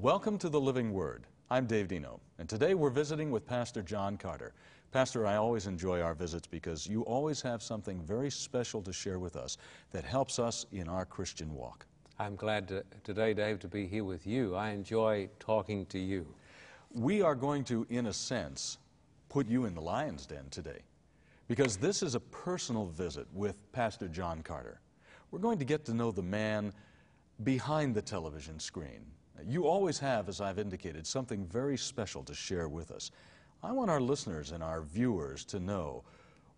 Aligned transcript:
Welcome 0.00 0.38
to 0.38 0.48
the 0.48 0.60
Living 0.60 0.92
Word. 0.92 1.24
I'm 1.50 1.66
Dave 1.66 1.88
Dino, 1.88 2.20
and 2.38 2.48
today 2.48 2.74
we're 2.74 2.88
visiting 2.88 3.32
with 3.32 3.44
Pastor 3.44 3.82
John 3.82 4.16
Carter. 4.16 4.54
Pastor, 4.92 5.26
I 5.26 5.34
always 5.34 5.66
enjoy 5.66 6.00
our 6.00 6.14
visits 6.14 6.46
because 6.46 6.86
you 6.86 7.02
always 7.02 7.42
have 7.42 7.64
something 7.64 8.00
very 8.02 8.30
special 8.30 8.80
to 8.82 8.92
share 8.92 9.18
with 9.18 9.34
us 9.34 9.58
that 9.90 10.04
helps 10.04 10.38
us 10.38 10.66
in 10.70 10.88
our 10.88 11.04
Christian 11.04 11.52
walk. 11.52 11.84
I'm 12.16 12.36
glad 12.36 12.68
to, 12.68 12.84
today, 13.02 13.34
Dave, 13.34 13.58
to 13.58 13.66
be 13.66 13.88
here 13.88 14.04
with 14.04 14.24
you. 14.24 14.54
I 14.54 14.70
enjoy 14.70 15.30
talking 15.40 15.84
to 15.86 15.98
you. 15.98 16.32
We 16.92 17.20
are 17.20 17.34
going 17.34 17.64
to, 17.64 17.84
in 17.90 18.06
a 18.06 18.12
sense, 18.12 18.78
put 19.28 19.48
you 19.48 19.64
in 19.64 19.74
the 19.74 19.82
lion's 19.82 20.26
den 20.26 20.44
today 20.52 20.82
because 21.48 21.76
this 21.76 22.04
is 22.04 22.14
a 22.14 22.20
personal 22.20 22.86
visit 22.86 23.26
with 23.32 23.60
Pastor 23.72 24.06
John 24.06 24.42
Carter. 24.44 24.80
We're 25.32 25.40
going 25.40 25.58
to 25.58 25.64
get 25.64 25.84
to 25.86 25.92
know 25.92 26.12
the 26.12 26.22
man 26.22 26.72
behind 27.42 27.96
the 27.96 28.02
television 28.02 28.60
screen. 28.60 29.04
You 29.46 29.66
always 29.66 29.98
have, 29.98 30.28
as 30.28 30.40
I've 30.40 30.58
indicated, 30.58 31.06
something 31.06 31.46
very 31.46 31.76
special 31.76 32.22
to 32.24 32.34
share 32.34 32.68
with 32.68 32.90
us. 32.90 33.10
I 33.62 33.72
want 33.72 33.90
our 33.90 34.00
listeners 34.00 34.52
and 34.52 34.62
our 34.62 34.82
viewers 34.82 35.44
to 35.46 35.60
know 35.60 36.04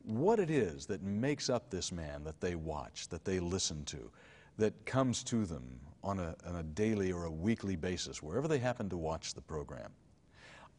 what 0.03 0.39
it 0.39 0.51
is 0.51 0.87
that 0.87 1.03
makes 1.03 1.51
up 1.51 1.71
this 1.71 1.93
man 1.93 2.25
that 2.25 2.41
they 2.41 2.55
watch, 2.55 3.09
that 3.09 3.25
they 3.25 3.41
listen 3.41 3.85
to, 3.87 4.11
that 4.59 4.85
comes 4.87 5.23
to 5.25 5.45
them 5.45 5.81
on 6.03 6.19
a, 6.19 6.35
on 6.47 6.57
a 6.57 6.63
daily 6.63 7.13
or 7.13 7.25
a 7.25 7.31
weekly 7.31 7.77
basis, 7.77 8.23
wherever 8.23 8.49
they 8.49 8.59
happen 8.59 8.89
to 8.89 8.97
watch 8.97 9.35
the 9.35 9.41
program. 9.41 9.91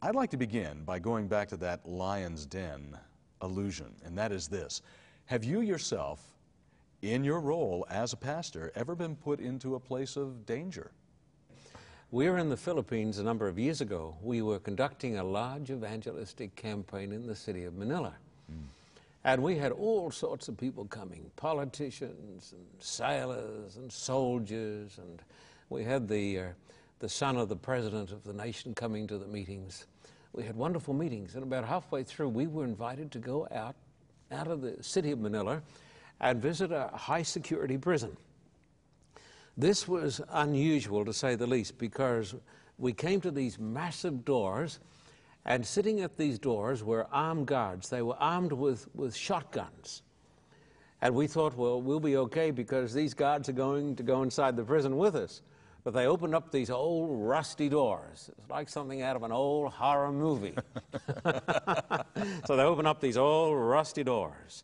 I'd 0.00 0.16
like 0.16 0.30
to 0.30 0.36
begin 0.36 0.82
by 0.84 0.98
going 0.98 1.28
back 1.28 1.48
to 1.50 1.56
that 1.58 1.86
lion's 1.88 2.46
den 2.46 2.98
illusion, 3.42 3.94
and 4.04 4.18
that 4.18 4.32
is 4.32 4.48
this. 4.48 4.82
Have 5.26 5.44
you 5.44 5.60
yourself, 5.60 6.20
in 7.02 7.22
your 7.22 7.40
role 7.40 7.86
as 7.88 8.12
a 8.12 8.16
pastor, 8.16 8.72
ever 8.74 8.94
been 8.96 9.14
put 9.14 9.40
into 9.40 9.76
a 9.76 9.80
place 9.80 10.16
of 10.16 10.44
danger? 10.44 10.90
We 12.12 12.30
were 12.30 12.38
in 12.38 12.48
the 12.48 12.56
Philippines 12.56 13.18
a 13.18 13.24
number 13.24 13.48
of 13.48 13.58
years 13.58 13.80
ago. 13.80 14.14
We 14.22 14.42
were 14.42 14.60
conducting 14.60 15.18
a 15.18 15.24
large 15.24 15.70
evangelistic 15.70 16.54
campaign 16.54 17.10
in 17.10 17.26
the 17.26 17.34
city 17.34 17.64
of 17.64 17.74
Manila. 17.74 18.12
Mm. 18.52 18.66
And 19.24 19.42
we 19.42 19.56
had 19.56 19.72
all 19.72 20.12
sorts 20.12 20.46
of 20.46 20.56
people 20.56 20.84
coming 20.84 21.30
politicians, 21.34 22.52
and 22.52 22.64
sailors, 22.78 23.76
and 23.76 23.90
soldiers, 23.90 24.98
and 24.98 25.22
we 25.70 25.82
had 25.82 26.06
the, 26.06 26.38
uh, 26.38 26.44
the 27.00 27.08
son 27.08 27.36
of 27.36 27.48
the 27.48 27.56
president 27.56 28.12
of 28.12 28.22
the 28.22 28.32
nation 28.32 28.74
coming 28.74 29.08
to 29.08 29.18
the 29.18 29.26
meetings 29.26 29.86
we 30.32 30.44
had 30.44 30.56
wonderful 30.56 30.94
meetings. 30.94 31.34
And 31.34 31.42
about 31.42 31.64
halfway 31.64 32.02
through, 32.02 32.30
we 32.30 32.46
were 32.46 32.64
invited 32.64 33.10
to 33.12 33.18
go 33.18 33.46
out, 33.52 33.74
out 34.30 34.46
of 34.46 34.62
the 34.62 34.82
city 34.82 35.10
of 35.10 35.20
Manila 35.20 35.62
and 36.20 36.40
visit 36.40 36.72
a 36.72 36.88
high 36.94 37.22
security 37.22 37.76
prison. 37.76 38.16
This 39.56 39.86
was 39.86 40.20
unusual 40.30 41.04
to 41.04 41.12
say 41.12 41.34
the 41.34 41.46
least 41.46 41.76
because 41.78 42.34
we 42.78 42.92
came 42.92 43.20
to 43.20 43.30
these 43.30 43.58
massive 43.58 44.24
doors, 44.24 44.80
and 45.44 45.64
sitting 45.64 46.00
at 46.00 46.16
these 46.16 46.38
doors 46.38 46.82
were 46.82 47.06
armed 47.12 47.46
guards. 47.46 47.88
They 47.90 48.02
were 48.02 48.16
armed 48.16 48.52
with, 48.52 48.88
with 48.94 49.14
shotguns. 49.14 50.02
And 51.02 51.14
we 51.14 51.26
thought, 51.26 51.56
well, 51.56 51.82
we'll 51.82 52.00
be 52.00 52.16
okay 52.16 52.50
because 52.50 52.94
these 52.94 53.12
guards 53.12 53.48
are 53.48 53.54
going 53.54 53.96
to 53.96 54.02
go 54.02 54.22
inside 54.22 54.56
the 54.56 54.64
prison 54.64 54.96
with 54.96 55.16
us. 55.16 55.42
But 55.84 55.94
they 55.94 56.06
opened 56.06 56.34
up 56.34 56.52
these 56.52 56.70
old 56.70 57.10
rusty 57.10 57.68
doors. 57.68 58.30
It's 58.38 58.48
like 58.48 58.68
something 58.68 59.02
out 59.02 59.16
of 59.16 59.24
an 59.24 59.32
old 59.32 59.72
horror 59.72 60.12
movie. 60.12 60.54
so 62.46 62.56
they 62.56 62.62
opened 62.62 62.86
up 62.86 63.00
these 63.00 63.16
old 63.16 63.58
rusty 63.58 64.04
doors. 64.04 64.62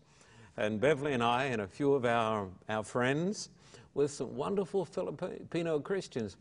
And 0.57 0.81
Beverly 0.81 1.13
and 1.13 1.23
I 1.23 1.47
and 1.47 1.61
a 1.61 1.67
few 1.67 1.95
of 1.95 2.05
our, 2.05 2.49
our 2.69 2.85
friends 2.85 3.51
with 3.99 4.13
some 4.13 4.37
wonderful 4.37 4.85
Filipino 4.85 5.81
Christians 5.81 6.37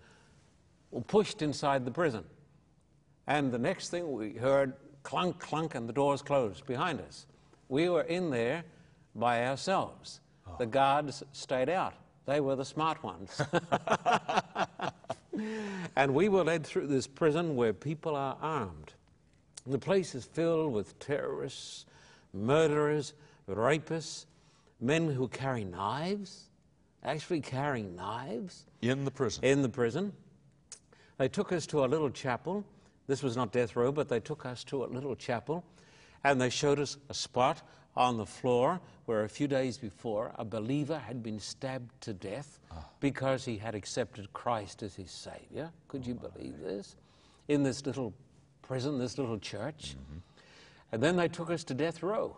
were 0.91 1.01
pushed 1.01 1.41
inside 1.41 1.85
the 1.85 1.91
prison. 1.91 2.23
And 3.25 3.51
the 3.51 3.57
next 3.57 3.89
thing 3.89 4.11
we 4.11 4.33
heard 4.33 4.73
clunk, 5.01 5.39
clunk, 5.39 5.73
and 5.73 5.89
the 5.89 5.93
doors 5.93 6.21
closed 6.21 6.67
behind 6.67 7.01
us. 7.01 7.25
We 7.67 7.89
were 7.89 8.03
in 8.03 8.29
there 8.29 8.63
by 9.15 9.47
ourselves. 9.47 10.19
Oh. 10.45 10.51
The 10.59 10.67
guards 10.67 11.23
stayed 11.31 11.67
out. 11.67 11.95
They 12.27 12.41
were 12.41 12.55
the 12.55 12.63
smart 12.63 13.03
ones. 13.03 13.41
and 15.95 16.13
we 16.13 16.29
were 16.29 16.43
led 16.43 16.63
through 16.63 16.87
this 16.87 17.07
prison 17.07 17.55
where 17.55 17.73
people 17.73 18.15
are 18.15 18.37
armed. 18.39 18.93
The 19.65 19.79
place 19.79 20.13
is 20.13 20.25
filled 20.25 20.73
with 20.73 20.99
terrorists, 20.99 21.87
murderers, 22.33 23.13
rapists, 23.49 24.25
men 24.79 25.09
who 25.09 25.27
carry 25.27 25.63
knives, 25.63 26.46
actually 27.03 27.41
carrying 27.41 27.95
knives. 27.95 28.65
In 28.81 29.05
the 29.05 29.11
prison? 29.11 29.43
In 29.43 29.61
the 29.61 29.69
prison. 29.69 30.13
They 31.17 31.27
took 31.27 31.51
us 31.51 31.65
to 31.67 31.83
a 31.83 31.87
little 31.87 32.09
chapel. 32.09 32.63
This 33.07 33.23
was 33.23 33.35
not 33.35 33.51
death 33.51 33.75
row, 33.75 33.91
but 33.91 34.09
they 34.09 34.19
took 34.19 34.45
us 34.45 34.63
to 34.65 34.83
a 34.83 34.87
little 34.87 35.15
chapel 35.15 35.63
and 36.23 36.41
they 36.41 36.49
showed 36.49 36.79
us 36.79 36.97
a 37.09 37.13
spot 37.13 37.61
on 37.95 38.17
the 38.17 38.25
floor 38.25 38.79
where 39.05 39.23
a 39.23 39.29
few 39.29 39.47
days 39.47 39.77
before 39.77 40.31
a 40.35 40.45
believer 40.45 40.99
had 40.99 41.23
been 41.23 41.39
stabbed 41.39 41.89
to 42.01 42.13
death 42.13 42.59
ah. 42.71 42.83
because 42.99 43.45
he 43.45 43.57
had 43.57 43.75
accepted 43.75 44.31
Christ 44.33 44.83
as 44.83 44.95
his 44.95 45.09
Savior. 45.09 45.71
Could 45.87 46.05
you 46.05 46.13
believe 46.13 46.59
this? 46.59 46.95
In 47.47 47.63
this 47.63 47.85
little 47.85 48.13
prison, 48.61 48.99
this 48.99 49.17
little 49.17 49.39
church. 49.39 49.95
Mm-hmm. 49.95 50.17
And 50.91 51.01
then 51.01 51.15
they 51.15 51.27
took 51.27 51.49
us 51.49 51.63
to 51.65 51.73
death 51.73 52.03
row. 52.03 52.35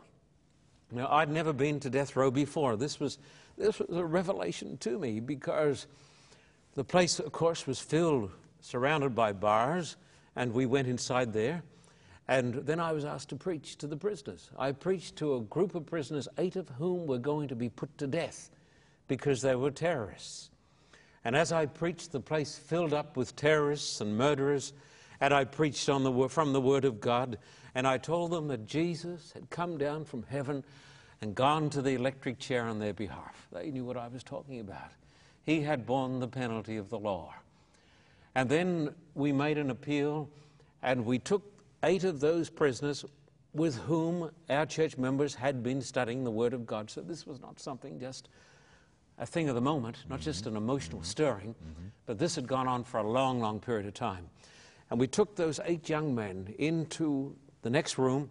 Now, 0.92 1.08
I'd 1.12 1.30
never 1.30 1.54
been 1.54 1.80
to 1.82 1.90
death 1.90 2.16
row 2.16 2.32
before. 2.32 2.76
This 2.76 3.00
was, 3.00 3.20
this 3.60 3.80
was 3.80 3.98
a 3.98 4.06
revelation 4.06 4.78
to 4.78 4.98
me 4.98 5.20
because 5.20 5.86
the 6.76 6.84
place, 6.84 7.20
of 7.20 7.32
course, 7.32 7.68
was 7.68 7.80
filled, 7.80 8.32
surrounded 8.62 9.14
by 9.14 9.34
bars, 9.34 9.98
and 10.36 10.54
we 10.54 10.66
went 10.66 10.88
inside 10.88 11.34
there. 11.34 11.62
And 12.28 12.54
then 12.54 12.80
I 12.80 12.94
was 12.94 13.06
asked 13.06 13.30
to 13.30 13.36
preach 13.36 13.76
to 13.78 13.88
the 13.88 13.98
prisoners. 13.98 14.50
I 14.58 14.72
preached 14.72 15.16
to 15.18 15.36
a 15.36 15.42
group 15.42 15.76
of 15.76 15.86
prisoners, 15.86 16.28
eight 16.38 16.56
of 16.56 16.70
whom 16.70 17.08
were 17.08 17.18
going 17.18 17.48
to 17.50 17.56
be 17.56 17.70
put 17.70 17.98
to 17.98 18.08
death 18.08 18.50
because 19.08 19.42
they 19.42 19.56
were 19.56 19.72
terrorists. 19.72 20.52
And 21.26 21.36
as 21.36 21.52
I 21.52 21.66
preached, 21.66 22.12
the 22.12 22.20
place 22.20 22.56
filled 22.56 22.94
up 22.94 23.18
with 23.18 23.36
terrorists 23.36 24.00
and 24.00 24.18
murderers. 24.18 24.74
And 25.20 25.34
I 25.34 25.44
preached 25.44 25.90
on 25.90 26.04
the, 26.04 26.30
from 26.30 26.54
the 26.54 26.62
Word 26.62 26.86
of 26.86 27.02
God. 27.02 27.40
And 27.76 27.88
I 27.88 27.98
told 27.98 28.32
them 28.32 28.48
that 28.48 28.68
Jesus 28.68 29.32
had 29.34 29.50
come 29.50 29.78
down 29.78 30.06
from 30.06 30.24
heaven 30.30 30.64
and 31.22 31.36
gone 31.36 31.70
to 31.72 31.82
the 31.82 31.96
electric 31.96 32.40
chair 32.40 32.66
on 32.66 32.80
their 32.80 32.94
behalf. 32.94 33.48
They 33.52 33.72
knew 33.72 33.84
what 33.84 33.98
I 33.98 34.08
was 34.08 34.24
talking 34.24 34.60
about. 34.60 34.92
He 35.44 35.62
had 35.62 35.86
borne 35.86 36.20
the 36.20 36.28
penalty 36.28 36.78
of 36.78 36.90
the 36.90 37.00
law. 37.00 37.34
And 38.36 38.50
then 38.50 38.94
we 39.16 39.32
made 39.32 39.58
an 39.58 39.70
appeal 39.70 40.30
and 40.82 41.06
we 41.06 41.20
took 41.20 41.44
eight 41.84 42.04
of 42.04 42.20
those 42.20 42.50
prisoners 42.50 43.04
with 43.54 43.78
whom 43.80 44.30
our 44.50 44.66
church 44.66 44.98
members 44.98 45.36
had 45.36 45.64
been 45.64 45.82
studying 45.82 46.24
the 46.24 46.32
Word 46.32 46.54
of 46.54 46.66
God. 46.66 46.90
So 46.90 47.02
this 47.02 47.26
was 47.26 47.42
not 47.42 47.60
something 47.60 48.00
just 48.00 48.30
a 49.18 49.26
thing 49.26 49.50
of 49.50 49.56
the 49.56 49.62
moment, 49.62 49.98
not 50.08 50.20
mm-hmm. 50.20 50.26
just 50.26 50.46
an 50.46 50.56
emotional 50.56 51.00
mm-hmm. 51.00 51.06
stirring, 51.06 51.56
mm-hmm. 51.56 51.88
but 52.06 52.18
this 52.18 52.36
had 52.36 52.48
gone 52.48 52.68
on 52.68 52.84
for 52.84 53.00
a 53.00 53.08
long, 53.08 53.40
long 53.40 53.60
period 53.60 53.86
of 53.86 53.94
time. 53.94 54.30
And 54.90 55.00
we 55.00 55.08
took 55.08 55.36
those 55.36 55.60
eight 55.66 55.90
young 55.90 56.16
men 56.16 56.54
into 56.58 57.36
the 57.62 57.70
next 57.70 57.98
room. 57.98 58.30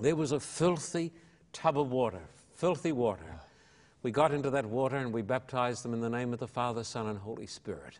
There 0.00 0.16
was 0.16 0.32
a 0.32 0.40
filthy 0.40 1.12
tub 1.56 1.78
of 1.78 1.90
water, 1.90 2.20
filthy 2.54 2.92
water. 2.92 3.40
We 4.02 4.10
got 4.10 4.32
into 4.32 4.50
that 4.50 4.66
water 4.66 4.96
and 4.96 5.10
we 5.10 5.22
baptized 5.22 5.82
them 5.82 5.94
in 5.94 6.00
the 6.00 6.10
name 6.10 6.34
of 6.34 6.38
the 6.38 6.46
Father, 6.46 6.84
Son, 6.84 7.06
and 7.06 7.18
Holy 7.18 7.46
Spirit. 7.46 7.98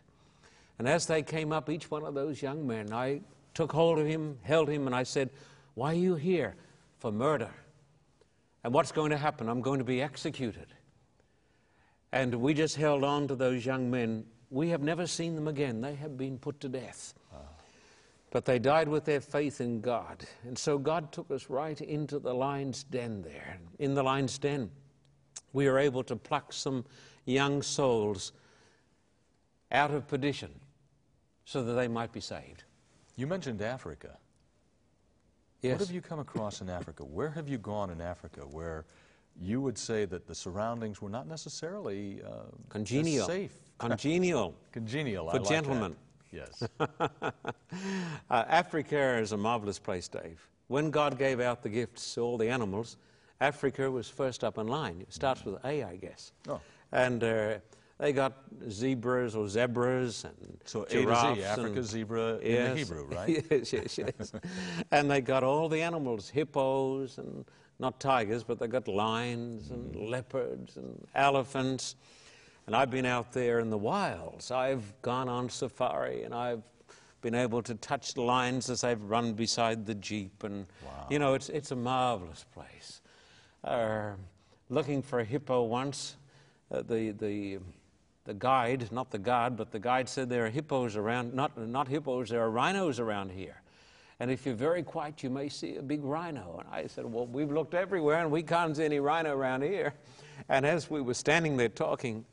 And 0.77 0.87
as 0.87 1.07
they 1.07 1.23
came 1.23 1.51
up, 1.51 1.67
each 1.67 1.89
one 1.89 2.03
of 2.03 2.13
those 2.13 2.39
young 2.39 2.67
men, 2.67 2.93
I 2.93 3.21
took 3.55 3.71
hold 3.71 3.97
of 3.97 4.05
him, 4.05 4.37
held 4.43 4.69
him, 4.69 4.85
and 4.85 4.95
I 4.95 5.01
said, 5.01 5.31
Why 5.73 5.91
are 5.91 5.95
you 5.95 6.15
here? 6.15 6.55
For 6.99 7.11
murder. 7.11 7.49
And 8.63 8.73
what's 8.73 8.91
going 8.91 9.09
to 9.09 9.17
happen? 9.17 9.49
I'm 9.49 9.61
going 9.61 9.79
to 9.79 9.85
be 9.85 10.01
executed. 10.03 10.67
And 12.11 12.35
we 12.35 12.53
just 12.53 12.75
held 12.75 13.03
on 13.03 13.27
to 13.27 13.35
those 13.35 13.65
young 13.65 13.89
men. 13.89 14.25
We 14.51 14.69
have 14.69 14.83
never 14.83 15.07
seen 15.07 15.35
them 15.35 15.47
again. 15.47 15.81
They 15.81 15.95
have 15.95 16.15
been 16.15 16.37
put 16.37 16.59
to 16.59 16.69
death. 16.69 17.15
But 18.29 18.45
they 18.45 18.59
died 18.59 18.87
with 18.87 19.05
their 19.05 19.21
faith 19.21 19.61
in 19.61 19.79
God. 19.79 20.25
And 20.43 20.57
so 20.57 20.77
God 20.77 21.11
took 21.11 21.31
us 21.31 21.49
right 21.49 21.79
into 21.79 22.19
the 22.19 22.33
lion's 22.33 22.83
den 22.83 23.21
there. 23.21 23.57
In 23.79 23.93
the 23.93 24.03
lion's 24.03 24.37
den, 24.37 24.69
we 25.53 25.67
were 25.69 25.79
able 25.79 26.03
to 26.03 26.15
pluck 26.15 26.51
some 26.51 26.85
young 27.25 27.61
souls 27.61 28.33
out 29.71 29.91
of 29.91 30.07
perdition 30.07 30.51
so 31.45 31.63
that 31.63 31.73
they 31.73 31.87
might 31.87 32.11
be 32.11 32.19
saved. 32.19 32.63
You 33.15 33.27
mentioned 33.27 33.61
Africa. 33.61 34.17
Yes. 35.61 35.79
What 35.79 35.87
have 35.87 35.95
you 35.95 36.01
come 36.01 36.19
across 36.19 36.61
in 36.61 36.69
Africa? 36.69 37.03
Where 37.03 37.29
have 37.29 37.47
you 37.47 37.57
gone 37.57 37.89
in 37.89 38.01
Africa 38.01 38.41
where 38.41 38.85
you 39.39 39.61
would 39.61 39.77
say 39.77 40.05
that 40.05 40.27
the 40.27 40.35
surroundings 40.35 41.01
were 41.01 41.09
not 41.09 41.27
necessarily 41.27 42.21
uh, 42.23 42.43
congenial, 42.69 43.25
safe, 43.25 43.53
congenial, 43.77 44.55
congenial 44.71 45.29
for 45.29 45.39
gentlemen? 45.39 45.95
Yes. 46.31 46.63
uh, 46.79 47.31
Africa 48.29 49.17
is 49.17 49.31
a 49.31 49.37
marvelous 49.37 49.79
place, 49.79 50.07
Dave. 50.07 50.47
When 50.67 50.91
God 50.91 51.17
gave 51.17 51.39
out 51.39 51.63
the 51.63 51.69
gifts 51.69 52.13
to 52.15 52.21
all 52.21 52.37
the 52.37 52.49
animals, 52.49 52.97
Africa 53.39 53.89
was 53.89 54.09
first 54.09 54.43
up 54.43 54.57
in 54.57 54.67
line. 54.67 55.01
It 55.01 55.13
starts 55.13 55.45
with 55.45 55.63
A, 55.63 55.83
I 55.83 55.95
guess. 55.95 56.31
Oh. 56.49 56.59
And 56.91 57.23
uh, 57.23 57.55
They 57.99 58.11
got 58.13 58.33
zebras 58.69 59.35
or 59.35 59.47
zebras 59.47 60.23
and 60.25 60.57
So 60.65 60.83
A 60.83 60.85
to 60.87 61.01
giraffes 61.03 61.39
Z, 61.39 61.43
Africa 61.45 61.83
zebra 61.83 62.37
in 62.39 62.63
the 62.71 62.75
Hebrew, 62.77 63.05
right? 63.11 63.45
yes, 63.49 63.73
yes, 63.73 63.97
yes. 63.97 64.31
and 64.91 65.09
they 65.09 65.21
got 65.21 65.43
all 65.43 65.69
the 65.69 65.81
animals, 65.81 66.29
hippos 66.29 67.17
and 67.17 67.45
not 67.79 67.99
tigers, 67.99 68.43
but 68.43 68.59
they 68.59 68.67
got 68.67 68.87
lions 68.87 69.69
and 69.71 69.93
Mm. 69.95 70.09
leopards 70.09 70.77
and 70.77 71.07
elephants. 71.15 71.95
And 72.67 72.75
I've 72.75 72.91
been 72.91 73.05
out 73.05 73.31
there 73.31 73.59
in 73.59 73.69
the 73.69 73.77
wilds. 73.77 74.51
I've 74.51 74.93
gone 75.01 75.29
on 75.29 75.49
safari 75.49 76.23
and 76.23 76.35
I've 76.35 76.63
been 77.21 77.33
able 77.33 77.63
to 77.63 77.73
touch 77.75 78.13
the 78.13 78.21
lions 78.21 78.69
as 78.69 78.83
I've 78.83 79.03
run 79.03 79.33
beside 79.33 79.85
the 79.85 79.95
jeep. 79.95 80.43
And, 80.43 80.65
you 81.09 81.17
know, 81.17 81.33
it's, 81.33 81.47
it's 81.47 81.71
a 81.71 81.77
marvelous 81.77 82.45
place. 82.53 83.01
Uh, 83.63 84.11
looking 84.69 85.01
for 85.01 85.19
a 85.19 85.23
hippo 85.23 85.63
once, 85.63 86.17
uh, 86.69 86.81
the, 86.81 87.11
the, 87.11 87.59
the 88.25 88.33
guide, 88.33 88.91
not 88.91 89.11
the 89.11 89.17
guard, 89.17 89.55
but 89.55 89.71
the 89.71 89.79
guide 89.79 90.09
said 90.09 90.29
there 90.29 90.45
are 90.45 90.49
hippos 90.49 90.97
around, 90.97 91.33
not, 91.33 91.57
not 91.57 91.87
hippos, 91.87 92.27
there 92.29 92.41
are 92.41 92.51
rhinos 92.51 92.99
around 92.99 93.31
here. 93.31 93.61
And 94.19 94.29
if 94.29 94.45
you're 94.45 94.55
very 94.55 94.83
quiet, 94.83 95.23
you 95.23 95.29
may 95.29 95.47
see 95.47 95.77
a 95.77 95.81
big 95.81 96.03
rhino. 96.03 96.57
And 96.59 96.67
I 96.73 96.87
said, 96.87 97.05
Well, 97.05 97.27
we've 97.27 97.51
looked 97.51 97.75
everywhere 97.75 98.19
and 98.19 98.31
we 98.31 98.41
can't 98.41 98.75
see 98.75 98.83
any 98.83 98.99
rhino 98.99 99.35
around 99.37 99.61
here. 99.61 99.93
And 100.49 100.65
as 100.65 100.89
we 100.89 101.01
were 101.01 101.13
standing 101.13 101.55
there 101.55 101.69
talking, 101.69 102.25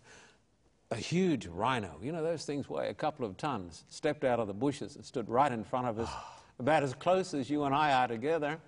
a 0.95 0.97
huge 0.97 1.47
rhino, 1.49 1.99
you 2.01 2.13
know, 2.13 2.23
those 2.23 2.45
things 2.45 2.69
weigh 2.69 2.89
a 2.89 2.95
couple 2.95 3.27
of 3.27 3.37
tons, 3.37 3.85
stepped 3.89 4.25
out 4.25 4.39
of 4.39 4.47
the 4.47 4.55
bushes 4.55 4.95
and 4.95 5.05
stood 5.05 5.29
right 5.29 5.51
in 5.51 5.65
front 5.65 5.89
of 5.89 5.99
us, 5.99 6.09
about 6.61 6.85
as 6.85 6.95
close 6.95 7.35
as 7.35 7.51
you 7.51 7.65
and 7.65 7.75
I 7.75 7.93
are 7.93 8.09
together, 8.09 8.59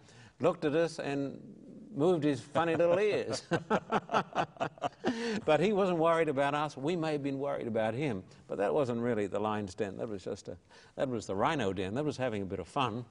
looked 0.41 0.65
at 0.65 0.75
us 0.75 0.99
and 0.99 1.41
moved 1.95 2.25
his 2.25 2.41
funny 2.41 2.75
little 2.75 2.99
ears. 2.99 3.45
but 5.45 5.61
he 5.61 5.73
wasn't 5.73 5.99
worried 5.99 6.29
about 6.29 6.55
us. 6.55 6.77
We 6.77 6.97
may 6.97 7.13
have 7.13 7.23
been 7.23 7.39
worried 7.39 7.69
about 7.69 7.95
him, 7.95 8.25
but 8.49 8.59
that 8.59 8.75
wasn't 8.75 9.01
really 9.01 9.29
the 9.29 9.39
lion's 9.39 9.75
den. 9.75 9.97
That 9.97 10.09
was 10.09 10.25
just 10.25 10.49
a, 10.49 10.57
that 10.97 11.09
was 11.09 11.27
the 11.27 11.37
rhino 11.37 11.73
den. 11.73 11.95
That 11.95 12.05
was 12.05 12.17
having 12.17 12.43
a 12.43 12.47
bit 12.47 12.59
of 12.59 12.67
fun. 12.67 13.05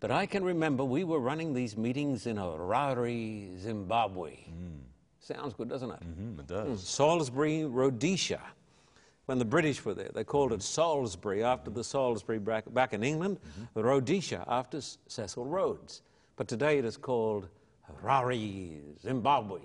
But 0.00 0.10
I 0.10 0.24
can 0.26 0.42
remember 0.42 0.84
we 0.84 1.04
were 1.04 1.20
running 1.20 1.52
these 1.52 1.76
meetings 1.76 2.26
in 2.26 2.36
Harare, 2.36 3.58
Zimbabwe. 3.58 4.36
Hmm. 4.36 4.93
Sounds 5.24 5.54
good, 5.54 5.70
doesn't 5.70 5.90
it? 5.90 6.00
Mm, 6.00 6.40
it 6.40 6.46
does. 6.46 6.68
Hmm. 6.68 6.76
Salisbury, 6.76 7.64
Rhodesia. 7.64 8.42
When 9.26 9.38
the 9.38 9.44
British 9.46 9.82
were 9.82 9.94
there, 9.94 10.10
they 10.12 10.22
called 10.22 10.52
it 10.52 10.56
mm-hmm. 10.56 10.60
Salisbury 10.60 11.42
after 11.42 11.70
the 11.70 11.80
mm-hmm. 11.80 11.98
Salisbury 11.98 12.38
back, 12.38 12.64
back 12.74 12.92
in 12.92 13.02
England, 13.02 13.38
Rhodesia 13.74 14.44
after 14.46 14.82
Cecil 15.06 15.46
Rhodes. 15.46 16.02
But 16.36 16.46
today 16.46 16.76
it 16.76 16.84
is 16.84 16.98
called 16.98 17.48
Harare, 17.90 18.80
Zimbabwe. 19.00 19.60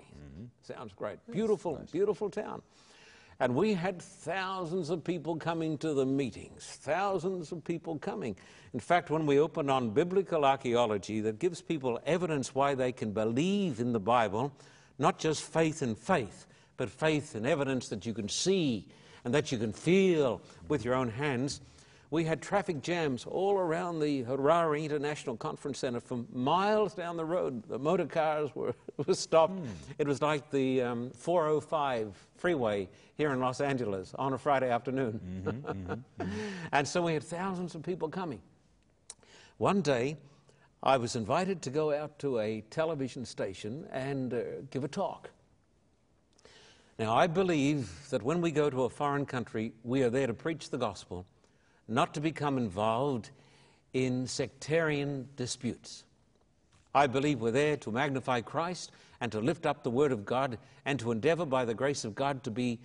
Sounds 0.62 0.92
great. 0.94 1.18
Beautiful, 1.30 1.84
beautiful 1.92 2.30
town. 2.30 2.62
And 3.40 3.54
we 3.54 3.74
had 3.74 4.00
thousands 4.00 4.90
of 4.90 5.02
people 5.02 5.36
coming 5.36 5.78
to 5.78 5.94
the 5.94 6.04
meetings, 6.04 6.78
thousands 6.82 7.52
of 7.52 7.64
people 7.64 7.98
coming. 7.98 8.36
In 8.74 8.80
fact, 8.80 9.10
when 9.10 9.26
we 9.26 9.40
opened 9.40 9.70
on 9.70 9.90
biblical 9.90 10.44
archaeology 10.44 11.20
that 11.22 11.38
gives 11.38 11.62
people 11.62 11.98
evidence 12.04 12.54
why 12.54 12.74
they 12.74 12.92
can 12.92 13.12
believe 13.12 13.80
in 13.80 13.92
the 13.92 14.00
Bible, 14.00 14.52
not 15.00 15.18
just 15.18 15.42
faith 15.42 15.82
in 15.82 15.94
faith, 15.94 16.46
but 16.76 16.88
faith 16.88 17.34
and 17.34 17.46
evidence 17.46 17.88
that 17.88 18.06
you 18.06 18.14
can 18.14 18.28
see 18.28 18.86
and 19.24 19.34
that 19.34 19.50
you 19.50 19.58
can 19.58 19.72
feel 19.72 20.40
with 20.68 20.84
your 20.84 20.94
own 20.94 21.08
hands, 21.08 21.60
we 22.10 22.24
had 22.24 22.42
traffic 22.42 22.82
jams 22.82 23.24
all 23.24 23.56
around 23.56 24.00
the 24.00 24.24
Harare 24.24 24.82
International 24.82 25.36
Conference 25.36 25.78
Center 25.78 26.00
from 26.00 26.26
miles 26.32 26.92
down 26.92 27.16
the 27.16 27.24
road. 27.24 27.62
The 27.68 27.78
motor 27.78 28.06
cars 28.06 28.50
were, 28.54 28.74
were 29.06 29.14
stopped. 29.14 29.58
Hmm. 29.58 29.66
It 29.98 30.06
was 30.06 30.20
like 30.20 30.50
the 30.50 30.82
um, 30.82 31.10
405 31.10 32.14
freeway 32.36 32.88
here 33.16 33.32
in 33.32 33.40
Los 33.40 33.60
Angeles 33.60 34.12
on 34.18 34.32
a 34.32 34.38
Friday 34.38 34.70
afternoon. 34.70 35.20
Mm-hmm, 35.44 35.48
mm-hmm, 35.50 35.92
mm-hmm. 36.22 36.38
and 36.72 36.86
so 36.88 37.02
we 37.02 37.14
had 37.14 37.22
thousands 37.22 37.74
of 37.74 37.82
people 37.82 38.08
coming. 38.08 38.40
One 39.58 39.82
day, 39.82 40.16
I 40.82 40.96
was 40.96 41.14
invited 41.14 41.60
to 41.62 41.70
go 41.70 41.92
out 41.92 42.18
to 42.20 42.38
a 42.38 42.62
television 42.70 43.26
station 43.26 43.86
and 43.92 44.32
uh, 44.32 44.40
give 44.70 44.82
a 44.82 44.88
talk. 44.88 45.30
Now, 46.98 47.14
I 47.14 47.26
believe 47.26 47.90
that 48.10 48.22
when 48.22 48.40
we 48.40 48.50
go 48.50 48.70
to 48.70 48.84
a 48.84 48.88
foreign 48.88 49.26
country, 49.26 49.72
we 49.84 50.02
are 50.02 50.10
there 50.10 50.26
to 50.26 50.34
preach 50.34 50.70
the 50.70 50.78
gospel, 50.78 51.26
not 51.86 52.14
to 52.14 52.20
become 52.20 52.56
involved 52.56 53.30
in 53.92 54.26
sectarian 54.26 55.28
disputes. 55.36 56.04
I 56.94 57.06
believe 57.06 57.40
we're 57.40 57.50
there 57.50 57.76
to 57.78 57.90
magnify 57.90 58.40
Christ 58.40 58.90
and 59.20 59.30
to 59.32 59.40
lift 59.40 59.66
up 59.66 59.82
the 59.82 59.90
Word 59.90 60.12
of 60.12 60.24
God 60.24 60.58
and 60.86 60.98
to 61.00 61.10
endeavor 61.12 61.44
by 61.44 61.66
the 61.66 61.74
grace 61.74 62.04
of 62.04 62.14
God 62.14 62.42
to 62.44 62.50
be 62.50 62.80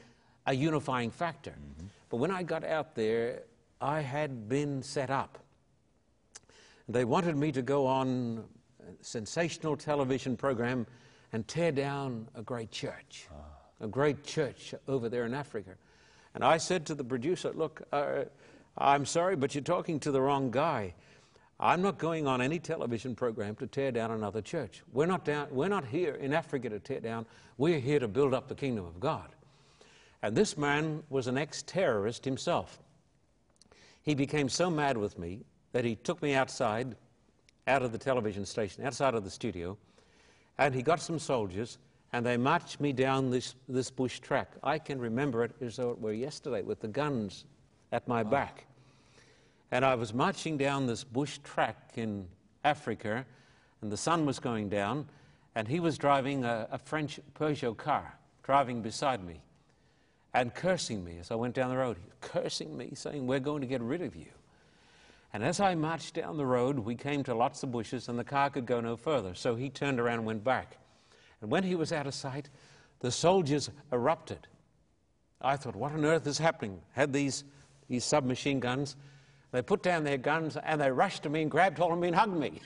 a 0.45 0.53
unifying 0.53 1.11
factor. 1.11 1.53
But 2.09 2.17
when 2.17 2.31
I 2.31 2.43
got 2.43 2.65
out 2.65 2.93
there, 2.93 3.43
I 3.79 4.01
had 4.01 4.49
been 4.49 4.83
set 4.83 5.09
up. 5.09 5.39
They 6.87 7.03
wanted 7.03 7.35
me 7.35 7.51
to 7.51 7.61
go 7.63 7.87
on 7.87 8.43
a 8.79 9.03
sensational 9.03 9.75
television 9.75 10.37
program 10.37 10.85
and 11.33 11.47
tear 11.47 11.71
down 11.71 12.27
a 12.35 12.43
great 12.43 12.71
church, 12.71 13.27
a 13.81 13.87
great 13.87 14.23
church 14.23 14.75
over 14.87 15.09
there 15.09 15.25
in 15.25 15.33
Africa. 15.33 15.71
And 16.35 16.43
I 16.43 16.57
said 16.57 16.85
to 16.87 16.95
the 16.95 17.03
producer, 17.03 17.51
Look, 17.53 17.81
uh, 17.91 18.25
I'm 18.77 19.05
sorry, 19.05 19.35
but 19.35 19.55
you're 19.55 19.63
talking 19.63 19.99
to 20.01 20.11
the 20.11 20.21
wrong 20.21 20.51
guy. 20.51 20.93
I'm 21.59 21.81
not 21.81 21.97
going 21.97 22.27
on 22.27 22.41
any 22.41 22.59
television 22.59 23.15
program 23.15 23.55
to 23.55 23.67
tear 23.67 23.91
down 23.91 24.11
another 24.11 24.41
church. 24.41 24.83
We're 24.91 25.05
not, 25.05 25.25
down, 25.25 25.47
we're 25.49 25.69
not 25.69 25.85
here 25.85 26.15
in 26.15 26.33
Africa 26.33 26.69
to 26.69 26.79
tear 26.79 26.99
down, 26.99 27.25
we're 27.57 27.79
here 27.79 27.99
to 27.99 28.07
build 28.07 28.33
up 28.33 28.47
the 28.47 28.55
kingdom 28.55 28.85
of 28.85 28.99
God. 28.99 29.29
And 30.21 30.35
this 30.35 30.57
man 30.57 31.03
was 31.09 31.27
an 31.27 31.37
ex 31.37 31.63
terrorist 31.63 32.25
himself. 32.25 32.79
He 34.01 34.13
became 34.13 34.49
so 34.49 34.69
mad 34.69 34.97
with 34.97 35.17
me 35.17 35.45
that 35.75 35.83
he 35.83 35.97
took 35.97 36.21
me 36.21 36.33
outside, 36.33 36.95
out 37.67 37.83
of 37.83 37.91
the 37.91 37.97
television 37.97 38.45
station, 38.45 38.85
outside 38.85 39.13
of 39.13 39.25
the 39.25 39.29
studio, 39.29 39.77
and 40.57 40.73
he 40.73 40.81
got 40.81 41.01
some 41.01 41.19
soldiers 41.19 41.79
and 42.13 42.25
they 42.25 42.37
marched 42.37 42.79
me 42.79 42.93
down 42.93 43.29
this, 43.29 43.55
this 43.67 43.91
bush 43.91 44.21
track. 44.21 44.53
I 44.63 44.79
can 44.79 45.01
remember 45.01 45.43
it 45.43 45.51
as 45.59 45.75
though 45.75 45.89
it 45.89 45.99
were 45.99 46.13
yesterday 46.13 46.61
with 46.61 46.79
the 46.79 46.87
guns 46.87 47.43
at 47.91 48.07
my 48.07 48.23
back. 48.23 48.67
And 49.69 49.83
I 49.83 49.95
was 49.95 50.13
marching 50.13 50.55
down 50.55 50.87
this 50.87 51.03
bush 51.03 51.39
track 51.39 51.91
in 51.95 52.25
Africa, 52.63 53.25
and 53.81 53.91
the 53.91 53.97
sun 53.97 54.25
was 54.25 54.39
going 54.39 54.69
down, 54.69 55.05
and 55.55 55.67
he 55.67 55.81
was 55.81 55.97
driving 55.97 56.45
a, 56.45 56.69
a 56.71 56.77
French 56.77 57.19
Peugeot 57.37 57.75
car, 57.75 58.17
driving 58.43 58.81
beside 58.81 59.21
me, 59.25 59.41
and 60.33 60.55
cursing 60.55 61.03
me 61.03 61.17
as 61.19 61.31
I 61.31 61.35
went 61.35 61.53
down 61.53 61.69
the 61.69 61.75
road, 61.75 61.97
cursing 62.21 62.77
me, 62.77 62.91
saying, 62.93 63.27
We're 63.27 63.41
going 63.41 63.59
to 63.59 63.67
get 63.67 63.81
rid 63.81 64.01
of 64.01 64.15
you. 64.15 64.27
And 65.35 65.43
as 65.43 65.59
I 65.59 65.75
marched 65.75 66.13
down 66.13 66.37
the 66.37 66.45
road, 66.45 66.79
we 66.79 66.95
came 66.95 67.21
to 67.25 67.35
lots 67.35 67.61
of 67.61 67.69
bushes, 67.69 68.07
and 68.07 68.17
the 68.17 68.23
car 68.23 68.49
could 68.49 68.65
go 68.65 68.79
no 68.79 68.95
further. 68.95 69.35
So 69.35 69.53
he 69.53 69.69
turned 69.69 69.99
around 69.99 70.19
and 70.19 70.25
went 70.25 70.45
back. 70.45 70.77
And 71.41 71.51
when 71.51 71.61
he 71.61 71.75
was 71.75 71.91
out 71.91 72.07
of 72.07 72.13
sight, 72.13 72.49
the 73.01 73.11
soldiers 73.11 73.69
erupted. 73.91 74.47
I 75.41 75.57
thought, 75.57 75.75
what 75.75 75.91
on 75.91 76.05
earth 76.05 76.25
is 76.25 76.37
happening? 76.37 76.79
Had 76.93 77.11
these, 77.11 77.43
these 77.89 78.05
submachine 78.05 78.61
guns. 78.61 78.95
They 79.51 79.61
put 79.61 79.83
down 79.83 80.05
their 80.05 80.17
guns 80.17 80.55
and 80.55 80.79
they 80.79 80.89
rushed 80.89 81.23
to 81.23 81.29
me 81.29 81.41
and 81.41 81.51
grabbed 81.51 81.79
hold 81.79 81.91
of 81.91 81.99
me 81.99 82.07
and 82.07 82.15
hugged 82.15 82.37
me. 82.37 82.61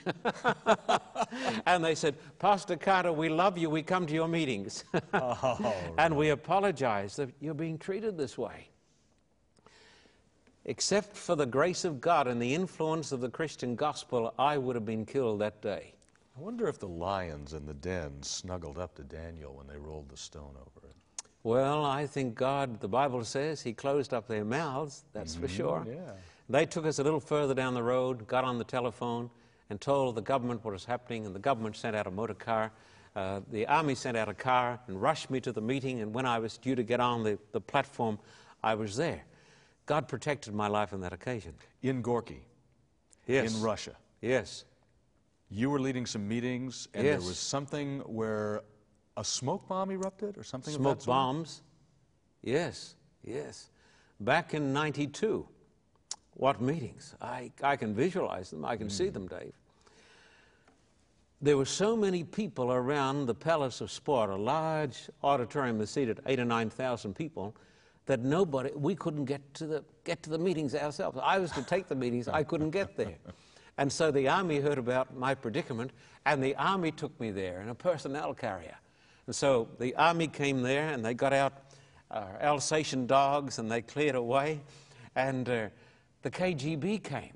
and 1.66 1.84
they 1.84 1.96
said, 1.96 2.14
Pastor 2.38 2.76
Carter, 2.76 3.12
we 3.12 3.28
love 3.28 3.58
you. 3.58 3.68
We 3.68 3.82
come 3.82 4.06
to 4.06 4.14
your 4.14 4.28
meetings. 4.28 4.84
Oh, 5.12 5.74
and 5.98 6.16
we 6.16 6.28
apologize 6.28 7.16
that 7.16 7.30
you're 7.40 7.52
being 7.52 7.78
treated 7.78 8.16
this 8.16 8.38
way. 8.38 8.68
Except 10.66 11.16
for 11.16 11.36
the 11.36 11.46
grace 11.46 11.84
of 11.84 12.00
God 12.00 12.26
and 12.28 12.40
the 12.40 12.54
influence 12.54 13.12
of 13.12 13.20
the 13.20 13.30
Christian 13.30 13.74
gospel, 13.74 14.34
I 14.38 14.58
would 14.58 14.76
have 14.76 14.84
been 14.84 15.06
killed 15.06 15.40
that 15.40 15.62
day. 15.62 15.94
I 16.36 16.40
wonder 16.40 16.68
if 16.68 16.78
the 16.78 16.88
lions 16.88 17.54
in 17.54 17.66
the 17.66 17.74
den 17.74 18.22
snuggled 18.22 18.78
up 18.78 18.94
to 18.96 19.02
Daniel 19.02 19.54
when 19.54 19.66
they 19.66 19.76
rolled 19.76 20.08
the 20.10 20.16
stone 20.16 20.54
over 20.60 20.86
it. 20.86 20.94
Well, 21.42 21.84
I 21.84 22.06
think 22.06 22.34
God, 22.34 22.80
the 22.80 22.88
Bible 22.88 23.24
says, 23.24 23.62
He 23.62 23.72
closed 23.72 24.12
up 24.12 24.28
their 24.28 24.44
mouths, 24.44 25.04
that's 25.12 25.34
for 25.34 25.48
sure. 25.48 25.86
yeah. 25.88 26.12
They 26.50 26.66
took 26.66 26.84
us 26.84 26.98
a 26.98 27.04
little 27.04 27.20
further 27.20 27.54
down 27.54 27.74
the 27.74 27.82
road, 27.82 28.26
got 28.26 28.44
on 28.44 28.58
the 28.58 28.64
telephone, 28.64 29.30
and 29.70 29.80
told 29.80 30.16
the 30.16 30.20
government 30.22 30.64
what 30.64 30.72
was 30.72 30.84
happening, 30.84 31.24
and 31.24 31.34
the 31.34 31.40
government 31.40 31.76
sent 31.76 31.96
out 31.96 32.06
a 32.06 32.10
motor 32.10 32.34
car. 32.34 32.72
Uh, 33.16 33.40
the 33.50 33.66
army 33.66 33.94
sent 33.94 34.16
out 34.16 34.28
a 34.28 34.34
car 34.34 34.78
and 34.86 35.00
rushed 35.00 35.30
me 35.30 35.40
to 35.40 35.52
the 35.52 35.60
meeting, 35.60 36.00
and 36.00 36.12
when 36.12 36.26
I 36.26 36.38
was 36.38 36.58
due 36.58 36.74
to 36.74 36.82
get 36.82 37.00
on 37.00 37.22
the, 37.22 37.38
the 37.52 37.60
platform, 37.60 38.18
I 38.62 38.74
was 38.74 38.96
there. 38.96 39.22
God 39.90 40.06
protected 40.06 40.54
my 40.54 40.68
life 40.68 40.92
on 40.92 41.00
that 41.00 41.12
occasion. 41.12 41.52
In 41.82 42.00
Gorky, 42.00 42.46
Yes. 43.26 43.52
in 43.52 43.60
Russia, 43.60 43.96
Yes. 44.20 44.64
you 45.48 45.68
were 45.68 45.80
leading 45.80 46.06
some 46.06 46.28
meetings, 46.28 46.86
and 46.94 47.04
Yes. 47.04 47.18
there 47.18 47.28
was 47.28 47.40
something 47.40 47.98
where 48.02 48.62
a 49.16 49.24
smoke 49.24 49.66
bomb 49.66 49.90
erupted 49.90 50.38
or 50.38 50.44
something 50.44 50.72
of 50.74 50.80
Smoke 50.80 50.98
that 50.98 51.02
sort? 51.02 51.14
bombs. 51.16 51.62
Yes, 52.40 52.94
yes. 53.24 53.68
Back 54.20 54.54
in 54.54 54.72
92. 54.72 55.48
What 56.34 56.60
meetings? 56.60 57.16
I, 57.20 57.50
I 57.60 57.74
can 57.74 57.92
visualize 57.92 58.50
them, 58.50 58.64
I 58.64 58.76
can 58.76 58.90
see 58.90 59.08
hmm. 59.08 59.14
them, 59.14 59.26
Dave. 59.26 59.54
there 61.42 61.56
were 61.56 61.64
so 61.64 61.96
many 61.96 62.22
people 62.22 62.70
around 62.70 63.26
the 63.26 63.34
Palace 63.34 63.80
of 63.80 63.90
Sport, 63.90 64.30
a 64.30 64.36
large 64.36 65.10
auditorium 65.24 65.78
that 65.78 65.88
seated 65.88 66.20
eight 66.26 66.38
or 66.38 66.44
9,000 66.44 67.12
people, 67.12 67.56
that 68.06 68.20
nobody, 68.20 68.70
we 68.74 68.94
couldn't 68.94 69.26
get 69.26 69.54
to, 69.54 69.66
the, 69.66 69.84
get 70.04 70.22
to 70.24 70.30
the 70.30 70.38
meetings 70.38 70.74
ourselves. 70.74 71.18
I 71.22 71.38
was 71.38 71.52
to 71.52 71.62
take 71.62 71.88
the 71.88 71.94
meetings, 71.94 72.28
I 72.28 72.42
couldn't 72.42 72.70
get 72.70 72.96
there. 72.96 73.14
And 73.78 73.92
so 73.92 74.10
the 74.10 74.28
army 74.28 74.60
heard 74.60 74.78
about 74.78 75.16
my 75.16 75.34
predicament, 75.34 75.92
and 76.26 76.42
the 76.42 76.54
army 76.56 76.90
took 76.90 77.18
me 77.20 77.30
there 77.30 77.60
in 77.62 77.68
a 77.68 77.74
personnel 77.74 78.34
carrier. 78.34 78.76
And 79.26 79.34
so 79.34 79.68
the 79.78 79.94
army 79.96 80.26
came 80.26 80.62
there, 80.62 80.88
and 80.88 81.04
they 81.04 81.14
got 81.14 81.32
out 81.32 81.52
uh, 82.10 82.24
Alsatian 82.40 83.06
dogs, 83.06 83.58
and 83.58 83.70
they 83.70 83.80
cleared 83.80 84.16
away, 84.16 84.60
and 85.14 85.48
uh, 85.48 85.68
the 86.22 86.30
KGB 86.30 87.02
came. 87.02 87.32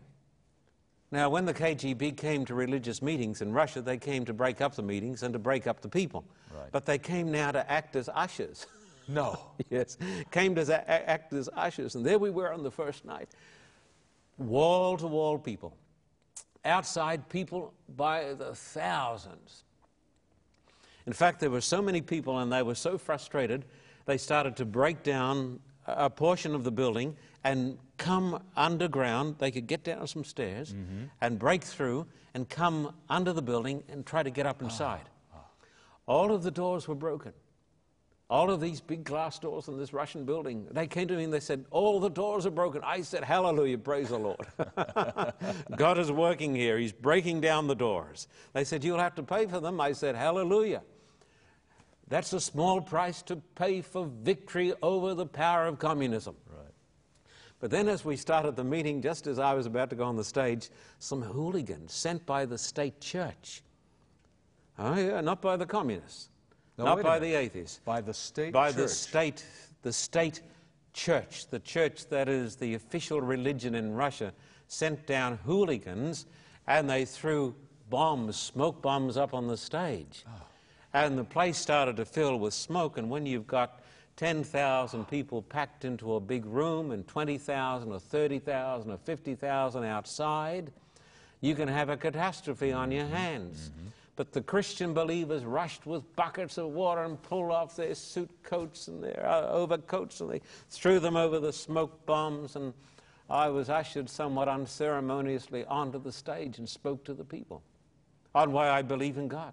Now, 1.10 1.30
when 1.30 1.44
the 1.44 1.54
KGB 1.54 2.16
came 2.16 2.44
to 2.46 2.54
religious 2.54 3.00
meetings 3.00 3.40
in 3.40 3.52
Russia, 3.52 3.80
they 3.80 3.98
came 3.98 4.24
to 4.24 4.34
break 4.34 4.60
up 4.60 4.74
the 4.74 4.82
meetings 4.82 5.22
and 5.22 5.32
to 5.32 5.38
break 5.38 5.68
up 5.68 5.80
the 5.80 5.88
people. 5.88 6.24
Right. 6.52 6.72
But 6.72 6.86
they 6.86 6.98
came 6.98 7.30
now 7.30 7.52
to 7.52 7.70
act 7.70 7.94
as 7.94 8.08
ushers. 8.12 8.66
No. 9.08 9.38
yes, 9.70 9.96
came 10.30 10.54
to 10.54 10.62
a- 10.62 11.10
act 11.10 11.32
as 11.32 11.48
ushers. 11.56 11.94
And 11.94 12.04
there 12.04 12.18
we 12.18 12.30
were 12.30 12.52
on 12.52 12.62
the 12.62 12.70
first 12.70 13.04
night. 13.04 13.28
Wall 14.38 14.96
to 14.96 15.06
wall 15.06 15.38
people. 15.38 15.76
Outside 16.64 17.28
people 17.28 17.72
by 17.96 18.34
the 18.34 18.54
thousands. 18.54 19.64
In 21.06 21.12
fact, 21.12 21.40
there 21.40 21.50
were 21.50 21.60
so 21.60 21.82
many 21.82 22.00
people 22.00 22.38
and 22.38 22.50
they 22.50 22.62
were 22.62 22.74
so 22.74 22.96
frustrated, 22.96 23.64
they 24.06 24.16
started 24.16 24.56
to 24.56 24.64
break 24.64 25.02
down 25.02 25.60
a 25.86 26.06
a 26.06 26.10
portion 26.10 26.54
of 26.54 26.64
the 26.64 26.70
building 26.70 27.14
and 27.44 27.78
come 27.98 28.42
underground. 28.56 29.36
They 29.38 29.50
could 29.50 29.66
get 29.66 29.84
down 29.84 30.06
some 30.06 30.24
stairs 30.24 30.72
mm-hmm. 30.72 31.04
and 31.20 31.38
break 31.38 31.62
through 31.62 32.06
and 32.32 32.48
come 32.48 32.94
under 33.08 33.32
the 33.32 33.42
building 33.42 33.82
and 33.88 34.04
try 34.06 34.22
to 34.22 34.30
get 34.30 34.46
up 34.46 34.62
inside. 34.62 35.08
Ah. 35.32 35.36
Ah. 35.36 35.66
All 36.06 36.32
of 36.32 36.42
the 36.42 36.50
doors 36.50 36.88
were 36.88 36.94
broken. 36.94 37.32
All 38.34 38.50
of 38.50 38.60
these 38.60 38.80
big 38.80 39.04
glass 39.04 39.38
doors 39.38 39.68
in 39.68 39.78
this 39.78 39.92
Russian 39.92 40.24
building. 40.24 40.66
They 40.72 40.88
came 40.88 41.06
to 41.06 41.14
me 41.14 41.22
and 41.22 41.32
they 41.32 41.38
said, 41.38 41.66
All 41.70 42.00
the 42.00 42.10
doors 42.10 42.46
are 42.46 42.50
broken. 42.50 42.82
I 42.82 43.02
said, 43.02 43.22
Hallelujah, 43.22 43.78
praise 43.78 44.08
the 44.08 44.18
Lord. 44.18 44.44
God 45.76 45.98
is 45.98 46.10
working 46.10 46.52
here. 46.52 46.76
He's 46.76 46.90
breaking 46.90 47.42
down 47.42 47.68
the 47.68 47.76
doors. 47.76 48.26
They 48.52 48.64
said, 48.64 48.82
You'll 48.82 48.98
have 48.98 49.14
to 49.14 49.22
pay 49.22 49.46
for 49.46 49.60
them. 49.60 49.80
I 49.80 49.92
said, 49.92 50.16
Hallelujah. 50.16 50.82
That's 52.08 52.32
a 52.32 52.40
small 52.40 52.80
price 52.80 53.22
to 53.22 53.36
pay 53.36 53.82
for 53.82 54.10
victory 54.24 54.74
over 54.82 55.14
the 55.14 55.26
power 55.26 55.68
of 55.68 55.78
communism. 55.78 56.34
Right. 56.50 56.74
But 57.60 57.70
then, 57.70 57.88
as 57.88 58.04
we 58.04 58.16
started 58.16 58.56
the 58.56 58.64
meeting, 58.64 59.00
just 59.00 59.28
as 59.28 59.38
I 59.38 59.54
was 59.54 59.66
about 59.66 59.90
to 59.90 59.96
go 59.96 60.06
on 60.06 60.16
the 60.16 60.24
stage, 60.24 60.70
some 60.98 61.22
hooligans 61.22 61.92
sent 61.92 62.26
by 62.26 62.46
the 62.46 62.58
state 62.58 63.00
church. 63.00 63.62
Oh, 64.76 64.96
yeah, 64.96 65.20
not 65.20 65.40
by 65.40 65.56
the 65.56 65.66
communists, 65.66 66.30
No, 66.76 66.84
not 66.84 67.02
by 67.02 67.18
the 67.18 67.34
atheists, 67.34 67.80
By 67.84 68.00
the 68.00 68.14
state 68.14 68.52
by 68.52 68.68
church. 68.68 68.76
the 68.76 68.88
state, 68.88 69.46
the 69.82 69.92
state 69.92 70.40
church, 70.92 71.46
the 71.48 71.60
church 71.60 72.08
that 72.08 72.28
is 72.28 72.56
the 72.56 72.74
official 72.74 73.20
religion 73.20 73.74
in 73.74 73.94
Russia, 73.94 74.32
sent 74.66 75.06
down 75.06 75.38
hooligans 75.44 76.26
and 76.66 76.88
they 76.88 77.04
threw 77.04 77.54
bombs, 77.90 78.36
smoke 78.36 78.82
bombs 78.82 79.16
up 79.16 79.34
on 79.34 79.46
the 79.46 79.56
stage. 79.56 80.24
Ah. 80.26 80.42
And 80.94 81.18
the 81.18 81.24
place 81.24 81.58
started 81.58 81.96
to 81.96 82.04
fill 82.04 82.38
with 82.38 82.54
smoke. 82.54 82.98
And 82.98 83.10
when 83.10 83.26
you've 83.26 83.46
got 83.46 83.80
10,000 84.16 85.06
people 85.08 85.42
packed 85.42 85.84
into 85.84 86.14
a 86.14 86.20
big 86.20 86.46
room 86.46 86.92
and 86.92 87.06
20,000 87.06 87.92
or 87.92 87.98
30,000 87.98 88.90
or 88.90 88.96
50,000 88.96 89.84
outside, 89.84 90.72
you 91.40 91.54
can 91.54 91.68
have 91.68 91.88
a 91.88 91.96
catastrophe 91.96 92.72
on 92.72 92.90
your 92.92 93.04
mm-hmm. 93.04 93.14
hands. 93.14 93.70
Mm-hmm. 93.70 93.88
But 94.16 94.32
the 94.32 94.42
Christian 94.42 94.94
believers 94.94 95.44
rushed 95.44 95.86
with 95.86 96.14
buckets 96.14 96.56
of 96.56 96.68
water 96.68 97.02
and 97.02 97.20
pulled 97.20 97.50
off 97.50 97.74
their 97.74 97.94
suit 97.94 98.30
coats 98.44 98.86
and 98.86 99.02
their 99.02 99.26
uh, 99.26 99.48
overcoats 99.48 100.20
and 100.20 100.30
they 100.30 100.40
threw 100.70 101.00
them 101.00 101.16
over 101.16 101.40
the 101.40 101.52
smoke 101.52 102.06
bombs. 102.06 102.54
And 102.54 102.72
I 103.28 103.48
was 103.48 103.68
ushered 103.68 104.08
somewhat 104.08 104.48
unceremoniously 104.48 105.64
onto 105.64 106.00
the 106.00 106.12
stage 106.12 106.58
and 106.58 106.68
spoke 106.68 107.04
to 107.04 107.14
the 107.14 107.24
people 107.24 107.62
on 108.34 108.52
why 108.52 108.70
I 108.70 108.82
believe 108.82 109.18
in 109.18 109.26
God. 109.26 109.52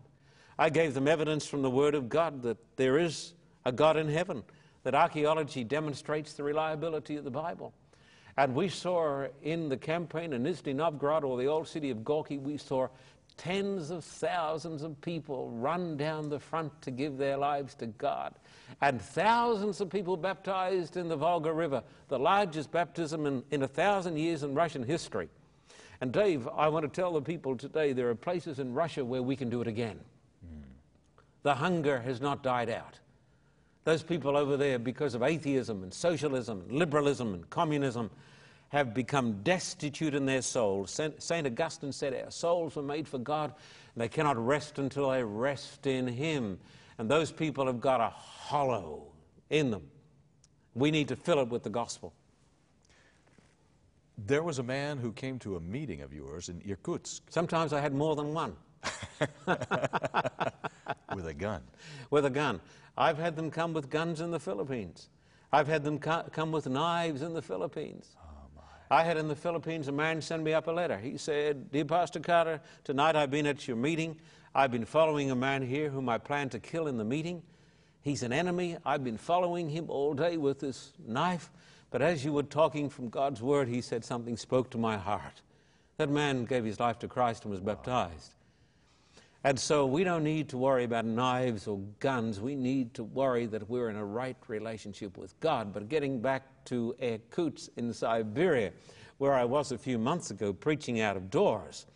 I 0.59 0.69
gave 0.69 0.93
them 0.93 1.07
evidence 1.07 1.47
from 1.47 1.63
the 1.63 1.69
Word 1.69 1.95
of 1.95 2.07
God 2.07 2.43
that 2.43 2.57
there 2.75 2.99
is 2.99 3.33
a 3.65 3.71
God 3.71 3.97
in 3.97 4.07
heaven, 4.07 4.43
that 4.83 4.93
archaeology 4.93 5.63
demonstrates 5.63 6.33
the 6.33 6.43
reliability 6.43 7.15
of 7.15 7.23
the 7.23 7.31
Bible. 7.31 7.73
And 8.37 8.55
we 8.55 8.69
saw 8.69 9.27
in 9.41 9.69
the 9.69 9.77
campaign 9.77 10.33
in 10.33 10.43
Nizhny 10.43 10.75
Novgorod 10.75 11.23
or 11.23 11.37
the 11.37 11.47
old 11.47 11.67
city 11.67 11.89
of 11.89 12.03
Gorky, 12.03 12.37
we 12.37 12.57
saw 12.57 12.87
tens 13.41 13.89
of 13.89 14.03
thousands 14.03 14.83
of 14.83 15.01
people 15.01 15.49
run 15.49 15.97
down 15.97 16.29
the 16.29 16.39
front 16.39 16.79
to 16.83 16.91
give 16.91 17.17
their 17.17 17.37
lives 17.37 17.73
to 17.73 17.87
God, 17.87 18.35
and 18.81 19.01
thousands 19.01 19.81
of 19.81 19.89
people 19.89 20.15
baptized 20.15 20.95
in 20.95 21.07
the 21.07 21.15
Volga 21.15 21.51
River, 21.51 21.81
the 22.07 22.19
largest 22.19 22.71
baptism 22.71 23.25
in, 23.25 23.43
in 23.49 23.63
a 23.63 23.67
thousand 23.67 24.17
years 24.17 24.43
in 24.43 24.53
Russian 24.53 24.83
history. 24.83 25.27
And 26.01 26.11
Dave, 26.11 26.47
I 26.55 26.67
want 26.67 26.83
to 26.83 27.01
tell 27.01 27.13
the 27.13 27.21
people 27.21 27.57
today 27.57 27.93
there 27.93 28.09
are 28.09 28.15
places 28.15 28.59
in 28.59 28.75
Russia 28.75 29.03
where 29.03 29.23
we 29.23 29.35
can 29.35 29.49
do 29.49 29.59
it 29.61 29.67
again. 29.67 29.99
Hmm. 30.45 30.61
The 31.41 31.55
hunger 31.55 31.99
has 31.99 32.21
not 32.21 32.43
died 32.43 32.69
out. 32.69 32.99
Those 33.85 34.03
people 34.03 34.37
over 34.37 34.55
there, 34.55 34.77
because 34.77 35.15
of 35.15 35.23
atheism 35.23 35.81
and 35.81 35.91
socialism 35.91 36.61
and 36.61 36.77
liberalism 36.77 37.33
and 37.33 37.49
communism, 37.49 38.11
have 38.71 38.93
become 38.93 39.43
destitute 39.43 40.15
in 40.15 40.25
their 40.25 40.41
souls. 40.41 40.91
St. 41.19 41.45
Augustine 41.45 41.91
said, 41.91 42.13
Our 42.13 42.31
souls 42.31 42.77
were 42.77 42.81
made 42.81 43.05
for 43.05 43.17
God, 43.17 43.53
and 43.93 44.01
they 44.01 44.07
cannot 44.07 44.37
rest 44.43 44.79
until 44.79 45.09
they 45.11 45.23
rest 45.23 45.85
in 45.87 46.07
Him. 46.07 46.57
And 46.97 47.11
those 47.11 47.33
people 47.33 47.65
have 47.65 47.81
got 47.81 47.99
a 47.99 48.09
hollow 48.09 49.03
in 49.49 49.71
them. 49.71 49.83
We 50.73 50.89
need 50.89 51.09
to 51.09 51.17
fill 51.17 51.39
it 51.41 51.49
with 51.49 51.63
the 51.63 51.69
gospel. 51.69 52.13
There 54.17 54.41
was 54.41 54.57
a 54.59 54.63
man 54.63 54.99
who 54.99 55.11
came 55.11 55.37
to 55.39 55.57
a 55.57 55.59
meeting 55.59 56.01
of 56.01 56.13
yours 56.13 56.47
in 56.47 56.61
Irkutsk 56.61 57.23
Sometimes 57.29 57.73
I 57.73 57.81
had 57.81 57.93
more 57.93 58.15
than 58.15 58.33
one 58.33 58.55
with 59.47 61.25
a 61.25 61.33
gun. 61.37 61.61
with 62.09 62.25
a 62.25 62.29
gun. 62.29 62.61
I've 62.97 63.17
had 63.17 63.35
them 63.35 63.51
come 63.51 63.73
with 63.73 63.89
guns 63.89 64.21
in 64.21 64.31
the 64.31 64.39
Philippines. 64.39 65.09
I've 65.51 65.67
had 65.67 65.83
them 65.83 65.99
co- 65.99 66.23
come 66.31 66.51
with 66.53 66.67
knives 66.67 67.21
in 67.21 67.33
the 67.33 67.41
Philippines. 67.41 68.15
I 68.91 69.03
had 69.03 69.15
in 69.15 69.29
the 69.29 69.37
Philippines 69.37 69.87
a 69.87 69.93
man 69.93 70.21
send 70.21 70.43
me 70.43 70.53
up 70.53 70.67
a 70.67 70.71
letter. 70.71 70.97
He 70.97 71.17
said, 71.17 71.71
Dear 71.71 71.85
Pastor 71.85 72.19
Carter, 72.19 72.59
tonight 72.83 73.15
I've 73.15 73.31
been 73.31 73.47
at 73.47 73.65
your 73.65 73.77
meeting. 73.77 74.17
I've 74.53 74.69
been 74.69 74.83
following 74.83 75.31
a 75.31 75.35
man 75.35 75.61
here 75.61 75.89
whom 75.89 76.09
I 76.09 76.17
plan 76.17 76.49
to 76.49 76.59
kill 76.59 76.87
in 76.87 76.97
the 76.97 77.05
meeting. 77.05 77.41
He's 78.01 78.21
an 78.21 78.33
enemy. 78.33 78.75
I've 78.85 79.01
been 79.01 79.17
following 79.17 79.69
him 79.69 79.85
all 79.87 80.13
day 80.13 80.35
with 80.35 80.59
this 80.59 80.91
knife. 81.07 81.51
But 81.89 82.01
as 82.01 82.25
you 82.25 82.33
were 82.33 82.43
talking 82.43 82.89
from 82.89 83.07
God's 83.07 83.41
word, 83.41 83.69
he 83.69 83.79
said 83.79 84.03
something 84.03 84.35
spoke 84.35 84.69
to 84.71 84.77
my 84.77 84.97
heart. 84.97 85.41
That 85.95 86.09
man 86.09 86.43
gave 86.43 86.65
his 86.65 86.77
life 86.77 86.99
to 86.99 87.07
Christ 87.07 87.45
and 87.45 87.51
was 87.51 87.61
baptized. 87.61 88.33
And 89.43 89.59
so 89.59 89.87
we 89.87 90.03
don't 90.03 90.23
need 90.23 90.49
to 90.49 90.57
worry 90.57 90.83
about 90.83 91.03
knives 91.03 91.67
or 91.67 91.79
guns. 91.99 92.39
We 92.39 92.55
need 92.55 92.93
to 92.93 93.03
worry 93.03 93.47
that 93.47 93.67
we're 93.67 93.89
in 93.89 93.95
a 93.95 94.05
right 94.05 94.37
relationship 94.47 95.17
with 95.17 95.39
God. 95.39 95.73
But 95.73 95.89
getting 95.89 96.21
back 96.21 96.43
to 96.65 96.95
Irkutsk 97.01 97.69
in 97.75 97.91
Siberia, 97.91 98.71
where 99.17 99.33
I 99.33 99.45
was 99.45 99.71
a 99.71 99.77
few 99.77 99.97
months 99.97 100.29
ago 100.29 100.53
preaching 100.53 101.01
out 101.01 101.17
of 101.17 101.31
doors, 101.31 101.87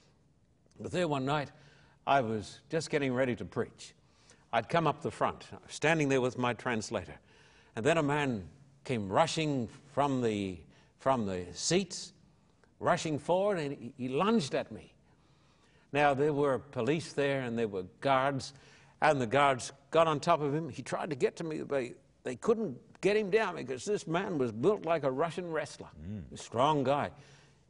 but 0.79 0.91
there 0.91 1.07
one 1.07 1.25
night 1.25 1.51
I 2.07 2.21
was 2.21 2.61
just 2.69 2.89
getting 2.89 3.13
ready 3.13 3.35
to 3.35 3.45
preach. 3.45 3.93
I'd 4.51 4.67
come 4.67 4.87
up 4.87 5.01
the 5.01 5.11
front, 5.11 5.45
standing 5.67 6.09
there 6.09 6.21
with 6.21 6.37
my 6.37 6.53
translator, 6.53 7.19
and 7.75 7.85
then 7.85 7.97
a 7.97 8.03
man 8.03 8.47
came 8.85 9.11
rushing 9.11 9.67
from 9.91 10.21
the, 10.21 10.57
from 10.97 11.25
the 11.25 11.45
seats, 11.53 12.13
rushing 12.79 13.19
forward, 13.19 13.59
and 13.59 13.77
he, 13.77 13.93
he 13.97 14.07
lunged 14.07 14.55
at 14.55 14.71
me. 14.71 14.94
Now, 15.95 16.13
there 16.13 16.33
were 16.33 16.59
police 16.59 17.13
there 17.13 17.43
and 17.43 17.57
there 17.57 17.69
were 17.69 17.85
guards, 18.01 18.51
and 19.01 19.21
the 19.21 19.25
guards 19.25 19.71
got 19.91 20.07
on 20.07 20.19
top 20.19 20.41
of 20.41 20.53
him. 20.53 20.67
He 20.67 20.81
tried 20.81 21.09
to 21.11 21.15
get 21.15 21.37
to 21.37 21.45
me, 21.45 21.61
but 21.61 21.85
they 22.23 22.35
couldn't 22.35 22.77
get 22.99 23.15
him 23.15 23.29
down 23.29 23.55
because 23.55 23.85
this 23.85 24.05
man 24.05 24.37
was 24.37 24.51
built 24.51 24.85
like 24.85 25.05
a 25.05 25.09
Russian 25.09 25.49
wrestler, 25.49 25.87
mm. 26.05 26.21
a 26.33 26.37
strong 26.37 26.83
guy. 26.83 27.11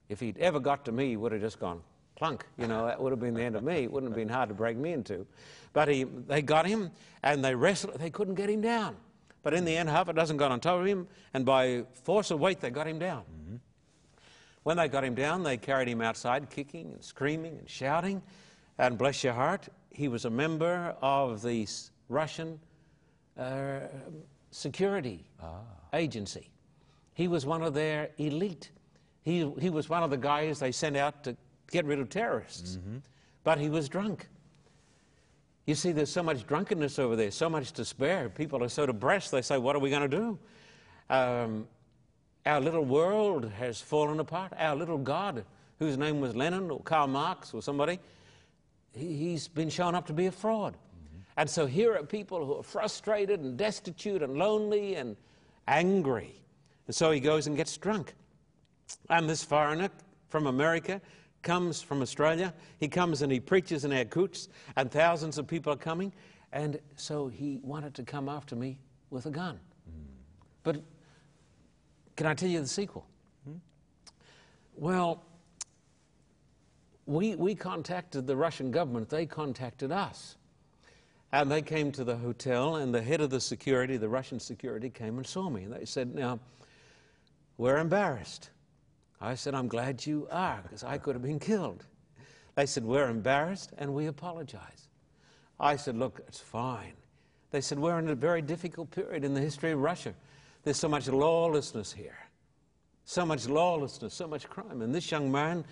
If 0.09 0.19
he'd 0.21 0.39
ever 0.39 0.59
got 0.59 0.85
to 0.85 0.91
me, 0.91 1.09
he 1.09 1.17
would 1.17 1.33
have 1.33 1.41
just 1.41 1.59
gone 1.59 1.81
plunk. 2.15 2.47
You 2.57 2.65
know, 2.65 2.87
that 2.87 2.99
would 2.99 3.11
have 3.11 3.19
been 3.19 3.35
the 3.35 3.43
end 3.43 3.55
of 3.55 3.63
me. 3.63 3.83
It 3.83 3.91
wouldn't 3.91 4.11
have 4.11 4.17
been 4.17 4.29
hard 4.29 4.49
to 4.49 4.55
break 4.55 4.75
me 4.75 4.93
into. 4.93 5.27
But 5.73 5.87
he, 5.87 6.05
they 6.05 6.41
got 6.41 6.65
him 6.65 6.89
and 7.21 7.45
they 7.45 7.53
wrestled. 7.53 7.99
They 7.99 8.09
couldn't 8.09 8.35
get 8.35 8.49
him 8.49 8.61
down. 8.61 8.95
But 9.43 9.53
in 9.53 9.65
the 9.65 9.77
end, 9.77 9.87
half 9.89 10.07
a 10.07 10.13
dozen 10.13 10.37
got 10.37 10.51
on 10.51 10.59
top 10.59 10.79
of 10.79 10.87
him, 10.87 11.07
and 11.35 11.45
by 11.45 11.83
force 12.01 12.31
of 12.31 12.39
weight, 12.39 12.59
they 12.59 12.71
got 12.71 12.87
him 12.87 12.97
down. 12.97 13.21
Mm-hmm. 13.21 13.55
When 14.65 14.77
they 14.77 14.87
got 14.87 15.03
him 15.03 15.13
down, 15.13 15.43
they 15.43 15.57
carried 15.57 15.87
him 15.87 16.01
outside, 16.01 16.49
kicking 16.49 16.91
and 16.91 17.03
screaming 17.03 17.59
and 17.59 17.69
shouting. 17.69 18.19
And 18.79 18.97
bless 18.97 19.23
your 19.23 19.33
heart, 19.33 19.67
he 19.91 20.07
was 20.07 20.25
a 20.25 20.29
member 20.31 20.95
of 21.03 21.43
the 21.43 21.67
Russian 22.09 22.59
uh, 23.37 23.81
security 24.49 25.23
agency. 25.93 26.49
He 27.13 27.27
was 27.27 27.45
one 27.45 27.61
of 27.61 27.75
their 27.75 28.09
elite. 28.17 28.71
He, 29.21 29.47
he 29.59 29.69
was 29.69 29.87
one 29.87 30.01
of 30.01 30.09
the 30.09 30.17
guys 30.17 30.57
they 30.57 30.71
sent 30.71 30.97
out 30.97 31.23
to 31.25 31.37
get 31.69 31.85
rid 31.85 31.99
of 31.99 32.09
terrorists. 32.09 32.79
But 33.43 33.59
he 33.59 33.69
was 33.69 33.87
drunk. 33.87 34.27
You 35.67 35.75
see, 35.75 35.91
there's 35.91 36.11
so 36.11 36.23
much 36.23 36.47
drunkenness 36.47 36.97
over 36.97 37.15
there, 37.15 37.29
so 37.29 37.51
much 37.51 37.71
despair. 37.71 38.29
People 38.29 38.63
are 38.63 38.69
so 38.69 38.87
depressed, 38.87 39.29
they 39.29 39.43
say, 39.43 39.59
What 39.59 39.75
are 39.75 39.79
we 39.79 39.91
going 39.91 40.09
to 40.09 40.17
do? 40.17 40.39
Um, 41.11 41.67
our 42.45 42.61
little 42.61 42.85
world 42.85 43.51
has 43.57 43.81
fallen 43.81 44.19
apart. 44.19 44.53
Our 44.57 44.75
little 44.75 44.97
God, 44.97 45.43
whose 45.79 45.97
name 45.97 46.21
was 46.21 46.35
Lenin 46.35 46.69
or 46.69 46.79
Karl 46.81 47.07
Marx 47.07 47.53
or 47.53 47.61
somebody, 47.61 47.99
he, 48.93 49.33
has 49.33 49.47
been 49.47 49.69
shown 49.69 49.95
up 49.95 50.05
to 50.07 50.13
be 50.13 50.27
a 50.27 50.31
fraud. 50.31 50.73
Mm-hmm. 50.73 51.19
And 51.37 51.49
so 51.49 51.65
here 51.65 51.95
are 51.95 52.03
people 52.03 52.45
who 52.45 52.59
are 52.59 52.63
frustrated 52.63 53.39
and 53.41 53.57
destitute 53.57 54.21
and 54.21 54.37
lonely 54.37 54.95
and 54.95 55.17
angry. 55.67 56.35
And 56.87 56.95
so 56.95 57.11
he 57.11 57.19
goes 57.19 57.47
and 57.47 57.57
gets 57.57 57.75
drunk. 57.77 58.13
And 59.09 59.29
this 59.29 59.43
foreigner 59.43 59.89
from 60.29 60.47
America 60.47 61.01
comes 61.41 61.81
from 61.81 62.01
Australia. 62.01 62.53
He 62.79 62.87
comes 62.87 63.21
and 63.21 63.31
he 63.31 63.39
preaches 63.39 63.85
in 63.85 63.91
Irkutsk, 63.91 64.49
and 64.75 64.91
thousands 64.91 65.37
of 65.37 65.47
people 65.47 65.73
are 65.73 65.77
coming. 65.77 66.13
And 66.53 66.79
so 66.95 67.27
he 67.27 67.59
wanted 67.63 67.93
to 67.95 68.03
come 68.03 68.29
after 68.29 68.55
me 68.55 68.77
with 69.09 69.25
a 69.25 69.31
gun. 69.31 69.59
Mm. 69.89 70.05
But 70.63 70.81
can 72.15 72.27
I 72.27 72.33
tell 72.33 72.49
you 72.49 72.61
the 72.61 72.67
sequel? 72.67 73.05
Hmm? 73.45 73.57
Well, 74.75 75.23
we, 77.05 77.35
we 77.35 77.55
contacted 77.55 78.25
the 78.27 78.35
Russian 78.35 78.71
government, 78.71 79.09
they 79.09 79.25
contacted 79.25 79.91
us. 79.91 80.37
And 81.31 81.51
they 81.51 81.61
came 81.61 81.91
to 81.93 82.03
the 82.03 82.15
hotel, 82.15 82.77
and 82.77 82.93
the 82.93 83.01
head 83.01 83.19
of 83.19 83.29
the 83.29 83.41
security, 83.41 83.97
the 83.97 84.07
Russian 84.07 84.39
security, 84.39 84.89
came 84.89 85.17
and 85.17 85.27
saw 85.27 85.49
me. 85.49 85.63
And 85.63 85.73
they 85.73 85.83
said, 85.83 86.15
Now, 86.15 86.39
we're 87.57 87.77
embarrassed. 87.77 88.51
I 89.19 89.35
said, 89.35 89.53
I'm 89.53 89.67
glad 89.67 90.05
you 90.05 90.27
are, 90.31 90.61
because 90.63 90.83
I 90.83 90.97
could 90.97 91.15
have 91.15 91.23
been 91.23 91.39
killed. 91.39 91.85
They 92.55 92.65
said, 92.65 92.85
We're 92.85 93.09
embarrassed 93.09 93.73
and 93.77 93.93
we 93.93 94.07
apologize. 94.07 94.87
I 95.59 95.75
said, 95.75 95.97
Look, 95.97 96.21
it's 96.27 96.39
fine. 96.39 96.93
They 97.51 97.61
said, 97.61 97.79
We're 97.79 97.99
in 97.99 98.09
a 98.09 98.15
very 98.15 98.41
difficult 98.41 98.91
period 98.91 99.23
in 99.23 99.33
the 99.33 99.41
history 99.41 99.71
of 99.71 99.79
Russia. 99.79 100.13
There's 100.65 100.77
so 100.77 100.89
much 100.89 101.07
lawlessness 101.07 101.93
here, 101.93 102.17
so 103.05 103.23
much 103.23 103.47
lawlessness, 103.47 104.15
so 104.15 104.27
much 104.27 104.49
crime. 104.49 104.81
And 104.81 104.93
this 104.93 105.11
young 105.11 105.31
man, 105.31 105.63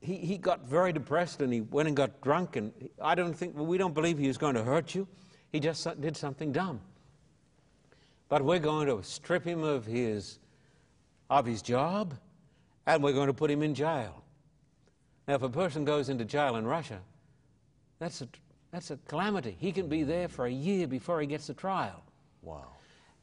he, 0.00 0.16
he 0.16 0.36
got 0.36 0.66
very 0.66 0.92
depressed 0.92 1.40
and 1.40 1.50
he 1.50 1.62
went 1.62 1.88
and 1.88 1.96
got 1.96 2.20
drunk. 2.20 2.56
And 2.56 2.70
I 3.02 3.14
don't 3.14 3.32
think, 3.32 3.56
well, 3.56 3.64
we 3.64 3.78
don't 3.78 3.94
believe 3.94 4.18
he 4.18 4.28
was 4.28 4.36
going 4.36 4.56
to 4.56 4.62
hurt 4.62 4.94
you. 4.94 5.08
He 5.52 5.58
just 5.58 5.88
did 6.02 6.18
something 6.18 6.52
dumb. 6.52 6.80
But 8.28 8.44
we're 8.44 8.58
going 8.58 8.88
to 8.88 9.02
strip 9.02 9.42
him 9.42 9.62
of 9.62 9.86
his, 9.86 10.38
of 11.30 11.46
his 11.46 11.62
job 11.62 12.14
and 12.86 13.02
we're 13.02 13.14
going 13.14 13.28
to 13.28 13.34
put 13.34 13.50
him 13.50 13.62
in 13.62 13.74
jail. 13.74 14.22
Now, 15.26 15.36
if 15.36 15.42
a 15.42 15.48
person 15.48 15.86
goes 15.86 16.10
into 16.10 16.26
jail 16.26 16.56
in 16.56 16.66
Russia, 16.66 17.00
that's 17.98 18.20
a, 18.20 18.28
that's 18.70 18.90
a 18.90 18.98
calamity. 19.08 19.56
He 19.58 19.72
can 19.72 19.88
be 19.88 20.02
there 20.02 20.28
for 20.28 20.44
a 20.44 20.52
year 20.52 20.86
before 20.86 21.22
he 21.22 21.26
gets 21.26 21.48
a 21.48 21.54
trial. 21.54 22.02
Wow. 22.42 22.73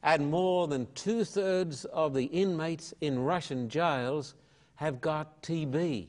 And 0.02 0.30
more 0.30 0.66
than 0.66 0.88
two 0.94 1.24
thirds 1.24 1.84
of 1.86 2.14
the 2.14 2.24
inmates 2.24 2.92
in 3.00 3.20
Russian 3.20 3.68
jails 3.68 4.34
have 4.76 5.00
got 5.00 5.42
TB. 5.42 6.08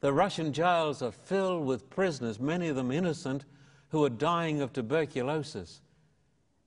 The 0.00 0.12
Russian 0.12 0.52
jails 0.52 1.02
are 1.02 1.10
filled 1.10 1.66
with 1.66 1.90
prisoners, 1.90 2.38
many 2.38 2.68
of 2.68 2.76
them 2.76 2.92
innocent, 2.92 3.44
who 3.88 4.04
are 4.04 4.10
dying 4.10 4.60
of 4.60 4.72
tuberculosis. 4.72 5.80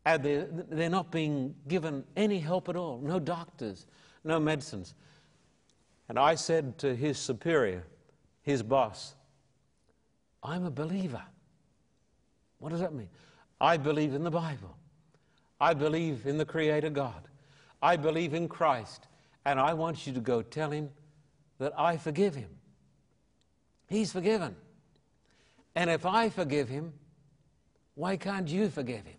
And 0.06 0.24
they're, 0.24 0.48
they're 0.52 0.90
not 0.90 1.12
being 1.12 1.56
given 1.68 2.04
any 2.18 2.40
help 2.40 2.68
at 2.68 2.76
all, 2.76 3.00
no 3.00 3.20
doctors, 3.20 3.86
no 4.24 4.40
medicines. 4.40 4.96
And 6.10 6.18
I 6.18 6.36
said 6.36 6.78
to 6.80 6.96
his 6.96 7.18
superior, 7.18 7.86
his 8.42 8.64
boss, 8.64 9.16
I'm 10.42 10.66
a 10.66 10.72
believer. 10.72 11.22
What 12.58 12.70
does 12.70 12.80
that 12.80 12.94
mean? 12.94 13.10
I 13.62 13.78
believe 13.78 14.14
in 14.14 14.24
the 14.24 14.32
Bible. 14.32 14.76
I 15.60 15.74
believe 15.74 16.26
in 16.26 16.38
the 16.38 16.46
Creator 16.46 16.90
God. 16.92 17.28
I 17.82 17.98
believe 17.98 18.34
in 18.34 18.48
Christ. 18.48 19.08
And 19.46 19.60
I 19.60 19.74
want 19.74 20.06
you 20.06 20.14
to 20.14 20.20
go 20.20 20.42
tell 20.42 20.72
him 20.72 20.90
that 21.60 21.74
I 21.78 21.98
forgive 21.98 22.36
him. 22.36 22.50
He's 23.88 24.12
forgiven. 24.12 24.56
And 25.76 25.90
if 25.90 26.06
I 26.06 26.30
forgive 26.30 26.70
him, 26.70 26.94
why 27.96 28.18
can't 28.18 28.48
you 28.48 28.70
forgive 28.70 29.06
him? 29.06 29.18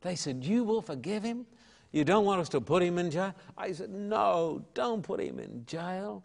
They 0.00 0.14
said, 0.14 0.44
You 0.44 0.64
will 0.64 0.82
forgive 0.82 1.22
him? 1.22 1.46
You 1.92 2.04
don't 2.04 2.24
want 2.24 2.40
us 2.40 2.48
to 2.50 2.60
put 2.60 2.82
him 2.82 2.98
in 2.98 3.10
jail? 3.10 3.34
I 3.56 3.72
said, 3.72 3.90
No, 3.90 4.64
don't 4.74 5.02
put 5.02 5.20
him 5.20 5.38
in 5.38 5.64
jail. 5.66 6.24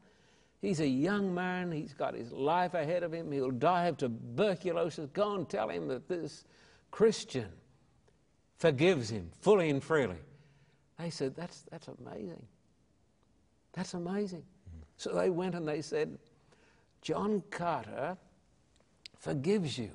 He's 0.62 0.80
a 0.80 0.88
young 0.88 1.34
man. 1.34 1.72
He's 1.72 1.94
got 1.94 2.16
his 2.16 2.32
life 2.32 2.74
ahead 2.74 3.04
of 3.04 3.14
him. 3.14 3.32
He'll 3.32 3.52
die 3.52 3.86
of 3.86 3.98
tuberculosis. 3.98 5.10
Go 5.14 5.36
and 5.36 5.48
tell 5.48 5.70
him 5.70 5.88
that 5.90 6.08
this 6.08 6.46
Christian 6.92 7.50
forgives 8.58 9.10
him 9.10 9.32
fully 9.42 9.70
and 9.70 9.84
freely. 9.84 10.18
They 10.98 11.10
said, 11.10 11.36
That's, 11.36 11.64
that's 11.72 11.88
amazing. 11.88 12.46
That's 13.74 13.94
amazing. 13.94 14.44
Mm-hmm. 14.44 14.84
So 14.98 15.14
they 15.14 15.30
went 15.30 15.56
and 15.56 15.68
they 15.68 15.82
said, 15.82 16.18
John 17.02 17.44
Carter 17.52 18.18
forgives 19.20 19.78
you, 19.78 19.92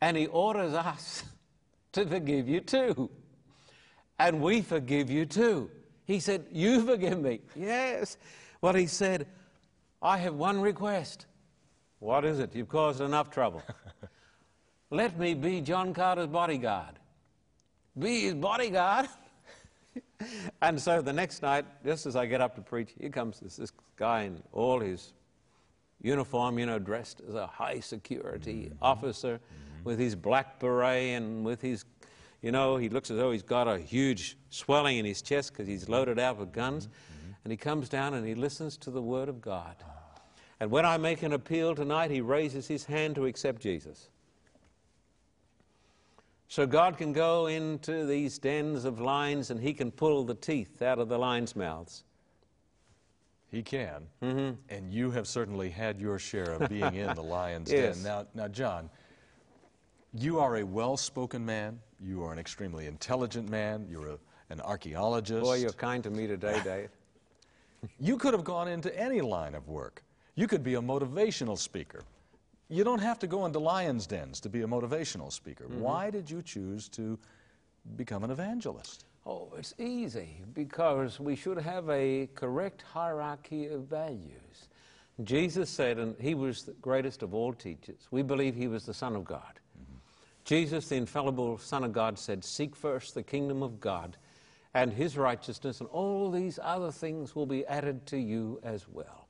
and 0.00 0.16
he 0.16 0.26
orders 0.26 0.74
us 0.74 1.24
to 1.92 2.06
forgive 2.06 2.48
you 2.48 2.60
too 2.60 3.10
and 4.18 4.40
we 4.40 4.62
forgive 4.62 5.10
you 5.10 5.26
too. 5.26 5.70
He 6.04 6.20
said, 6.20 6.46
You 6.52 6.84
forgive 6.86 7.20
me. 7.20 7.40
Yes. 7.54 8.16
Well, 8.60 8.74
he 8.74 8.86
said, 8.86 9.26
I 10.00 10.18
have 10.18 10.34
one 10.34 10.60
request. 10.60 11.26
What 11.98 12.24
is 12.24 12.38
it? 12.38 12.54
You've 12.54 12.68
caused 12.68 13.00
enough 13.00 13.30
trouble. 13.30 13.62
Let 14.90 15.18
me 15.18 15.34
be 15.34 15.60
John 15.60 15.92
Carter's 15.92 16.28
bodyguard. 16.28 16.98
Be 17.98 18.22
his 18.22 18.34
bodyguard. 18.34 19.08
and 20.62 20.80
so 20.80 21.00
the 21.00 21.12
next 21.12 21.42
night, 21.42 21.64
just 21.84 22.06
as 22.06 22.16
I 22.16 22.26
get 22.26 22.40
up 22.40 22.54
to 22.56 22.60
preach, 22.60 22.92
here 22.98 23.10
comes 23.10 23.40
this, 23.40 23.56
this 23.56 23.72
guy 23.96 24.22
in 24.22 24.42
all 24.52 24.80
his 24.80 25.12
uniform, 26.02 26.58
you 26.58 26.66
know, 26.66 26.78
dressed 26.78 27.22
as 27.28 27.34
a 27.34 27.46
high 27.46 27.80
security 27.80 28.70
mm-hmm. 28.70 28.84
officer 28.84 29.36
mm-hmm. 29.38 29.84
with 29.84 29.98
his 29.98 30.14
black 30.14 30.60
beret 30.60 31.16
and 31.16 31.44
with 31.44 31.60
his 31.60 31.84
you 32.42 32.52
know, 32.52 32.76
he 32.76 32.88
looks 32.88 33.10
as 33.10 33.16
though 33.16 33.32
he's 33.32 33.42
got 33.42 33.66
a 33.66 33.78
huge 33.78 34.36
swelling 34.50 34.98
in 34.98 35.04
his 35.04 35.22
chest 35.22 35.52
because 35.52 35.66
he's 35.66 35.88
loaded 35.88 36.18
out 36.18 36.36
with 36.36 36.52
guns. 36.52 36.86
Mm-hmm. 36.86 37.32
And 37.44 37.50
he 37.50 37.56
comes 37.56 37.88
down 37.88 38.14
and 38.14 38.26
he 38.26 38.34
listens 38.34 38.76
to 38.78 38.90
the 38.90 39.02
Word 39.02 39.28
of 39.28 39.40
God. 39.40 39.74
And 40.60 40.70
when 40.70 40.86
I 40.86 40.96
make 40.96 41.22
an 41.22 41.32
appeal 41.32 41.74
tonight, 41.74 42.10
he 42.10 42.20
raises 42.20 42.68
his 42.68 42.84
hand 42.84 43.14
to 43.16 43.26
accept 43.26 43.60
Jesus. 43.60 44.10
So 46.48 46.66
God 46.66 46.96
can 46.96 47.12
go 47.12 47.46
into 47.46 48.06
these 48.06 48.38
dens 48.38 48.84
of 48.84 49.00
lions 49.00 49.50
and 49.50 49.60
he 49.60 49.74
can 49.74 49.90
pull 49.90 50.24
the 50.24 50.34
teeth 50.34 50.80
out 50.80 50.98
of 50.98 51.08
the 51.08 51.18
lions' 51.18 51.56
mouths. 51.56 52.04
He 53.50 53.62
can. 53.62 54.06
Mm-hmm. 54.22 54.54
And 54.68 54.92
you 54.92 55.10
have 55.10 55.26
certainly 55.26 55.70
had 55.70 56.00
your 56.00 56.18
share 56.18 56.52
of 56.52 56.68
being 56.68 56.94
in 56.94 57.14
the 57.14 57.22
lion's 57.22 57.70
yes. 57.72 57.96
den. 57.96 58.04
Now, 58.04 58.26
now, 58.34 58.48
John, 58.48 58.90
you 60.12 60.38
are 60.38 60.56
a 60.58 60.62
well 60.62 60.96
spoken 60.96 61.44
man. 61.44 61.78
You 62.00 62.22
are 62.24 62.32
an 62.32 62.38
extremely 62.38 62.86
intelligent 62.86 63.48
man. 63.48 63.86
You're 63.90 64.08
a, 64.08 64.18
an 64.50 64.60
archaeologist. 64.60 65.42
Boy, 65.42 65.56
you're 65.56 65.72
kind 65.72 66.02
to 66.04 66.10
me 66.10 66.26
today, 66.26 66.60
Dave. 66.64 66.90
you 67.98 68.16
could 68.16 68.34
have 68.34 68.44
gone 68.44 68.68
into 68.68 68.96
any 68.98 69.20
line 69.20 69.54
of 69.54 69.68
work. 69.68 70.02
You 70.34 70.46
could 70.46 70.62
be 70.62 70.74
a 70.74 70.80
motivational 70.80 71.56
speaker. 71.56 72.04
You 72.68 72.82
don't 72.82 73.00
have 73.00 73.18
to 73.20 73.26
go 73.26 73.46
into 73.46 73.58
lions' 73.58 74.06
dens 74.06 74.40
to 74.40 74.48
be 74.48 74.62
a 74.62 74.66
motivational 74.66 75.32
speaker. 75.32 75.64
Mm-hmm. 75.64 75.80
Why 75.80 76.10
did 76.10 76.30
you 76.30 76.42
choose 76.42 76.88
to 76.90 77.18
become 77.96 78.24
an 78.24 78.30
evangelist? 78.30 79.04
Oh, 79.24 79.52
it's 79.56 79.74
easy 79.78 80.40
because 80.54 81.20
we 81.20 81.36
should 81.36 81.58
have 81.58 81.88
a 81.90 82.28
correct 82.34 82.82
hierarchy 82.82 83.66
of 83.66 83.82
values. 83.82 84.68
Jesus 85.24 85.70
said, 85.70 85.98
and 85.98 86.14
he 86.20 86.34
was 86.34 86.62
the 86.62 86.72
greatest 86.74 87.22
of 87.22 87.34
all 87.34 87.52
teachers, 87.52 88.06
we 88.10 88.22
believe 88.22 88.54
he 88.54 88.68
was 88.68 88.84
the 88.84 88.94
Son 88.94 89.16
of 89.16 89.24
God. 89.24 89.60
Jesus, 90.44 90.88
the 90.88 90.94
infallible 90.94 91.58
Son 91.58 91.82
of 91.82 91.92
God, 91.92 92.16
said, 92.18 92.44
Seek 92.44 92.76
first 92.76 93.14
the 93.14 93.22
kingdom 93.22 93.64
of 93.64 93.80
God 93.80 94.16
and 94.74 94.92
his 94.92 95.16
righteousness, 95.16 95.80
and 95.80 95.88
all 95.88 96.30
these 96.30 96.60
other 96.62 96.92
things 96.92 97.34
will 97.34 97.46
be 97.46 97.66
added 97.66 98.06
to 98.06 98.18
you 98.18 98.60
as 98.62 98.86
well. 98.88 99.25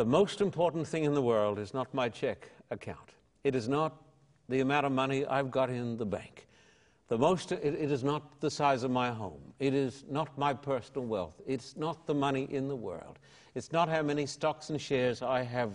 The 0.00 0.06
most 0.06 0.40
important 0.40 0.88
thing 0.88 1.04
in 1.04 1.12
the 1.12 1.20
world 1.20 1.58
is 1.58 1.74
not 1.74 1.92
my 1.92 2.08
check 2.08 2.48
account. 2.70 3.10
It 3.44 3.54
is 3.54 3.68
not 3.68 4.02
the 4.48 4.60
amount 4.60 4.86
of 4.86 4.92
money 4.92 5.26
I've 5.26 5.50
got 5.50 5.68
in 5.68 5.98
the 5.98 6.06
bank. 6.06 6.48
The 7.08 7.18
most, 7.18 7.52
it, 7.52 7.62
it 7.62 7.92
is 7.92 8.02
not 8.02 8.40
the 8.40 8.50
size 8.50 8.82
of 8.82 8.90
my 8.90 9.10
home. 9.10 9.52
It 9.58 9.74
is 9.74 10.06
not 10.08 10.38
my 10.38 10.54
personal 10.54 11.04
wealth. 11.04 11.42
It's 11.46 11.76
not 11.76 12.06
the 12.06 12.14
money 12.14 12.48
in 12.50 12.66
the 12.66 12.74
world. 12.74 13.18
It's 13.54 13.72
not 13.72 13.90
how 13.90 14.00
many 14.00 14.24
stocks 14.24 14.70
and 14.70 14.80
shares 14.80 15.20
I 15.20 15.42
have 15.42 15.72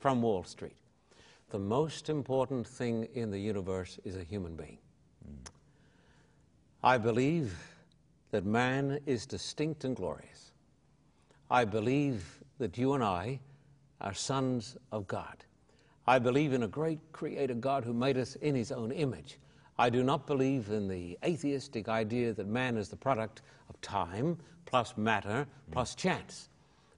from 0.00 0.22
Wall 0.22 0.42
Street 0.42 0.74
the 1.50 1.58
most 1.60 2.08
important 2.08 2.66
thing 2.66 3.06
in 3.14 3.30
the 3.30 3.38
universe 3.38 4.00
is 4.04 4.16
a 4.16 4.24
human 4.24 4.56
being. 4.56 4.78
Mm. 5.24 5.48
I 6.82 6.98
believe 6.98 7.56
that 8.32 8.44
man 8.44 8.98
is 9.06 9.24
distinct 9.24 9.84
and 9.84 9.94
glorious. 9.94 10.50
I 11.48 11.64
believe 11.64 12.35
that 12.58 12.78
you 12.78 12.94
and 12.94 13.02
I 13.02 13.40
are 14.00 14.14
sons 14.14 14.76
of 14.92 15.06
God. 15.06 15.44
I 16.06 16.18
believe 16.18 16.52
in 16.52 16.62
a 16.62 16.68
great 16.68 17.00
creator 17.12 17.54
God 17.54 17.84
who 17.84 17.92
made 17.92 18.16
us 18.16 18.36
in 18.36 18.54
his 18.54 18.70
own 18.70 18.92
image. 18.92 19.38
I 19.78 19.90
do 19.90 20.02
not 20.02 20.26
believe 20.26 20.70
in 20.70 20.88
the 20.88 21.18
atheistic 21.24 21.88
idea 21.88 22.32
that 22.32 22.46
man 22.46 22.76
is 22.76 22.88
the 22.88 22.96
product 22.96 23.42
of 23.68 23.80
time 23.80 24.38
plus 24.64 24.96
matter 24.96 25.46
plus 25.70 25.94
chance. 25.94 26.48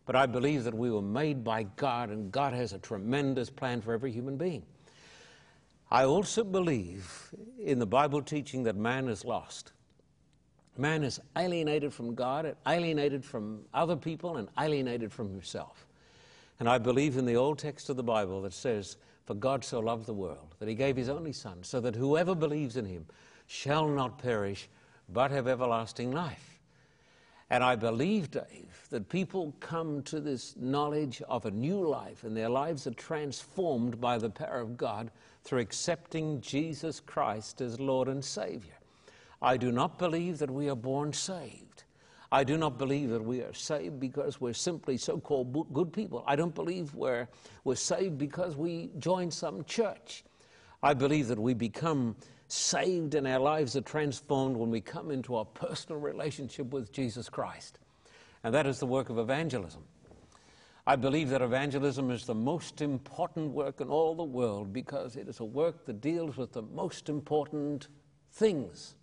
But 0.07 0.17
I 0.17 0.27
believe 0.27 0.65
that 0.65 0.75
we 0.75 0.91
were 0.91 1.03
made 1.03 1.43
by 1.43 1.65
God 1.77 2.11
and 2.11 2.31
God 2.31 2.53
has 2.53 2.73
a 2.73 2.79
tremendous 2.79 3.51
plan 3.51 3.81
for 3.81 3.93
every 3.93 4.13
human 4.13 4.37
being. 4.37 4.63
I 5.91 6.05
also 6.05 6.45
believe 6.45 7.35
in 7.63 7.79
the 7.79 7.87
Bible 7.87 8.23
teaching 8.23 8.63
that 8.65 8.77
man 8.77 9.09
is 9.09 9.25
lost. 9.25 9.73
Man 10.79 11.03
is 11.03 11.21
alienated 11.37 11.93
from 11.93 12.15
God, 12.15 12.57
alienated 12.67 13.25
from 13.25 13.63
other 13.75 13.97
people, 13.97 14.37
and 14.37 14.49
alienated 14.59 15.13
from 15.13 15.29
himself. 15.29 15.89
And 16.61 16.69
I 16.69 16.79
believe 16.79 17.17
in 17.17 17.27
the 17.27 17.35
old 17.37 17.59
text 17.59 17.91
of 17.91 17.97
the 17.97 18.05
Bible 18.05 18.43
that 18.43 18.53
says, 18.53 18.97
For 19.27 19.35
God 19.35 19.65
so 19.65 19.81
loved 19.81 20.07
the 20.07 20.15
world 20.15 20.55
that 20.61 20.69
he 20.69 20.77
gave 20.77 20.97
his 20.97 21.09
only 21.09 21.33
Son, 21.33 21.59
so 21.63 21.81
that 21.81 21.97
whoever 21.97 22.35
believes 22.35 22.77
in 22.77 22.85
him 22.85 23.07
shall 23.49 23.89
not 23.89 24.19
perish, 24.19 24.69
but 25.09 25.33
have 25.33 25.49
everlasting 25.49 26.13
life. 26.13 26.61
And 27.51 27.65
I 27.65 27.75
believe, 27.77 28.31
Dave, 28.31 28.87
that 28.91 29.09
people 29.09 29.55
come 29.59 30.03
to 30.05 30.21
this 30.21 30.55
knowledge 30.57 31.23
of 31.23 31.47
a 31.47 31.51
new 31.51 31.81
life 31.81 32.23
and 32.23 32.37
their 32.37 32.51
lives 32.51 32.87
are 32.87 32.93
transformed 32.93 34.01
by 34.01 34.19
the 34.19 34.31
power 34.31 34.61
of 34.61 34.77
God 34.77 35.11
through 35.43 35.61
accepting 35.61 36.41
Jesus 36.41 37.01
Christ 37.01 37.61
as 37.61 37.81
Lord 37.81 38.09
and 38.09 38.23
Savior. 38.23 38.78
I 39.41 39.57
do 39.57 39.71
not 39.71 39.99
believe 39.99 40.39
that 40.39 40.51
we 40.51 40.69
are 40.69 40.77
born 40.77 41.13
saved. 41.13 41.85
I 42.31 42.45
do 42.45 42.59
not 42.59 42.77
believe 42.77 43.11
that 43.11 43.25
we 43.25 43.41
are 43.41 43.55
saved 43.55 43.99
because 43.99 44.41
we're 44.41 44.53
simply 44.53 44.99
so 44.99 45.19
called 45.19 45.73
good 45.73 45.93
people. 45.93 46.23
I 46.27 46.37
don't 46.37 46.55
believe 46.55 46.95
we're, 46.95 47.29
we're 47.65 47.75
saved 47.75 48.19
because 48.19 48.57
we 48.57 48.91
join 48.99 49.31
some 49.31 49.65
church. 49.65 50.25
I 50.83 50.93
believe 50.93 51.29
that 51.29 51.39
we 51.39 51.55
become 51.55 52.17
saved 52.49 53.15
and 53.15 53.27
our 53.27 53.39
lives 53.39 53.77
are 53.77 53.83
transformed 53.83 54.57
when 54.57 54.71
we 54.71 54.81
come 54.81 55.11
into 55.11 55.39
a 55.39 55.45
personal 55.45 56.01
relationship 56.01 56.71
with 56.73 56.93
Jesus 56.93 57.29
Christ. 57.29 57.79
And 58.45 58.55
that 58.55 58.67
is 58.67 58.79
the 58.79 58.87
work 58.87 59.09
of 59.09 59.19
evangelism. 59.19 59.83
I 60.87 60.97
believe 60.97 61.31
that 61.31 61.43
evangelism 61.43 62.11
is 62.11 62.25
the 62.25 62.35
most 62.35 62.81
important 62.81 63.53
work 63.53 63.81
in 63.81 63.89
all 63.89 64.15
the 64.15 64.25
world 64.25 64.73
because 64.73 65.17
it 65.17 65.29
is 65.29 65.41
a 65.41 65.45
work 65.45 65.85
that 65.87 66.01
deals 66.01 66.37
with 66.37 66.53
the 66.53 66.63
most 66.63 67.09
important 67.09 67.89
things. 68.33 68.95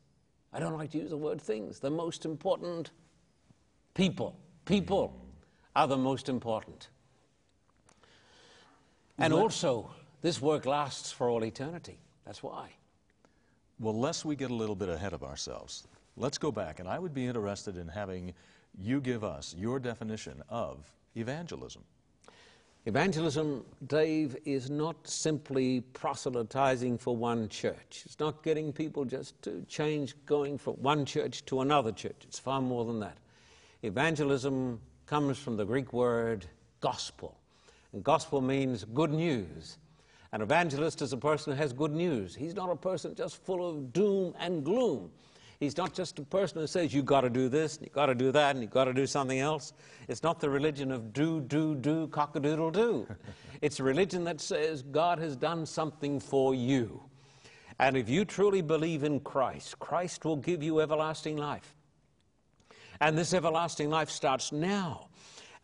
I 0.55 0.59
don't 0.59 0.77
like 0.77 0.91
to 0.91 0.97
use 0.97 1.09
the 1.09 1.17
word 1.17 1.41
things, 1.41 1.79
the 1.79 1.89
most 1.89 2.23
important 2.23 2.91
people. 3.93 4.39
People 4.63 5.13
are 5.75 5.85
the 5.85 5.97
most 5.97 6.29
important. 6.29 6.87
And 9.17 9.33
also, 9.33 9.91
this 10.21 10.41
work 10.41 10.65
lasts 10.65 11.11
for 11.11 11.29
all 11.29 11.43
eternity. 11.43 11.99
That's 12.25 12.41
why. 12.41 12.69
Well, 13.81 13.99
lest 13.99 14.23
we 14.23 14.37
get 14.37 14.49
a 14.49 14.53
little 14.53 14.77
bit 14.77 14.87
ahead 14.87 15.11
of 15.11 15.23
ourselves, 15.23 15.85
let's 16.15 16.37
go 16.37 16.53
back, 16.53 16.79
and 16.79 16.87
I 16.87 16.99
would 16.99 17.13
be 17.13 17.25
interested 17.25 17.75
in 17.75 17.89
having 17.89 18.33
you 18.77 19.01
give 19.01 19.25
us 19.25 19.53
your 19.57 19.77
definition 19.77 20.41
of 20.47 20.89
evangelism. 21.17 21.83
Evangelism, 22.87 23.65
Dave, 23.87 24.37
is 24.45 24.69
not 24.69 25.07
simply 25.07 25.81
proselytizing 25.81 26.99
for 26.99 27.17
one 27.17 27.49
church. 27.49 28.03
It's 28.05 28.19
not 28.19 28.43
getting 28.43 28.71
people 28.71 29.05
just 29.05 29.41
to 29.41 29.65
change 29.67 30.13
going 30.27 30.59
from 30.59 30.75
one 30.75 31.03
church 31.03 31.43
to 31.45 31.61
another 31.61 31.91
church. 31.91 32.21
It's 32.27 32.37
far 32.37 32.61
more 32.61 32.85
than 32.85 32.99
that. 32.99 33.17
Evangelism 33.81 34.79
comes 35.07 35.39
from 35.39 35.57
the 35.57 35.65
Greek 35.65 35.93
word 35.93 36.45
gospel. 36.79 37.35
And 37.91 38.03
gospel 38.03 38.39
means 38.39 38.83
good 38.83 39.11
news. 39.11 39.79
An 40.31 40.43
evangelist 40.43 41.01
is 41.01 41.11
a 41.11 41.17
person 41.17 41.53
who 41.53 41.57
has 41.57 41.73
good 41.73 41.91
news. 41.91 42.35
He's 42.35 42.53
not 42.53 42.69
a 42.69 42.75
person 42.75 43.15
just 43.15 43.43
full 43.43 43.67
of 43.67 43.93
doom 43.93 44.35
and 44.37 44.63
gloom. 44.63 45.09
He's 45.59 45.77
not 45.77 45.93
just 45.93 46.19
a 46.19 46.23
person 46.23 46.59
who 46.59 46.67
says, 46.67 46.93
you've 46.93 47.05
got 47.05 47.21
to 47.21 47.29
do 47.29 47.47
this, 47.47 47.77
and 47.77 47.85
you've 47.85 47.93
got 47.93 48.07
to 48.07 48.15
do 48.15 48.31
that, 48.31 48.55
and 48.55 48.61
you've 48.61 48.71
got 48.71 48.85
to 48.85 48.93
do 48.93 49.07
something 49.07 49.39
else. 49.39 49.73
It's 50.07 50.23
not 50.23 50.39
the 50.39 50.49
religion 50.49 50.91
of 50.91 51.13
do, 51.13 51.41
do, 51.41 51.75
do, 51.75 52.07
cock-a-doodle 52.07 52.71
do. 52.71 53.07
it's 53.61 53.79
a 53.79 53.83
religion 53.83 54.23
that 54.25 54.41
says, 54.41 54.83
God 54.83 55.19
has 55.19 55.35
done 55.35 55.65
something 55.65 56.19
for 56.19 56.53
you. 56.53 57.01
And 57.79 57.97
if 57.97 58.09
you 58.09 58.25
truly 58.25 58.61
believe 58.61 59.03
in 59.03 59.19
Christ, 59.19 59.79
Christ 59.79 60.25
will 60.25 60.37
give 60.37 60.63
you 60.63 60.81
everlasting 60.81 61.37
life. 61.37 61.75
And 62.99 63.17
this 63.17 63.33
everlasting 63.33 63.89
life 63.89 64.09
starts 64.09 64.51
now. 64.51 65.07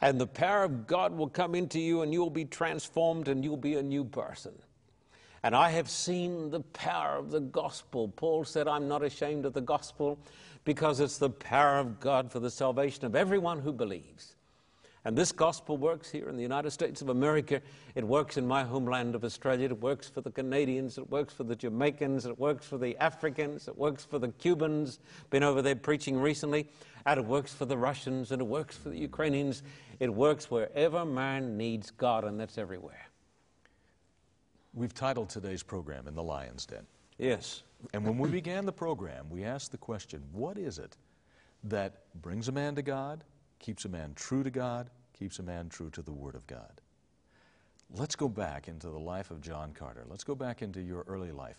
And 0.01 0.19
the 0.19 0.27
power 0.27 0.63
of 0.63 0.87
God 0.87 1.15
will 1.15 1.29
come 1.29 1.53
into 1.53 1.79
you, 1.79 2.01
and 2.01 2.11
you'll 2.11 2.29
be 2.29 2.45
transformed, 2.45 3.27
and 3.27 3.43
you'll 3.43 3.57
be 3.57 3.75
a 3.75 3.83
new 3.83 4.03
person. 4.03 4.53
And 5.43 5.55
I 5.55 5.69
have 5.71 5.89
seen 5.89 6.51
the 6.51 6.59
power 6.59 7.17
of 7.17 7.31
the 7.31 7.39
gospel. 7.39 8.09
Paul 8.09 8.45
said, 8.45 8.67
I'm 8.67 8.87
not 8.87 9.03
ashamed 9.03 9.45
of 9.45 9.53
the 9.53 9.61
gospel 9.61 10.19
because 10.65 10.99
it's 10.99 11.17
the 11.17 11.31
power 11.31 11.79
of 11.79 11.99
God 11.99 12.31
for 12.31 12.39
the 12.39 12.51
salvation 12.51 13.05
of 13.05 13.15
everyone 13.15 13.59
who 13.59 13.73
believes. 13.73 14.35
And 15.03 15.17
this 15.17 15.31
gospel 15.31 15.77
works 15.77 16.11
here 16.11 16.29
in 16.29 16.35
the 16.35 16.43
United 16.43 16.69
States 16.69 17.01
of 17.01 17.09
America. 17.09 17.59
It 17.95 18.03
works 18.03 18.37
in 18.37 18.47
my 18.47 18.63
homeland 18.63 19.15
of 19.15 19.23
Australia. 19.23 19.65
It 19.65 19.81
works 19.81 20.07
for 20.07 20.21
the 20.21 20.29
Canadians. 20.29 20.99
It 20.99 21.09
works 21.09 21.33
for 21.33 21.43
the 21.43 21.55
Jamaicans. 21.55 22.27
It 22.27 22.37
works 22.37 22.67
for 22.67 22.77
the 22.77 22.95
Africans. 22.97 23.67
It 23.67 23.75
works 23.75 24.05
for 24.05 24.19
the 24.19 24.27
Cubans. 24.27 24.99
Been 25.31 25.41
over 25.41 25.63
there 25.63 25.75
preaching 25.75 26.19
recently. 26.19 26.67
And 27.07 27.19
it 27.19 27.25
works 27.25 27.51
for 27.51 27.65
the 27.65 27.77
Russians. 27.77 28.31
And 28.31 28.43
it 28.43 28.45
works 28.45 28.77
for 28.77 28.89
the 28.89 28.99
Ukrainians. 28.99 29.63
It 29.99 30.13
works 30.13 30.51
wherever 30.51 31.03
man 31.03 31.57
needs 31.57 31.89
God, 31.89 32.23
and 32.23 32.39
that's 32.39 32.59
everywhere. 32.59 33.10
We've 34.73 34.93
titled 34.93 35.29
today's 35.29 35.63
program 35.63 36.07
In 36.07 36.15
the 36.15 36.23
Lion's 36.23 36.65
Den. 36.65 36.85
Yes. 37.17 37.63
And 37.93 38.05
when 38.05 38.17
we 38.17 38.29
began 38.29 38.65
the 38.65 38.71
program, 38.71 39.29
we 39.29 39.43
asked 39.43 39.71
the 39.71 39.77
question 39.77 40.23
what 40.31 40.57
is 40.57 40.79
it 40.79 40.95
that 41.65 42.03
brings 42.21 42.47
a 42.47 42.53
man 42.53 42.75
to 42.75 42.81
God, 42.81 43.23
keeps 43.59 43.83
a 43.83 43.89
man 43.89 44.13
true 44.15 44.43
to 44.43 44.49
God, 44.49 44.89
keeps 45.17 45.39
a 45.39 45.43
man 45.43 45.67
true 45.67 45.89
to 45.89 46.01
the 46.01 46.11
Word 46.13 46.35
of 46.35 46.47
God? 46.47 46.79
Let's 47.93 48.15
go 48.15 48.29
back 48.29 48.69
into 48.69 48.87
the 48.87 48.99
life 48.99 49.29
of 49.29 49.41
John 49.41 49.73
Carter. 49.73 50.05
Let's 50.07 50.23
go 50.23 50.35
back 50.35 50.61
into 50.61 50.81
your 50.81 51.03
early 51.05 51.33
life. 51.33 51.57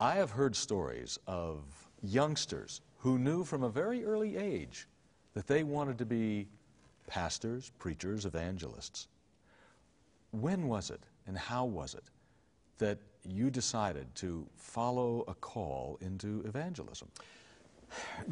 I 0.00 0.16
have 0.16 0.32
heard 0.32 0.56
stories 0.56 1.20
of 1.28 1.62
youngsters 2.02 2.80
who 2.98 3.18
knew 3.18 3.44
from 3.44 3.62
a 3.62 3.68
very 3.68 4.04
early 4.04 4.36
age 4.36 4.88
that 5.34 5.46
they 5.46 5.62
wanted 5.62 5.96
to 5.98 6.06
be 6.06 6.48
pastors, 7.06 7.70
preachers, 7.78 8.26
evangelists. 8.26 9.06
When 10.32 10.66
was 10.66 10.90
it 10.90 11.04
and 11.28 11.38
how 11.38 11.64
was 11.64 11.94
it 11.94 12.02
that 12.78 12.98
you 13.24 13.50
decided 13.50 14.06
to 14.16 14.46
follow 14.56 15.24
a 15.28 15.34
call 15.34 15.98
into 16.00 16.42
evangelism? 16.46 17.08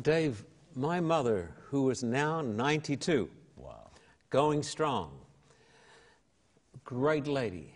Dave, 0.03 0.45
my 0.75 1.01
mother, 1.01 1.53
who 1.69 1.91
is 1.91 2.03
now 2.03 2.41
92, 2.41 3.31
wow. 3.57 3.91
going 4.31 4.63
strong, 4.63 5.13
great 6.85 7.27
lady. 7.27 7.73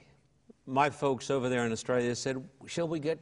My 0.66 0.90
folks 0.90 1.30
over 1.30 1.48
there 1.48 1.64
in 1.64 1.72
Australia 1.72 2.14
said, 2.14 2.42
Shall 2.66 2.88
we 2.88 2.98
get 2.98 3.18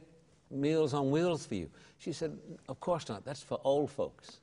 Meals 0.51 0.93
on 0.93 1.11
Wheels 1.11 1.45
for 1.45 1.55
you? 1.55 1.69
She 1.97 2.11
said, 2.11 2.37
Of 2.67 2.79
course 2.79 3.07
not. 3.07 3.23
That's 3.23 3.41
for 3.41 3.59
old 3.63 3.89
folks. 3.89 4.39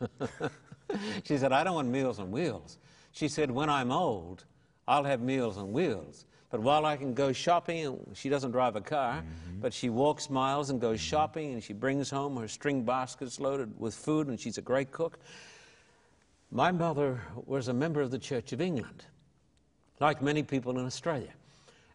she 1.24 1.36
said, 1.36 1.52
I 1.52 1.64
don't 1.64 1.74
want 1.74 1.88
Meals 1.88 2.18
on 2.18 2.30
Wheels. 2.30 2.78
She 3.12 3.28
said, 3.28 3.50
When 3.50 3.68
I'm 3.68 3.90
old, 3.92 4.44
I'll 4.86 5.04
have 5.04 5.20
Meals 5.20 5.58
on 5.58 5.72
Wheels. 5.72 6.24
But 6.50 6.60
while 6.60 6.86
I 6.86 6.96
can 6.96 7.12
go 7.12 7.32
shopping, 7.32 7.98
she 8.14 8.28
doesn't 8.28 8.52
drive 8.52 8.74
a 8.74 8.80
car, 8.80 9.16
mm-hmm. 9.16 9.60
but 9.60 9.74
she 9.74 9.90
walks 9.90 10.30
miles 10.30 10.70
and 10.70 10.80
goes 10.80 10.98
mm-hmm. 10.98 11.10
shopping 11.10 11.52
and 11.52 11.62
she 11.62 11.74
brings 11.74 12.08
home 12.08 12.36
her 12.36 12.48
string 12.48 12.84
baskets 12.84 13.38
loaded 13.38 13.78
with 13.78 13.94
food 13.94 14.28
and 14.28 14.40
she's 14.40 14.56
a 14.56 14.62
great 14.62 14.90
cook. 14.90 15.18
My 16.50 16.72
mother 16.72 17.20
was 17.44 17.68
a 17.68 17.74
member 17.74 18.00
of 18.00 18.10
the 18.10 18.18
Church 18.18 18.52
of 18.52 18.62
England, 18.62 19.04
like 20.00 20.22
many 20.22 20.42
people 20.42 20.78
in 20.78 20.86
Australia. 20.86 21.32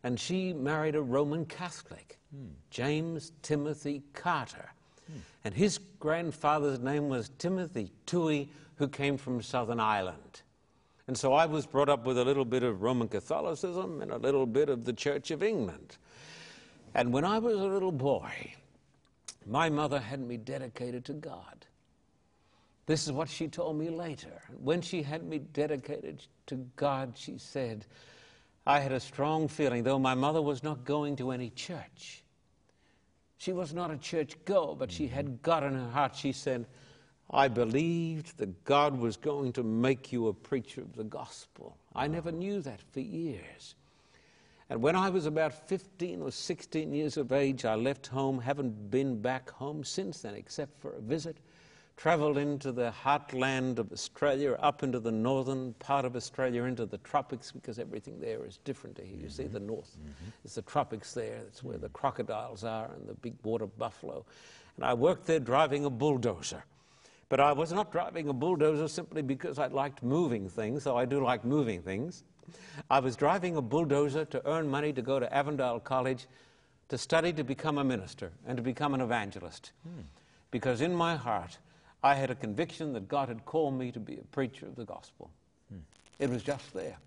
And 0.04 0.20
she 0.20 0.54
married 0.54 0.96
a 0.96 1.02
Roman 1.02 1.46
Catholic, 1.46 2.20
mm. 2.36 2.50
James 2.70 3.32
Timothy 3.42 4.04
Carter. 4.14 4.72
Mm. 5.12 5.22
And 5.46 5.54
his 5.56 5.80
grandfather's 6.00 6.80
name 6.80 7.10
was 7.10 7.30
Timothy 7.40 7.92
Toohey, 8.06 8.50
who 8.76 8.88
came 8.88 9.18
from 9.18 9.42
Southern 9.42 9.80
Ireland. 9.80 10.43
And 11.08 11.18
so 11.18 11.34
I 11.34 11.46
was 11.46 11.66
brought 11.66 11.90
up 11.90 12.06
with 12.06 12.18
a 12.18 12.24
little 12.24 12.46
bit 12.46 12.64
of 12.64 12.82
Roman 12.82 13.08
Catholicism 13.08 14.02
and 14.02 14.12
a 14.12 14.18
little 14.18 14.46
bit 14.46 14.70
of 14.70 14.86
the 14.86 14.94
Church 14.94 15.32
of 15.32 15.44
England. 15.44 15.98
And 16.96 17.12
when 17.12 17.26
I 17.26 17.40
was 17.40 17.56
a 17.56 17.66
little 17.66 17.92
boy, 17.92 18.54
my 19.46 19.70
mother 19.70 20.00
had 20.00 20.22
me 20.22 20.38
dedicated 20.38 21.04
to 21.06 21.14
God. 21.14 21.66
This 22.86 23.06
is 23.06 23.12
what 23.12 23.30
she 23.30 23.48
told 23.48 23.78
me 23.78 23.90
later. 23.90 24.42
When 24.62 24.82
she 24.82 25.02
had 25.04 25.24
me 25.24 25.40
dedicated 25.40 26.26
to 26.48 26.56
God, 26.76 27.14
she 27.16 27.38
said, 27.38 27.86
I 28.66 28.80
had 28.80 28.92
a 28.92 29.00
strong 29.00 29.48
feeling, 29.48 29.84
though 29.84 30.00
my 30.00 30.16
mother 30.16 30.42
was 30.42 30.64
not 30.64 30.86
going 30.86 31.18
to 31.18 31.32
any 31.32 31.50
church. 31.50 32.24
She 33.38 33.52
was 33.52 33.74
not 33.74 33.92
a 33.92 33.98
church 33.98 34.38
goer, 34.46 34.76
but 34.76 34.92
she 34.92 35.08
had 35.08 35.42
God 35.42 35.64
in 35.64 35.74
her 35.74 35.90
heart. 35.90 36.16
She 36.16 36.32
said, 36.32 36.66
I 37.30 37.48
believed 37.48 38.38
that 38.38 38.64
God 38.66 38.98
was 38.98 39.18
going 39.18 39.54
to 39.54 39.64
make 39.64 40.12
you 40.12 40.28
a 40.28 40.34
preacher 40.34 40.82
of 40.82 40.96
the 40.96 41.04
gospel. 41.04 41.78
I 41.96 42.08
never 42.08 42.32
knew 42.32 42.62
that 42.62 42.82
for 42.92 43.00
years. 43.00 43.76
And 44.70 44.82
when 44.82 44.96
I 44.96 45.10
was 45.10 45.26
about 45.26 45.54
15 45.68 46.22
or 46.22 46.32
16 46.32 46.94
years 46.94 47.18
of 47.18 47.32
age, 47.32 47.66
I 47.66 47.76
left 47.76 48.08
home, 48.08 48.40
haven't 48.40 48.90
been 48.92 49.22
back 49.22 49.50
home 49.50 49.84
since 49.84 50.22
then, 50.22 50.36
except 50.36 50.80
for 50.80 50.94
a 50.94 51.02
visit. 51.02 51.38
Travelled 51.96 52.40
into 52.40 52.72
the 52.72 52.92
heartland 53.04 53.78
of 53.78 53.92
Australia, 53.92 54.54
up 54.54 54.82
into 54.82 55.00
the 55.00 55.12
northern 55.12 55.74
part 55.74 56.06
of 56.06 56.16
Australia, 56.16 56.64
into 56.64 56.88
the 56.88 56.98
tropics, 57.00 57.52
because 57.52 57.78
everything 57.78 58.20
there 58.20 58.46
is 58.46 58.58
different 58.64 58.96
to 58.96 59.04
here. 59.04 59.18
You 59.22 59.30
see, 59.30 59.44
the 59.46 59.60
north 59.60 59.96
Mm-hmm. 60.00 60.30
is 60.46 60.56
the 60.56 60.64
tropics 60.64 61.14
there, 61.14 61.42
that's 61.44 61.64
where 61.64 61.78
the 61.78 61.90
crocodiles 61.90 62.64
are 62.64 62.90
and 62.96 63.08
the 63.08 63.14
big 63.14 63.36
water 63.44 63.68
buffalo. 63.68 64.26
And 64.76 64.86
I 64.86 64.96
worked 64.96 65.28
there 65.28 65.40
driving 65.40 65.86
a 65.86 65.90
bulldozer. 65.92 66.64
But 67.34 67.40
I 67.40 67.52
was 67.52 67.74
not 67.74 67.92
driving 67.92 68.30
a 68.30 68.34
bulldozer 68.34 68.88
simply 68.88 69.24
because 69.24 69.58
I 69.58 69.66
liked 69.66 70.04
moving 70.04 70.48
things, 70.48 70.84
though 70.84 70.96
I 70.96 71.06
do 71.06 71.20
like 71.24 71.44
moving 71.44 71.82
things. 71.82 72.24
I 72.92 73.00
was 73.00 73.16
driving 73.16 73.56
a 73.56 73.62
bulldozer 73.64 74.24
to 74.26 74.48
earn 74.48 74.70
money 74.70 74.94
to 74.94 75.02
go 75.02 75.20
to 75.20 75.36
Avondale 75.36 75.80
College 75.80 76.28
to 76.90 76.98
study 77.00 77.34
to 77.34 77.44
become 77.44 77.80
a 77.80 77.84
minister 77.84 78.32
and 78.46 78.56
to 78.58 78.62
become 78.62 78.94
an 78.94 79.02
evangelist. 79.02 79.72
Because 80.52 80.82
in 80.82 80.94
my 80.94 81.16
heart, 81.16 81.58
I 82.04 82.14
had 82.14 82.30
a 82.30 82.36
conviction 82.36 82.94
that 82.94 83.08
God 83.08 83.30
had 83.30 83.46
called 83.46 83.74
me 83.80 83.92
to 83.94 84.00
be 84.00 84.20
a 84.20 84.26
preacher 84.26 84.68
of 84.68 84.76
the 84.76 84.86
gospel. 84.86 85.32
It 86.20 86.30
was 86.30 86.44
just 86.44 86.72
there. 86.72 86.98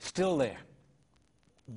Still 0.00 0.36
there. 0.36 0.58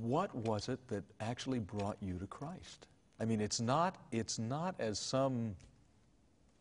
What 0.01 0.36
was 0.36 0.67
it 0.67 0.86
that 0.89 1.05
actually 1.21 1.60
brought 1.60 1.95
you 2.01 2.17
to 2.17 2.27
Christ? 2.27 2.88
I 3.21 3.25
mean, 3.25 3.39
it's 3.39 3.62
not, 3.62 3.97
it's 4.12 4.39
not 4.39 4.73
as 4.79 4.97
some 4.97 5.55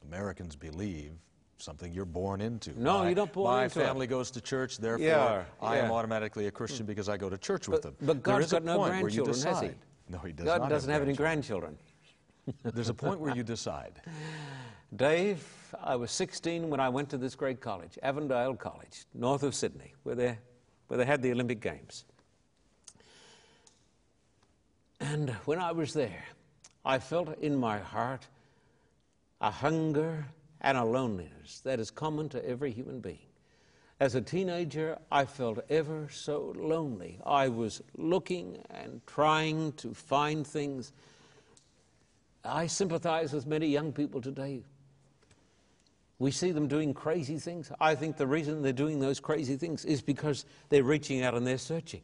Americans 0.06 0.54
believe, 0.56 1.12
something 1.56 1.90
you're 1.90 2.04
born 2.04 2.42
into. 2.42 2.78
No, 2.78 2.98
My- 2.98 3.06
you're 3.06 3.16
not 3.16 3.32
born 3.32 3.50
My 3.54 3.64
into 3.64 3.80
it. 3.80 3.84
family 3.86 4.06
goes 4.06 4.30
to 4.32 4.42
church, 4.42 4.76
therefore 4.76 5.06
Yeah, 5.06 5.44
I 5.62 5.78
am 5.78 5.90
automatically 5.90 6.48
a 6.48 6.50
Christian 6.50 6.84
because 6.84 7.08
I 7.08 7.16
go 7.16 7.30
to 7.30 7.38
church 7.38 7.66
with 7.66 7.80
them. 7.80 7.94
but 8.02 8.22
There 8.22 8.34
God's 8.40 8.52
got 8.52 8.62
no 8.64 8.76
point 8.76 8.90
where 9.00 9.08
you 9.10 9.24
grandchildren, 9.24 9.36
has 9.54 9.60
he? 9.62 9.68
decide- 9.68 9.78
No, 10.10 10.18
he 10.18 10.32
does 10.32 10.44
God 10.44 10.60
not 10.60 10.68
doesn't 10.68 10.90
have 10.92 11.00
any 11.02 11.14
grandchildren. 11.14 11.78
grandchildren. 12.44 12.72
There's 12.74 12.88
a 12.90 12.94
point 12.94 13.20
where 13.20 13.34
you 13.34 13.42
decide. 13.42 14.02
Dave, 14.94 15.46
I 15.82 15.96
was 15.96 16.10
16 16.10 16.68
when 16.68 16.80
I 16.80 16.90
went 16.90 17.08
to 17.10 17.16
this 17.16 17.34
great 17.34 17.60
college, 17.62 17.98
Avondale 18.02 18.54
College, 18.54 19.06
north 19.14 19.44
of 19.44 19.54
Sydney, 19.54 19.94
where 20.02 20.14
they, 20.14 20.38
where 20.88 20.98
they 20.98 21.06
had 21.06 21.22
the 21.22 21.30
Olympic 21.32 21.60
Games. 21.60 22.04
And 25.00 25.30
when 25.46 25.58
I 25.58 25.72
was 25.72 25.94
there, 25.94 26.24
I 26.84 26.98
felt 26.98 27.38
in 27.38 27.56
my 27.56 27.78
heart 27.78 28.26
a 29.40 29.50
hunger 29.50 30.26
and 30.60 30.76
a 30.76 30.84
loneliness 30.84 31.60
that 31.60 31.80
is 31.80 31.90
common 31.90 32.28
to 32.30 32.46
every 32.46 32.70
human 32.70 33.00
being. 33.00 33.18
As 33.98 34.14
a 34.14 34.20
teenager, 34.22 34.98
I 35.12 35.26
felt 35.26 35.58
ever 35.68 36.08
so 36.10 36.54
lonely. 36.56 37.20
I 37.26 37.48
was 37.48 37.82
looking 37.96 38.62
and 38.70 39.02
trying 39.06 39.72
to 39.72 39.92
find 39.92 40.46
things. 40.46 40.92
I 42.42 42.66
sympathize 42.66 43.34
with 43.34 43.46
many 43.46 43.66
young 43.66 43.92
people 43.92 44.22
today. 44.22 44.62
We 46.18 46.30
see 46.30 46.50
them 46.50 46.66
doing 46.66 46.94
crazy 46.94 47.38
things. 47.38 47.70
I 47.78 47.94
think 47.94 48.16
the 48.16 48.26
reason 48.26 48.62
they're 48.62 48.72
doing 48.72 49.00
those 49.00 49.20
crazy 49.20 49.56
things 49.56 49.84
is 49.84 50.00
because 50.00 50.46
they're 50.70 50.84
reaching 50.84 51.22
out 51.22 51.34
and 51.34 51.46
they're 51.46 51.58
searching. 51.58 52.02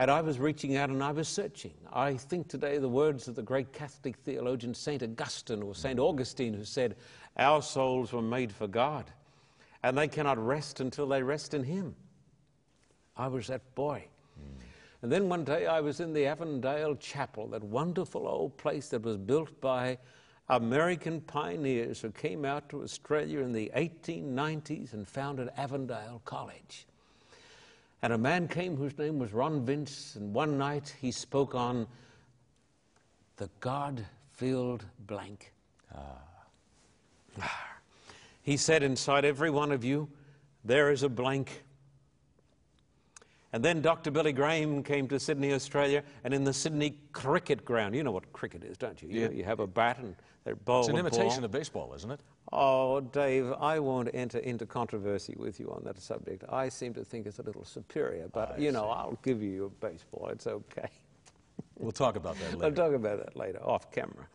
And 0.00 0.10
I 0.10 0.22
was 0.22 0.38
reaching 0.38 0.76
out 0.76 0.88
and 0.88 1.04
I 1.04 1.12
was 1.12 1.28
searching. 1.28 1.74
I 1.92 2.14
think 2.14 2.48
today 2.48 2.78
the 2.78 2.88
words 2.88 3.28
of 3.28 3.34
the 3.34 3.42
great 3.42 3.70
Catholic 3.74 4.16
theologian 4.16 4.72
St. 4.72 5.02
Augustine 5.02 5.62
or 5.62 5.74
St. 5.74 5.98
Augustine, 5.98 6.54
who 6.54 6.64
said, 6.64 6.96
Our 7.36 7.60
souls 7.60 8.10
were 8.10 8.22
made 8.22 8.50
for 8.50 8.66
God, 8.66 9.10
and 9.82 9.98
they 9.98 10.08
cannot 10.08 10.38
rest 10.38 10.80
until 10.80 11.06
they 11.06 11.22
rest 11.22 11.52
in 11.52 11.64
Him. 11.64 11.94
I 13.14 13.28
was 13.28 13.48
that 13.48 13.74
boy. 13.74 14.06
And 15.02 15.12
then 15.12 15.28
one 15.28 15.44
day 15.44 15.66
I 15.66 15.80
was 15.80 16.00
in 16.00 16.14
the 16.14 16.24
Avondale 16.24 16.94
Chapel, 16.94 17.48
that 17.48 17.62
wonderful 17.62 18.26
old 18.26 18.56
place 18.56 18.88
that 18.88 19.02
was 19.02 19.18
built 19.18 19.60
by 19.60 19.98
American 20.48 21.20
pioneers 21.20 22.00
who 22.00 22.10
came 22.10 22.46
out 22.46 22.70
to 22.70 22.82
Australia 22.82 23.40
in 23.40 23.52
the 23.52 23.70
1890s 23.76 24.94
and 24.94 25.06
founded 25.06 25.50
Avondale 25.58 26.22
College. 26.24 26.86
And 28.02 28.12
a 28.12 28.18
man 28.18 28.48
came 28.48 28.76
whose 28.76 28.96
name 28.96 29.18
was 29.18 29.32
Ron 29.32 29.64
Vince, 29.64 30.16
and 30.16 30.32
one 30.32 30.56
night 30.56 30.94
he 31.00 31.10
spoke 31.10 31.54
on 31.54 31.86
the 33.36 33.50
God 33.60 34.04
filled 34.32 34.84
blank. 35.06 35.52
Ah. 35.94 36.18
He 38.42 38.56
said, 38.56 38.82
Inside 38.82 39.26
every 39.26 39.50
one 39.50 39.70
of 39.70 39.84
you, 39.84 40.08
there 40.64 40.90
is 40.90 41.02
a 41.02 41.10
blank. 41.10 41.62
And 43.52 43.62
then 43.62 43.82
Dr. 43.82 44.10
Billy 44.10 44.32
Graham 44.32 44.82
came 44.82 45.06
to 45.08 45.20
Sydney, 45.20 45.52
Australia, 45.52 46.02
and 46.24 46.32
in 46.32 46.44
the 46.44 46.52
Sydney 46.52 46.96
cricket 47.12 47.64
ground, 47.66 47.94
you 47.94 48.02
know 48.02 48.12
what 48.12 48.32
cricket 48.32 48.64
is, 48.64 48.78
don't 48.78 49.00
you? 49.02 49.08
You, 49.08 49.28
know, 49.28 49.34
you 49.34 49.44
have 49.44 49.60
a 49.60 49.66
bat 49.66 49.98
and 49.98 50.16
they 50.44 50.52
bowl 50.52 50.80
It's 50.80 50.88
an 50.88 50.96
imitation 50.96 51.28
ball. 51.28 51.44
of 51.44 51.50
baseball, 51.50 51.94
isn't 51.94 52.10
it? 52.10 52.20
Oh, 52.52 53.00
Dave, 53.00 53.52
I 53.60 53.78
won't 53.78 54.10
enter 54.12 54.38
into 54.38 54.66
controversy 54.66 55.36
with 55.38 55.60
you 55.60 55.70
on 55.70 55.82
that 55.84 56.00
subject. 56.00 56.44
I 56.48 56.68
seem 56.68 56.92
to 56.94 57.04
think 57.04 57.26
it's 57.26 57.38
a 57.38 57.42
little 57.42 57.64
superior, 57.64 58.28
but 58.32 58.56
I 58.56 58.58
you 58.58 58.72
know, 58.72 58.82
see. 58.82 58.88
I'll 58.88 59.18
give 59.22 59.40
you 59.40 59.50
your 59.50 59.70
baseball. 59.70 60.28
It's 60.32 60.46
okay. 60.46 60.88
We'll 61.78 61.92
talk 61.92 62.16
about 62.16 62.36
that 62.38 62.52
I'll 62.64 62.72
talk 62.72 62.92
about 62.92 63.24
that 63.24 63.36
later, 63.36 63.60
off 63.62 63.92
camera. 63.92 64.26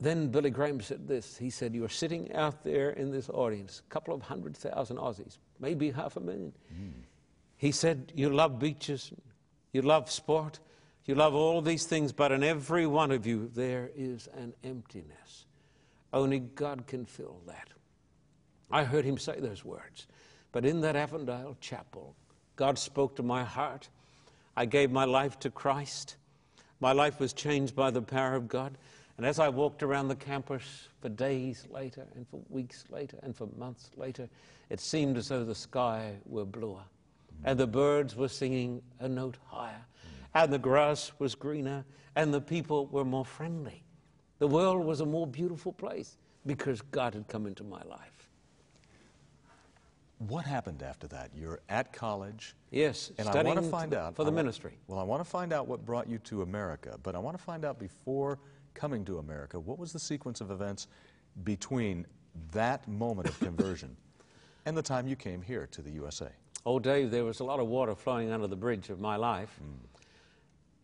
Then 0.00 0.28
Billy 0.28 0.50
Graham 0.50 0.80
said 0.80 1.08
this. 1.08 1.36
He 1.36 1.48
said, 1.48 1.74
You're 1.74 1.88
sitting 1.88 2.32
out 2.34 2.62
there 2.62 2.90
in 2.90 3.10
this 3.10 3.30
audience, 3.30 3.82
a 3.86 3.90
couple 3.90 4.14
of 4.14 4.20
hundred 4.20 4.56
thousand 4.56 4.98
Aussies, 4.98 5.38
maybe 5.60 5.90
half 5.90 6.16
a 6.16 6.20
million. 6.20 6.52
Hmm. 6.68 6.90
He 7.56 7.72
said, 7.72 8.12
You 8.14 8.28
love 8.28 8.58
beaches, 8.58 9.12
you 9.72 9.82
love 9.82 10.10
sport, 10.10 10.60
you 11.06 11.14
love 11.14 11.34
all 11.34 11.62
these 11.62 11.86
things, 11.86 12.12
but 12.12 12.32
in 12.32 12.42
every 12.42 12.86
one 12.86 13.10
of 13.10 13.26
you, 13.26 13.50
there 13.54 13.90
is 13.96 14.28
an 14.36 14.52
emptiness. 14.62 15.46
Only 16.14 16.38
God 16.38 16.86
can 16.86 17.04
fill 17.04 17.40
that. 17.48 17.68
I 18.70 18.84
heard 18.84 19.04
him 19.04 19.18
say 19.18 19.40
those 19.40 19.64
words. 19.64 20.06
But 20.52 20.64
in 20.64 20.80
that 20.82 20.94
Avondale 20.94 21.56
chapel, 21.60 22.14
God 22.54 22.78
spoke 22.78 23.16
to 23.16 23.24
my 23.24 23.42
heart. 23.42 23.88
I 24.56 24.64
gave 24.64 24.92
my 24.92 25.04
life 25.04 25.40
to 25.40 25.50
Christ. 25.50 26.14
My 26.78 26.92
life 26.92 27.18
was 27.18 27.32
changed 27.32 27.74
by 27.74 27.90
the 27.90 28.00
power 28.00 28.36
of 28.36 28.46
God. 28.46 28.78
And 29.16 29.26
as 29.26 29.40
I 29.40 29.48
walked 29.48 29.82
around 29.82 30.06
the 30.06 30.14
campus 30.14 30.88
for 31.00 31.08
days 31.08 31.66
later, 31.68 32.06
and 32.14 32.28
for 32.28 32.40
weeks 32.48 32.84
later, 32.90 33.18
and 33.24 33.36
for 33.36 33.48
months 33.56 33.90
later, 33.96 34.28
it 34.70 34.78
seemed 34.78 35.16
as 35.16 35.28
though 35.28 35.44
the 35.44 35.54
sky 35.54 36.14
were 36.26 36.44
bluer, 36.44 36.82
and 37.44 37.58
the 37.58 37.66
birds 37.66 38.16
were 38.16 38.28
singing 38.28 38.82
a 39.00 39.08
note 39.08 39.36
higher, 39.46 39.84
and 40.34 40.52
the 40.52 40.58
grass 40.58 41.12
was 41.18 41.34
greener, 41.34 41.84
and 42.16 42.34
the 42.34 42.40
people 42.40 42.86
were 42.86 43.04
more 43.04 43.24
friendly. 43.24 43.83
The 44.38 44.48
world 44.48 44.84
was 44.84 45.00
a 45.00 45.06
more 45.06 45.26
beautiful 45.26 45.72
place 45.72 46.16
because 46.46 46.80
God 46.82 47.14
had 47.14 47.28
come 47.28 47.46
into 47.46 47.64
my 47.64 47.82
life. 47.82 48.28
What 50.18 50.44
happened 50.44 50.82
after 50.82 51.06
that? 51.08 51.30
You're 51.36 51.60
at 51.68 51.92
college. 51.92 52.54
Yes, 52.70 53.12
And 53.18 53.28
I 53.28 53.42
want 53.42 53.62
to 53.62 53.68
find 53.68 53.94
out 53.94 54.16
for 54.16 54.24
the 54.24 54.30
wa- 54.30 54.36
ministry. 54.36 54.78
Well, 54.86 54.98
I 54.98 55.02
want 55.02 55.22
to 55.22 55.28
find 55.28 55.52
out 55.52 55.66
what 55.66 55.84
brought 55.84 56.08
you 56.08 56.18
to 56.18 56.42
America, 56.42 56.98
but 57.02 57.14
I 57.14 57.18
want 57.18 57.36
to 57.36 57.42
find 57.42 57.64
out 57.64 57.78
before 57.78 58.38
coming 58.74 59.04
to 59.04 59.18
America, 59.18 59.58
what 59.58 59.78
was 59.78 59.92
the 59.92 59.98
sequence 59.98 60.40
of 60.40 60.50
events 60.50 60.88
between 61.44 62.06
that 62.52 62.86
moment 62.88 63.28
of 63.28 63.38
conversion 63.38 63.96
and 64.66 64.76
the 64.76 64.82
time 64.82 65.06
you 65.06 65.16
came 65.16 65.42
here 65.42 65.68
to 65.72 65.82
the 65.82 65.90
USA? 65.90 66.28
Oh, 66.66 66.78
Dave, 66.78 67.10
there 67.10 67.24
was 67.24 67.40
a 67.40 67.44
lot 67.44 67.60
of 67.60 67.66
water 67.66 67.94
flowing 67.94 68.30
under 68.30 68.46
the 68.46 68.56
bridge 68.56 68.88
of 68.90 68.98
my 69.00 69.16
life. 69.16 69.60
Mm. 69.62 69.74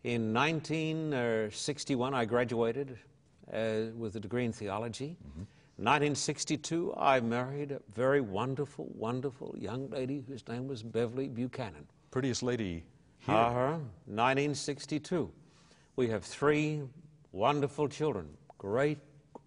In 0.02 0.34
1961, 0.34 2.14
uh, 2.14 2.16
I 2.16 2.24
graduated 2.24 2.98
uh, 3.52 3.92
with 3.96 4.16
a 4.16 4.20
degree 4.20 4.44
in 4.44 4.52
theology. 4.52 5.16
1962, 5.76 6.92
I 6.96 7.20
married 7.20 7.72
a 7.72 7.80
very 7.94 8.20
wonderful, 8.20 8.90
wonderful 8.94 9.54
young 9.58 9.88
lady 9.88 10.22
whose 10.28 10.46
name 10.46 10.68
was 10.68 10.82
Beverly 10.82 11.26
Buchanan. 11.26 11.86
Prettiest 12.10 12.42
lady 12.42 12.84
here. 13.20 13.34
Uh-huh. 13.34 13.78
1962. 14.06 15.30
We 15.96 16.08
have 16.08 16.22
three 16.22 16.82
wonderful 17.32 17.88
children, 17.88 18.28
great, 18.58 18.98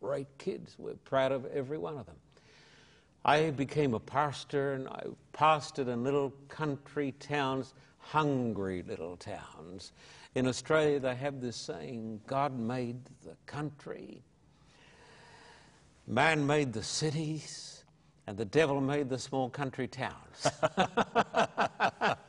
great 0.02 0.28
kids. 0.38 0.76
We're 0.80 0.96
proud 0.96 1.32
of 1.32 1.46
every 1.48 1.78
one 1.78 1.98
of 1.98 2.06
them. 2.06 2.16
I 3.26 3.52
became 3.52 3.94
a 3.94 4.00
pastor 4.00 4.74
and 4.74 4.88
I 4.88 5.04
pastored 5.34 5.88
in 5.88 6.04
little 6.04 6.34
country 6.50 7.14
towns, 7.20 7.74
hungry 8.00 8.84
little 8.88 9.18
towns. 9.18 9.94
In 10.36 10.48
Australia, 10.48 11.00
they 11.00 11.16
have 11.16 11.42
this 11.42 11.56
saying 11.56 12.22
God 12.26 12.58
made 12.58 12.98
the 13.24 13.36
country, 13.46 14.24
man 16.08 16.46
made 16.48 16.74
the 16.74 16.84
cities, 16.84 17.74
and 18.26 18.38
the 18.38 18.46
devil 18.46 18.80
made 18.80 19.10
the 19.10 19.20
small 19.20 19.50
country 19.50 19.88
towns. 19.88 20.48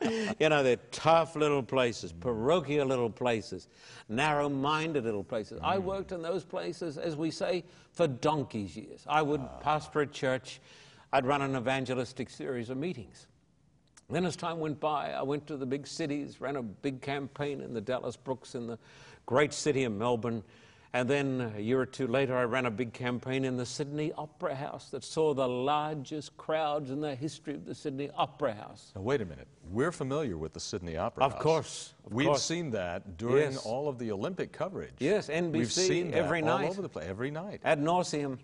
you 0.39 0.49
know, 0.49 0.61
they're 0.61 0.75
tough 0.91 1.35
little 1.35 1.63
places, 1.63 2.11
parochial 2.11 2.85
little 2.85 3.09
places, 3.09 3.69
narrow 4.09 4.49
minded 4.49 5.05
little 5.05 5.23
places. 5.23 5.59
I 5.63 5.77
mm. 5.77 5.83
worked 5.83 6.11
in 6.11 6.21
those 6.21 6.43
places, 6.43 6.97
as 6.97 7.15
we 7.15 7.31
say, 7.31 7.63
for 7.93 8.07
donkey's 8.07 8.75
years. 8.75 9.05
I 9.07 9.21
would 9.21 9.41
ah. 9.41 9.59
pastor 9.61 10.01
a 10.01 10.07
church, 10.07 10.59
I'd 11.13 11.25
run 11.25 11.41
an 11.41 11.55
evangelistic 11.55 12.29
series 12.29 12.69
of 12.69 12.77
meetings. 12.77 13.27
Then, 14.09 14.25
as 14.25 14.35
time 14.35 14.59
went 14.59 14.79
by, 14.79 15.11
I 15.13 15.23
went 15.23 15.47
to 15.47 15.57
the 15.57 15.65
big 15.65 15.87
cities, 15.87 16.39
ran 16.39 16.55
a 16.57 16.61
big 16.61 17.01
campaign 17.01 17.61
in 17.61 17.73
the 17.73 17.81
Dallas 17.81 18.15
Brooks, 18.15 18.53
in 18.53 18.67
the 18.67 18.77
great 19.25 19.51
city 19.53 19.83
of 19.83 19.93
Melbourne. 19.93 20.43
And 20.93 21.09
then 21.09 21.51
a 21.57 21.59
year 21.59 21.81
or 21.81 21.85
two 21.85 22.07
later, 22.07 22.37
I 22.37 22.43
ran 22.43 22.67
a 22.67 22.71
big 22.71 22.93
campaign 22.93 23.43
in 23.43 23.57
the 23.57 23.65
Sydney 23.65 24.13
Opera 24.13 24.55
House 24.55 24.89
that 24.91 25.03
saw 25.03 25.33
the 25.33 25.47
largest 25.47 26.37
crowds 26.37 26.89
in 26.91 27.01
the 27.01 27.15
history 27.15 27.55
of 27.55 27.65
the 27.65 27.75
Sydney 27.75 28.09
Opera 28.15 28.53
House. 28.53 28.93
Now, 28.95 29.01
wait 29.01 29.19
a 29.21 29.25
minute. 29.25 29.47
We're 29.71 29.91
familiar 29.91 30.37
with 30.37 30.53
the 30.53 30.59
Sydney 30.61 30.95
Opera 30.95 31.25
Of 31.25 31.33
House. 31.33 31.41
course, 31.41 31.93
of 32.05 32.13
We've 32.13 32.27
course. 32.27 32.43
seen 32.43 32.69
that 32.71 33.17
during 33.17 33.53
Yes. 33.53 33.65
all 33.65 33.89
of 33.89 33.97
the 33.99 34.11
Olympic 34.11 34.53
coverage. 34.53 34.93
Yes, 34.99 35.27
NBC 35.29 35.59
We've 35.59 35.73
seen 35.73 36.13
every 36.13 36.41
all 36.43 36.59
night. 36.59 36.69
over 36.69 36.81
the 36.81 36.87
place, 36.89 37.07
every 37.09 37.31
night. 37.31 37.59
Ad 37.65 37.81
nauseum. 37.81 38.37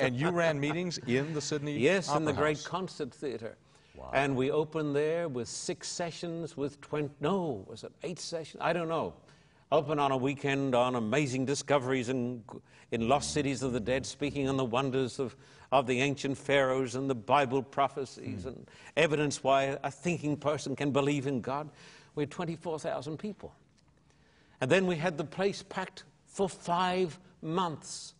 And 0.00 0.16
you 0.16 0.30
ran 0.30 0.58
meetings 0.58 0.98
in 1.06 1.34
the 1.34 1.40
Sydney 1.40 1.78
Yes, 1.78 2.08
Opera 2.08 2.18
in 2.18 2.24
the 2.24 2.32
great 2.32 2.64
concert 2.64 3.12
theater. 3.14 3.56
Wow. 4.02 4.10
And 4.12 4.36
we 4.36 4.50
opened 4.50 4.96
there 4.96 5.28
with 5.28 5.48
six 5.48 5.88
sessions, 5.88 6.56
with 6.56 6.80
20, 6.80 7.10
no, 7.20 7.64
was 7.68 7.84
it 7.84 7.92
eight 8.02 8.18
sessions? 8.18 8.60
I 8.60 8.72
don't 8.72 8.88
know. 8.88 9.14
Open 9.70 9.98
on 9.98 10.10
a 10.10 10.16
weekend 10.16 10.74
on 10.74 10.96
amazing 10.96 11.44
discoveries 11.44 12.08
in, 12.08 12.42
in 12.90 13.08
lost 13.08 13.32
cities 13.32 13.62
of 13.62 13.72
the 13.72 13.80
dead, 13.80 14.04
speaking 14.04 14.48
on 14.48 14.56
the 14.56 14.64
wonders 14.64 15.20
of, 15.20 15.36
of 15.70 15.86
the 15.86 16.00
ancient 16.00 16.36
pharaohs 16.36 16.96
and 16.96 17.08
the 17.08 17.14
Bible 17.14 17.62
prophecies 17.62 18.42
hmm. 18.42 18.48
and 18.48 18.70
evidence 18.96 19.44
why 19.44 19.78
a 19.84 19.90
thinking 19.90 20.36
person 20.36 20.74
can 20.74 20.90
believe 20.90 21.28
in 21.28 21.40
God. 21.40 21.70
We 22.16 22.24
had 22.24 22.30
24,000 22.30 23.16
people. 23.18 23.54
And 24.60 24.70
then 24.70 24.86
we 24.86 24.96
had 24.96 25.16
the 25.16 25.24
place 25.24 25.62
packed 25.62 26.02
for 26.26 26.48
five 26.48 27.18
months. 27.40 28.14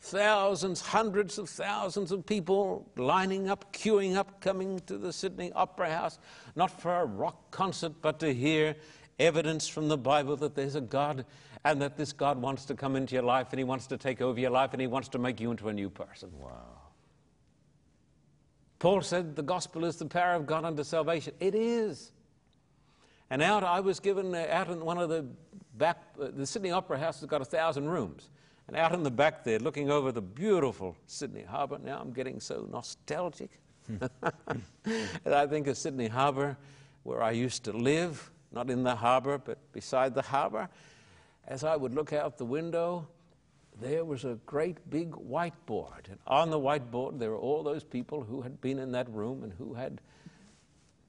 Thousands, 0.00 0.80
hundreds 0.80 1.38
of 1.38 1.48
thousands 1.48 2.12
of 2.12 2.24
people 2.24 2.88
lining 2.96 3.48
up, 3.48 3.72
queuing 3.72 4.16
up, 4.16 4.40
coming 4.40 4.80
to 4.86 4.96
the 4.96 5.12
Sydney 5.12 5.52
Opera 5.52 5.90
House, 5.90 6.18
not 6.54 6.70
for 6.70 7.00
a 7.00 7.04
rock 7.04 7.50
concert, 7.50 7.94
but 8.00 8.20
to 8.20 8.32
hear 8.32 8.76
evidence 9.18 9.66
from 9.66 9.88
the 9.88 9.98
Bible 9.98 10.36
that 10.36 10.54
there's 10.54 10.76
a 10.76 10.80
God 10.80 11.24
and 11.64 11.82
that 11.82 11.96
this 11.96 12.12
God 12.12 12.40
wants 12.40 12.64
to 12.66 12.74
come 12.74 12.94
into 12.94 13.14
your 13.14 13.24
life 13.24 13.48
and 13.50 13.58
He 13.58 13.64
wants 13.64 13.88
to 13.88 13.96
take 13.96 14.20
over 14.20 14.38
your 14.38 14.50
life 14.50 14.72
and 14.72 14.80
He 14.80 14.86
wants 14.86 15.08
to 15.08 15.18
make 15.18 15.40
you 15.40 15.50
into 15.50 15.68
a 15.68 15.72
new 15.72 15.90
person. 15.90 16.30
Wow. 16.38 16.78
Paul 18.78 19.02
said 19.02 19.34
the 19.34 19.42
gospel 19.42 19.84
is 19.84 19.96
the 19.96 20.06
power 20.06 20.34
of 20.34 20.46
God 20.46 20.64
unto 20.64 20.84
salvation. 20.84 21.34
It 21.40 21.54
is. 21.54 22.12
And 23.30 23.42
out, 23.42 23.64
I 23.64 23.80
was 23.80 24.00
given 24.00 24.34
uh, 24.34 24.46
out 24.50 24.70
in 24.70 24.84
one 24.84 24.98
of 24.98 25.08
the 25.08 25.26
back, 25.76 25.98
uh, 26.20 26.28
the 26.34 26.46
Sydney 26.46 26.70
Opera 26.70 26.98
House 26.98 27.20
has 27.20 27.28
got 27.28 27.42
a 27.42 27.44
thousand 27.44 27.88
rooms. 27.88 28.30
And 28.68 28.76
out 28.76 28.92
in 28.92 29.02
the 29.02 29.10
back 29.10 29.44
there, 29.44 29.58
looking 29.58 29.90
over 29.90 30.12
the 30.12 30.22
beautiful 30.22 30.94
Sydney 31.06 31.42
Harbour, 31.42 31.78
now 31.82 31.98
I'm 31.98 32.12
getting 32.12 32.38
so 32.38 32.68
nostalgic. 32.70 33.50
and 33.88 35.34
I 35.34 35.46
think 35.46 35.66
of 35.66 35.78
Sydney 35.78 36.08
Harbour, 36.08 36.56
where 37.02 37.22
I 37.22 37.30
used 37.30 37.64
to 37.64 37.72
live, 37.72 38.30
not 38.52 38.68
in 38.68 38.82
the 38.82 38.94
harbour, 38.94 39.38
but 39.38 39.58
beside 39.72 40.14
the 40.14 40.22
harbour. 40.22 40.68
As 41.46 41.64
I 41.64 41.76
would 41.76 41.94
look 41.94 42.12
out 42.12 42.36
the 42.36 42.44
window, 42.44 43.08
there 43.80 44.04
was 44.04 44.26
a 44.26 44.38
great 44.44 44.90
big 44.90 45.12
whiteboard. 45.12 46.10
And 46.10 46.18
on 46.26 46.50
the 46.50 46.58
whiteboard, 46.58 47.18
there 47.18 47.30
were 47.30 47.38
all 47.38 47.62
those 47.62 47.84
people 47.84 48.22
who 48.22 48.42
had 48.42 48.60
been 48.60 48.78
in 48.78 48.92
that 48.92 49.08
room 49.08 49.44
and 49.44 49.52
who 49.54 49.72
had 49.72 50.02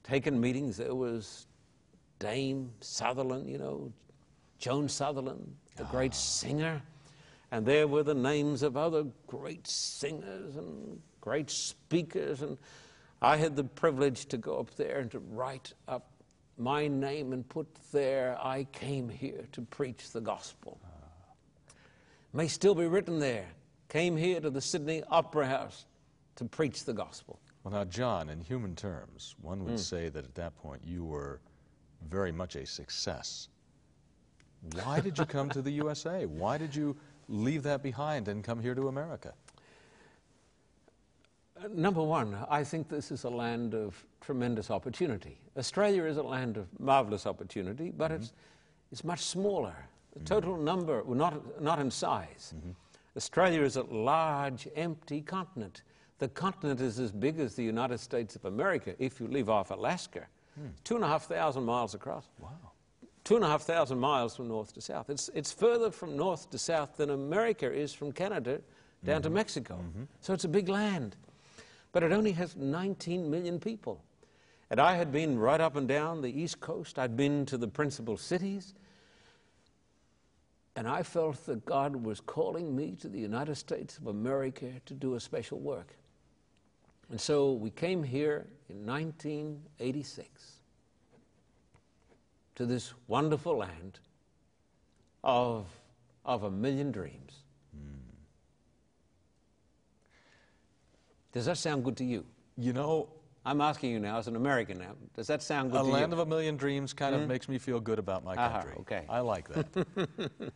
taken 0.03 0.39
meetings. 0.39 0.77
There 0.77 0.95
was 0.95 1.47
Dame 2.19 2.71
Sutherland, 2.79 3.49
you 3.49 3.57
know, 3.57 3.91
Joan 4.59 4.87
Sutherland, 4.87 5.55
the 5.75 5.83
great 5.85 6.11
ah. 6.13 6.15
singer. 6.15 6.81
And 7.51 7.65
there 7.65 7.87
were 7.87 8.03
the 8.03 8.13
names 8.13 8.61
of 8.61 8.77
other 8.77 9.05
great 9.27 9.67
singers 9.67 10.55
and 10.55 11.01
great 11.21 11.49
speakers. 11.49 12.41
And 12.41 12.57
I 13.21 13.37
had 13.37 13.55
the 13.55 13.63
privilege 13.63 14.27
to 14.27 14.37
go 14.37 14.59
up 14.59 14.75
there 14.75 14.99
and 14.99 15.11
to 15.11 15.19
write 15.19 15.73
up 15.87 16.09
my 16.57 16.87
name 16.87 17.31
and 17.31 17.47
put 17.47 17.67
there, 17.91 18.37
I 18.41 18.65
came 18.65 19.07
here 19.07 19.45
to 19.53 19.61
preach 19.61 20.11
the 20.11 20.21
gospel. 20.21 20.79
May 22.33 22.47
still 22.47 22.75
be 22.75 22.85
written 22.85 23.17
there, 23.17 23.47
came 23.87 24.15
here 24.15 24.39
to 24.41 24.49
the 24.49 24.61
Sydney 24.61 25.01
Opera 25.09 25.47
House 25.47 25.85
to 26.35 26.45
preach 26.45 26.83
the 26.83 26.93
gospel. 26.93 27.39
Well, 27.63 27.73
now, 27.73 27.85
John, 27.85 28.29
in 28.29 28.41
human 28.41 28.75
terms, 28.75 29.35
one 29.41 29.63
would 29.63 29.71
hmm. 29.71 29.77
say 29.77 30.09
that 30.09 30.23
at 30.23 30.35
that 30.35 30.55
point 30.57 30.81
you 30.85 31.03
were 31.03 31.39
very 32.09 32.31
much 32.31 32.55
a 32.55 32.65
success. 32.65 33.49
Why 34.83 34.99
did 34.99 35.17
you 35.17 35.25
come 35.25 35.49
to 35.49 35.61
the 35.61 35.71
USA? 35.71 36.25
Why 36.25 36.57
did 36.57 36.75
you 36.75 36.95
leave 37.29 37.63
that 37.63 37.81
behind 37.81 38.27
and 38.27 38.43
come 38.43 38.59
here 38.59 38.75
to 38.75 38.87
America? 38.87 39.33
Uh, 41.63 41.67
Number 41.73 42.03
one, 42.03 42.37
I 42.49 42.63
think 42.63 42.89
this 42.89 43.11
is 43.11 43.23
a 43.23 43.29
land 43.29 43.73
of 43.73 44.03
tremendous 44.19 44.71
opportunity. 44.71 45.39
Australia 45.57 46.03
is 46.03 46.17
a 46.17 46.23
land 46.23 46.57
of 46.57 46.67
marvelous 46.79 47.25
opportunity, 47.25 47.91
but 47.95 48.11
mm-hmm. 48.11 48.23
it's, 48.23 48.33
it's 48.91 49.03
much 49.03 49.21
smaller. 49.21 49.75
The 50.13 50.19
mm-hmm. 50.19 50.25
total 50.25 50.57
number, 50.57 51.03
well, 51.03 51.17
not, 51.17 51.61
not 51.61 51.79
in 51.79 51.91
size. 51.91 52.53
Mm-hmm. 52.57 52.71
Australia 53.15 53.61
is 53.61 53.75
a 53.75 53.83
large, 53.83 54.67
empty 54.75 55.21
continent. 55.21 55.83
The 56.19 56.27
continent 56.27 56.81
is 56.81 56.99
as 56.99 57.11
big 57.11 57.39
as 57.39 57.55
the 57.55 57.63
United 57.63 57.99
States 57.99 58.35
of 58.35 58.45
America 58.45 58.93
if 58.99 59.19
you 59.19 59.27
leave 59.27 59.49
off 59.49 59.71
Alaska. 59.71 60.27
Hmm. 60.55 60.67
Two 60.83 60.95
and 60.95 61.03
a 61.03 61.07
half 61.07 61.23
thousand 61.25 61.63
miles 61.63 61.95
across. 61.95 62.27
Wow. 62.39 62.68
Two 63.29 63.35
and 63.35 63.45
a 63.45 63.47
half 63.47 63.61
thousand 63.61 63.99
miles 63.99 64.35
from 64.35 64.47
north 64.47 64.73
to 64.73 64.81
south. 64.81 65.11
It's, 65.11 65.29
it's 65.35 65.51
further 65.51 65.91
from 65.91 66.17
north 66.17 66.49
to 66.49 66.57
south 66.57 66.97
than 66.97 67.11
America 67.11 67.71
is 67.71 67.93
from 67.93 68.11
Canada 68.11 68.59
down 69.05 69.21
to 69.21 69.27
mm-hmm. 69.27 69.35
Mexico. 69.35 69.75
Mm-hmm. 69.75 70.05
So 70.19 70.33
it's 70.33 70.45
a 70.45 70.49
big 70.49 70.67
land. 70.67 71.15
But 71.91 72.01
it 72.01 72.11
only 72.11 72.31
has 72.31 72.55
19 72.55 73.29
million 73.29 73.59
people. 73.59 74.03
And 74.71 74.79
I 74.79 74.95
had 74.95 75.11
been 75.11 75.37
right 75.37 75.61
up 75.61 75.75
and 75.75 75.87
down 75.87 76.21
the 76.21 76.41
East 76.41 76.59
Coast, 76.59 76.97
I'd 76.97 77.15
been 77.15 77.45
to 77.45 77.57
the 77.59 77.67
principal 77.67 78.17
cities, 78.17 78.73
and 80.75 80.87
I 80.87 81.03
felt 81.03 81.45
that 81.45 81.63
God 81.65 81.95
was 81.97 82.19
calling 82.19 82.75
me 82.75 82.95
to 82.99 83.07
the 83.07 83.19
United 83.19 83.57
States 83.57 83.99
of 83.99 84.07
America 84.07 84.71
to 84.87 84.95
do 84.95 85.13
a 85.13 85.19
special 85.19 85.59
work. 85.59 85.95
And 87.11 87.21
so 87.21 87.51
we 87.51 87.69
came 87.69 88.01
here 88.01 88.47
in 88.69 88.87
1986 88.87 90.58
to 92.59 92.65
this 92.65 92.93
wonderful 93.07 93.55
land 93.55 94.01
of, 95.23 95.65
of 96.25 96.43
a 96.43 96.51
million 96.51 96.91
dreams. 96.91 97.43
Does 101.31 101.45
that 101.45 101.57
sound 101.57 101.85
good 101.85 101.95
to 101.95 102.03
you? 102.03 102.25
You 102.57 102.73
know, 102.73 103.07
I'm 103.45 103.61
asking 103.61 103.91
you 103.91 103.99
now, 103.99 104.17
as 104.17 104.27
an 104.27 104.35
American 104.35 104.77
now, 104.77 104.95
does 105.15 105.27
that 105.27 105.41
sound 105.41 105.71
good 105.71 105.79
a 105.79 105.83
land 105.85 106.11
you? 106.11 106.19
of 106.19 106.27
a 106.27 106.29
million 106.29 106.57
dreams 106.57 106.91
kind 106.91 107.15
of 107.15 107.21
hmm? 107.21 107.27
makes 107.29 107.47
me 107.47 107.57
feel 107.59 107.79
good 107.79 107.97
about 107.97 108.25
my 108.25 108.35
Aha, 108.35 108.49
country. 108.51 108.73
okay. 108.81 109.05
I 109.07 109.21
like 109.21 109.47
that. 109.47 109.71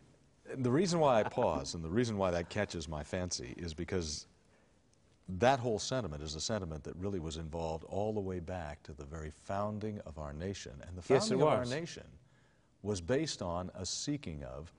the 0.57 0.71
reason 0.71 0.99
why 0.99 1.21
I 1.21 1.23
pause 1.23 1.73
and 1.73 1.81
the 1.81 1.89
reason 1.89 2.17
why 2.17 2.31
that 2.31 2.49
catches 2.49 2.89
my 2.89 3.03
fancy 3.03 3.53
is 3.55 3.73
because 3.73 4.27
that 5.29 5.59
whole 5.59 5.79
sentiment 5.79 6.21
is 6.21 6.35
a 6.35 6.41
sentiment 6.41 6.83
that 6.83 6.95
really 6.97 7.19
was 7.19 7.37
involved 7.37 7.85
all 7.85 8.13
the 8.13 8.19
way 8.19 8.39
back 8.39 8.83
to 8.83 8.93
the 8.93 9.05
very 9.05 9.31
founding 9.31 9.99
of 10.05 10.17
our 10.19 10.33
nation. 10.33 10.73
And 10.87 10.97
the 10.97 11.03
Yes, 11.13 11.29
founding 11.29 11.41
of 11.41 11.47
our 11.47 11.65
nation 11.65 12.03
was 12.81 12.99
based 12.99 13.41
on 13.41 13.71
a 13.75 13.85
seeking 13.85 14.43
of 14.43 14.73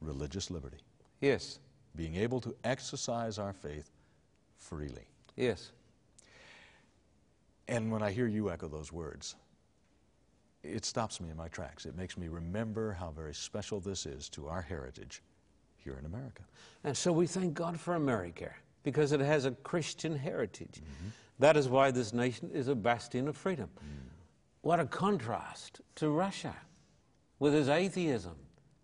religious 0.00 0.50
liberty, 0.50 0.78
yes, 1.20 1.60
being 1.94 2.16
able 2.16 2.40
to 2.40 2.54
exercise 2.64 3.38
our 3.38 3.52
faith 3.52 3.90
freely. 4.56 5.06
yes. 5.36 5.72
And 7.68 7.92
when 7.92 8.02
I 8.02 8.10
hear 8.10 8.26
you 8.26 8.50
echo 8.50 8.66
those 8.66 8.90
words, 8.92 9.36
it 10.64 10.84
stops 10.84 11.20
me 11.20 11.30
in 11.30 11.36
my 11.36 11.46
tracks. 11.46 11.86
It 11.86 11.96
makes 11.96 12.18
me 12.18 12.26
remember 12.26 12.92
how 12.92 13.12
very 13.12 13.32
special 13.32 13.78
this 13.78 14.06
is 14.06 14.28
to 14.30 14.48
our 14.48 14.60
heritage 14.60 15.22
here 15.76 15.96
in 15.96 16.04
America. 16.04 16.42
And 16.82 16.96
so 16.96 17.12
we 17.12 17.28
thank 17.28 17.54
God 17.54 17.78
for 17.78 17.94
America 17.94 18.50
because 18.82 19.12
it 19.12 19.20
has 19.20 19.44
a 19.44 19.50
Christian 19.50 20.16
heritage. 20.16 20.82
That 21.38 21.56
is 21.56 21.68
why 21.68 21.90
this 21.90 22.12
nation 22.12 22.50
is 22.52 22.68
a 22.68 22.74
bastion 22.74 23.28
of 23.28 23.36
freedom. 23.36 23.70
What 24.62 24.80
a 24.80 24.84
contrast 24.84 25.80
to 25.96 26.10
Russia 26.10 26.54
with 27.38 27.54
its 27.54 27.68
atheism, 27.68 28.36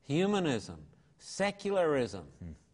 humanism, 0.03 0.79
secularism, 1.19 2.25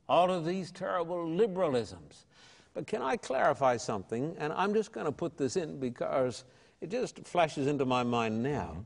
all 0.09 0.31
of 0.31 0.45
these 0.45 0.71
terrible 0.71 1.27
liberalisms. 1.27 2.27
But 2.75 2.87
can 2.87 3.03
I 3.03 3.17
clarify 3.17 3.77
something? 3.77 4.35
And 4.39 4.53
I'm 4.53 4.73
just 4.73 4.93
going 4.93 5.07
to 5.07 5.13
put 5.13 5.37
this 5.37 5.57
in 5.57 5.79
because 5.79 6.45
it 6.81 6.91
just 6.91 7.19
flashes 7.27 7.67
into 7.67 7.85
my 7.85 8.03
mind 8.03 8.43
now. 8.43 8.85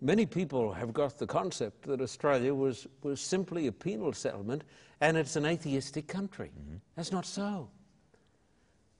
Many 0.00 0.26
people 0.26 0.72
have 0.72 0.92
got 0.92 1.18
the 1.18 1.26
concept 1.26 1.82
that 1.86 2.00
Australia 2.00 2.54
was, 2.54 2.86
was 3.02 3.20
simply 3.20 3.66
a 3.66 3.72
penal 3.72 4.12
settlement 4.12 4.62
and 5.00 5.16
it's 5.16 5.36
an 5.36 5.46
atheistic 5.46 6.06
country. 6.06 6.50
Mm-hmm. 6.58 6.76
That's 6.96 7.12
not 7.12 7.24
so. 7.24 7.70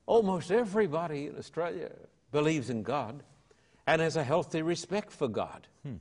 Almost 0.07 0.51
everybody 0.51 1.27
in 1.27 1.37
Australia 1.37 1.91
believes 2.33 2.71
in 2.71 2.83
God 2.83 3.23
and 3.87 4.01
has 4.01 4.17
a 4.17 4.25
healthy 4.25 4.63
respect 4.63 5.13
for 5.13 5.29
God. 5.29 5.67
Hmm. 5.83 5.97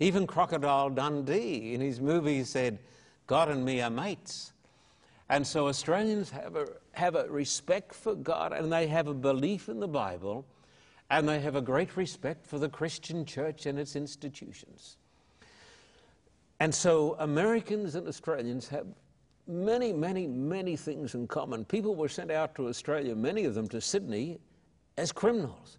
Even 0.00 0.26
Crocodile 0.26 0.90
Dundee 0.90 1.74
in 1.74 1.80
his 1.80 2.00
movie 2.00 2.44
said, 2.44 2.78
God 3.26 3.48
and 3.48 3.64
me 3.64 3.80
are 3.80 3.90
mates. 3.90 4.52
And 5.28 5.46
so 5.46 5.68
Australians 5.68 6.30
have 6.30 6.56
a, 6.56 6.66
have 6.92 7.14
a 7.14 7.26
respect 7.28 7.94
for 7.94 8.14
God 8.14 8.52
and 8.52 8.72
they 8.72 8.86
have 8.88 9.06
a 9.06 9.14
belief 9.14 9.68
in 9.68 9.80
the 9.80 9.88
Bible. 9.88 10.44
And 11.10 11.28
they 11.28 11.40
have 11.40 11.56
a 11.56 11.60
great 11.60 11.96
respect 11.96 12.46
for 12.46 12.58
the 12.58 12.68
Christian 12.68 13.24
church 13.24 13.66
and 13.66 13.78
its 13.78 13.96
institutions. 13.96 14.96
And 16.60 16.74
so 16.74 17.16
Americans 17.18 17.94
and 17.94 18.06
Australians 18.08 18.68
have 18.68 18.86
many, 19.46 19.92
many, 19.92 20.26
many 20.26 20.76
things 20.76 21.14
in 21.14 21.26
common. 21.26 21.64
People 21.64 21.94
were 21.94 22.08
sent 22.08 22.30
out 22.30 22.54
to 22.54 22.68
Australia, 22.68 23.14
many 23.14 23.44
of 23.44 23.54
them 23.54 23.68
to 23.68 23.80
Sydney, 23.80 24.38
as 24.96 25.12
criminals. 25.12 25.78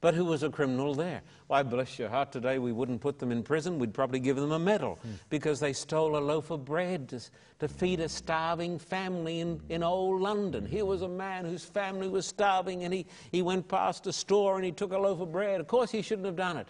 But 0.00 0.14
who 0.14 0.24
was 0.24 0.42
a 0.42 0.48
criminal 0.48 0.94
there? 0.94 1.20
Why, 1.46 1.62
bless 1.62 1.98
your 1.98 2.08
heart, 2.08 2.32
today 2.32 2.58
we 2.58 2.72
wouldn't 2.72 3.02
put 3.02 3.18
them 3.18 3.30
in 3.30 3.42
prison. 3.42 3.78
We'd 3.78 3.92
probably 3.92 4.18
give 4.18 4.36
them 4.36 4.52
a 4.52 4.58
medal 4.58 4.98
mm. 5.06 5.18
because 5.28 5.60
they 5.60 5.74
stole 5.74 6.16
a 6.16 6.18
loaf 6.18 6.50
of 6.50 6.64
bread 6.64 7.10
to, 7.10 7.20
to 7.58 7.68
feed 7.68 8.00
a 8.00 8.08
starving 8.08 8.78
family 8.78 9.40
in, 9.40 9.60
in 9.68 9.82
old 9.82 10.22
London. 10.22 10.64
Here 10.64 10.86
was 10.86 11.02
a 11.02 11.08
man 11.08 11.44
whose 11.44 11.64
family 11.64 12.08
was 12.08 12.24
starving 12.24 12.84
and 12.84 12.94
he, 12.94 13.04
he 13.30 13.42
went 13.42 13.68
past 13.68 14.06
a 14.06 14.12
store 14.12 14.56
and 14.56 14.64
he 14.64 14.72
took 14.72 14.92
a 14.92 14.98
loaf 14.98 15.20
of 15.20 15.32
bread. 15.32 15.60
Of 15.60 15.66
course, 15.66 15.90
he 15.90 16.00
shouldn't 16.00 16.26
have 16.26 16.36
done 16.36 16.56
it. 16.56 16.68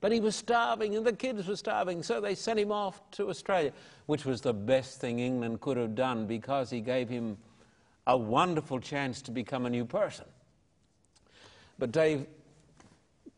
But 0.00 0.10
he 0.10 0.18
was 0.18 0.34
starving 0.34 0.96
and 0.96 1.06
the 1.06 1.12
kids 1.12 1.46
were 1.46 1.54
starving, 1.54 2.02
so 2.02 2.20
they 2.20 2.34
sent 2.34 2.58
him 2.58 2.72
off 2.72 3.00
to 3.12 3.28
Australia, 3.28 3.70
which 4.06 4.24
was 4.24 4.40
the 4.40 4.52
best 4.52 5.00
thing 5.00 5.20
England 5.20 5.60
could 5.60 5.76
have 5.76 5.94
done 5.94 6.26
because 6.26 6.68
he 6.68 6.80
gave 6.80 7.08
him 7.08 7.38
a 8.08 8.16
wonderful 8.16 8.80
chance 8.80 9.22
to 9.22 9.30
become 9.30 9.66
a 9.66 9.70
new 9.70 9.84
person. 9.84 10.24
But, 11.78 11.92
Dave, 11.92 12.26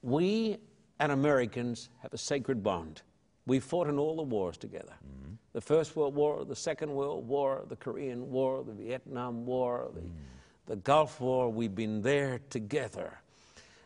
we 0.04 0.58
and 1.00 1.10
Americans 1.10 1.88
have 2.02 2.12
a 2.12 2.18
sacred 2.18 2.62
bond. 2.62 3.02
We 3.46 3.58
fought 3.58 3.88
in 3.88 3.98
all 3.98 4.16
the 4.16 4.22
wars 4.22 4.56
together 4.56 4.94
mm-hmm. 5.04 5.34
the 5.52 5.60
First 5.60 5.96
World 5.96 6.14
War, 6.14 6.44
the 6.44 6.56
Second 6.56 6.92
World 6.92 7.26
War, 7.26 7.64
the 7.68 7.76
Korean 7.76 8.30
War, 8.30 8.62
the 8.64 8.72
Vietnam 8.72 9.44
War, 9.46 9.90
the, 9.94 10.00
mm. 10.00 10.10
the 10.66 10.76
Gulf 10.76 11.20
War. 11.20 11.50
We've 11.50 11.74
been 11.74 12.02
there 12.02 12.40
together. 12.50 13.18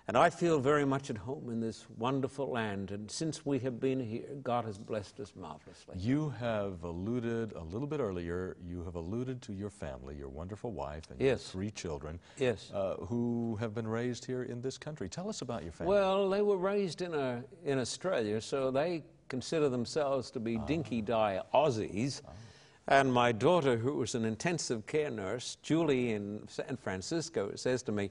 And 0.08 0.16
I 0.16 0.30
feel 0.30 0.58
very 0.58 0.86
much 0.86 1.10
at 1.10 1.18
home 1.18 1.50
in 1.50 1.60
this 1.60 1.84
wonderful 1.98 2.50
land. 2.50 2.92
And 2.92 3.10
since 3.10 3.44
we 3.44 3.58
have 3.58 3.78
been 3.78 4.00
here, 4.00 4.24
God 4.42 4.64
has 4.64 4.78
blessed 4.78 5.20
us 5.20 5.34
marvelously. 5.36 5.96
You 5.98 6.30
have 6.40 6.82
alluded 6.82 7.52
a 7.52 7.62
little 7.62 7.86
bit 7.86 8.00
earlier, 8.00 8.56
you 8.66 8.82
have 8.84 8.94
alluded 8.94 9.42
to 9.42 9.52
your 9.52 9.68
family, 9.68 10.16
your 10.16 10.30
wonderful 10.30 10.72
wife, 10.72 11.10
and 11.10 11.20
yes. 11.20 11.50
three 11.50 11.70
children 11.70 12.18
yes. 12.38 12.70
Uh, 12.72 12.94
who 12.94 13.58
have 13.60 13.74
been 13.74 13.86
raised 13.86 14.24
here 14.24 14.44
in 14.44 14.62
this 14.62 14.78
country. 14.78 15.10
Tell 15.10 15.28
us 15.28 15.42
about 15.42 15.62
your 15.62 15.72
family. 15.72 15.92
Well, 15.92 16.30
they 16.30 16.40
were 16.40 16.56
raised 16.56 17.02
in, 17.02 17.12
a, 17.12 17.44
in 17.66 17.78
Australia, 17.78 18.40
so 18.40 18.70
they 18.70 19.04
consider 19.28 19.68
themselves 19.68 20.30
to 20.30 20.40
be 20.40 20.56
ah. 20.56 20.64
dinky 20.64 21.02
die 21.02 21.42
Aussies. 21.52 22.22
Ah. 22.26 22.30
And 22.90 23.12
my 23.12 23.32
daughter, 23.32 23.76
who 23.76 23.96
was 23.96 24.14
an 24.14 24.24
intensive 24.24 24.86
care 24.86 25.10
nurse, 25.10 25.58
Julie 25.62 26.12
in 26.12 26.48
San 26.48 26.78
Francisco, 26.78 27.52
says 27.54 27.82
to 27.82 27.92
me, 27.92 28.10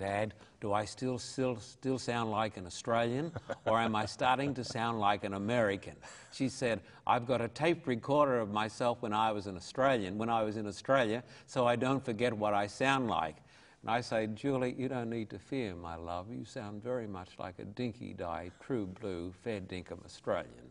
Dad, 0.00 0.32
do 0.62 0.72
I 0.72 0.86
still, 0.86 1.18
still, 1.18 1.56
still 1.56 1.98
sound 1.98 2.30
like 2.30 2.56
an 2.56 2.64
Australian 2.64 3.32
or 3.66 3.78
am 3.78 3.94
I 3.94 4.06
starting 4.06 4.54
to 4.54 4.64
sound 4.64 4.98
like 4.98 5.24
an 5.24 5.34
American? 5.34 5.94
She 6.32 6.48
said, 6.48 6.80
I've 7.06 7.26
got 7.26 7.42
a 7.42 7.48
tape 7.48 7.86
recorder 7.86 8.38
of 8.40 8.50
myself 8.50 9.02
when 9.02 9.12
I 9.12 9.30
was 9.30 9.46
an 9.46 9.56
Australian, 9.56 10.16
when 10.16 10.30
I 10.30 10.42
was 10.42 10.56
in 10.56 10.66
Australia, 10.66 11.22
so 11.46 11.66
I 11.66 11.76
don't 11.76 12.02
forget 12.02 12.32
what 12.32 12.54
I 12.54 12.66
sound 12.66 13.08
like. 13.08 13.36
And 13.82 13.90
I 13.90 14.00
say, 14.00 14.26
Julie, 14.28 14.74
you 14.78 14.88
don't 14.88 15.10
need 15.10 15.28
to 15.30 15.38
fear, 15.38 15.74
my 15.74 15.96
love. 15.96 16.32
You 16.32 16.46
sound 16.46 16.82
very 16.82 17.06
much 17.06 17.28
like 17.38 17.58
a 17.58 17.64
dinky 17.64 18.14
dyed, 18.14 18.52
true 18.60 18.86
blue, 18.86 19.34
fair 19.44 19.60
dinkum 19.60 20.02
Australian. 20.06 20.70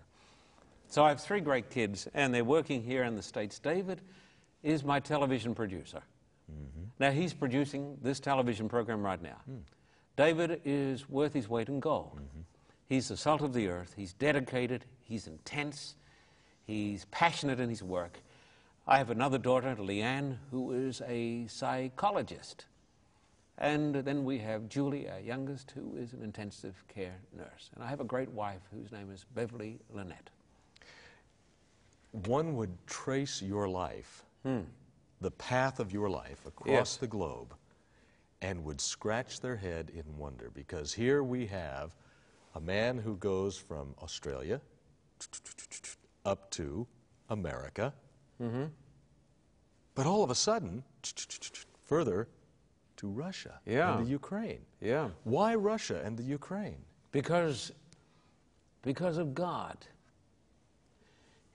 So 0.87 1.03
I 1.03 1.09
have 1.09 1.21
three 1.21 1.41
great 1.41 1.69
kids, 1.69 2.07
and 2.15 2.33
they're 2.33 2.43
working 2.43 2.81
here 2.81 3.03
in 3.03 3.15
the 3.15 3.21
States. 3.21 3.59
David 3.59 4.01
is 4.63 4.83
my 4.83 4.99
television 4.99 5.53
producer. 5.53 6.01
Mm-hmm. 6.49 6.85
Now, 6.99 7.11
he's 7.11 7.33
producing 7.33 7.97
this 8.01 8.19
television 8.19 8.67
program 8.69 9.01
right 9.01 9.21
now. 9.21 9.37
Mm. 9.49 9.59
David 10.15 10.61
is 10.65 11.09
worth 11.09 11.33
his 11.33 11.47
weight 11.47 11.69
in 11.69 11.79
gold. 11.79 12.15
Mm-hmm. 12.15 12.41
He's 12.87 13.07
the 13.07 13.17
salt 13.17 13.41
of 13.41 13.53
the 13.53 13.67
earth. 13.67 13.93
He's 13.95 14.13
dedicated. 14.13 14.85
He's 15.01 15.27
intense. 15.27 15.95
He's 16.65 17.05
passionate 17.05 17.59
in 17.59 17.69
his 17.69 17.83
work. 17.83 18.19
I 18.87 18.97
have 18.97 19.11
another 19.11 19.37
daughter, 19.37 19.75
Leanne, 19.75 20.37
who 20.51 20.71
is 20.71 21.01
a 21.07 21.45
psychologist. 21.47 22.65
And 23.59 23.93
then 23.95 24.23
we 24.23 24.39
have 24.39 24.69
Julie, 24.69 25.09
our 25.09 25.19
youngest, 25.19 25.71
who 25.71 25.97
is 25.97 26.13
an 26.13 26.23
intensive 26.23 26.83
care 26.87 27.17
nurse. 27.37 27.69
And 27.75 27.83
I 27.83 27.87
have 27.87 27.99
a 27.99 28.05
great 28.05 28.29
wife 28.31 28.61
whose 28.73 28.91
name 28.91 29.11
is 29.11 29.25
Beverly 29.35 29.79
Lynette. 29.93 30.29
One 32.11 32.55
would 32.55 32.71
trace 32.87 33.41
your 33.41 33.67
life 33.67 34.23
hmm 34.43 34.61
the 35.21 35.31
path 35.31 35.79
of 35.79 35.91
your 35.91 36.09
life 36.09 36.45
across 36.45 36.71
yes. 36.71 36.97
the 36.97 37.07
globe 37.07 37.53
and 38.41 38.63
would 38.63 38.79
scratch 38.79 39.41
their 39.41 39.55
head 39.55 39.91
in 39.93 40.17
wonder 40.17 40.49
because 40.53 40.93
here 40.93 41.23
we 41.23 41.45
have 41.45 41.95
a 42.55 42.59
man 42.59 42.97
who 42.97 43.15
goes 43.17 43.57
from 43.57 43.93
Australia 44.01 44.61
up 46.25 46.49
to 46.51 46.87
America, 47.29 47.93
mm-hmm. 48.41 48.65
but 49.95 50.05
all 50.05 50.23
of 50.23 50.29
a 50.29 50.35
sudden, 50.35 50.83
further 51.83 52.27
to 52.97 53.07
Russia 53.07 53.59
yeah. 53.65 53.97
and 53.97 54.05
the 54.05 54.09
Ukraine. 54.09 54.61
Yeah. 54.81 55.09
Why 55.23 55.55
Russia 55.55 56.01
and 56.03 56.17
the 56.17 56.23
Ukraine? 56.23 56.81
Because, 57.11 57.71
because 58.81 59.17
of 59.17 59.33
God. 59.33 59.77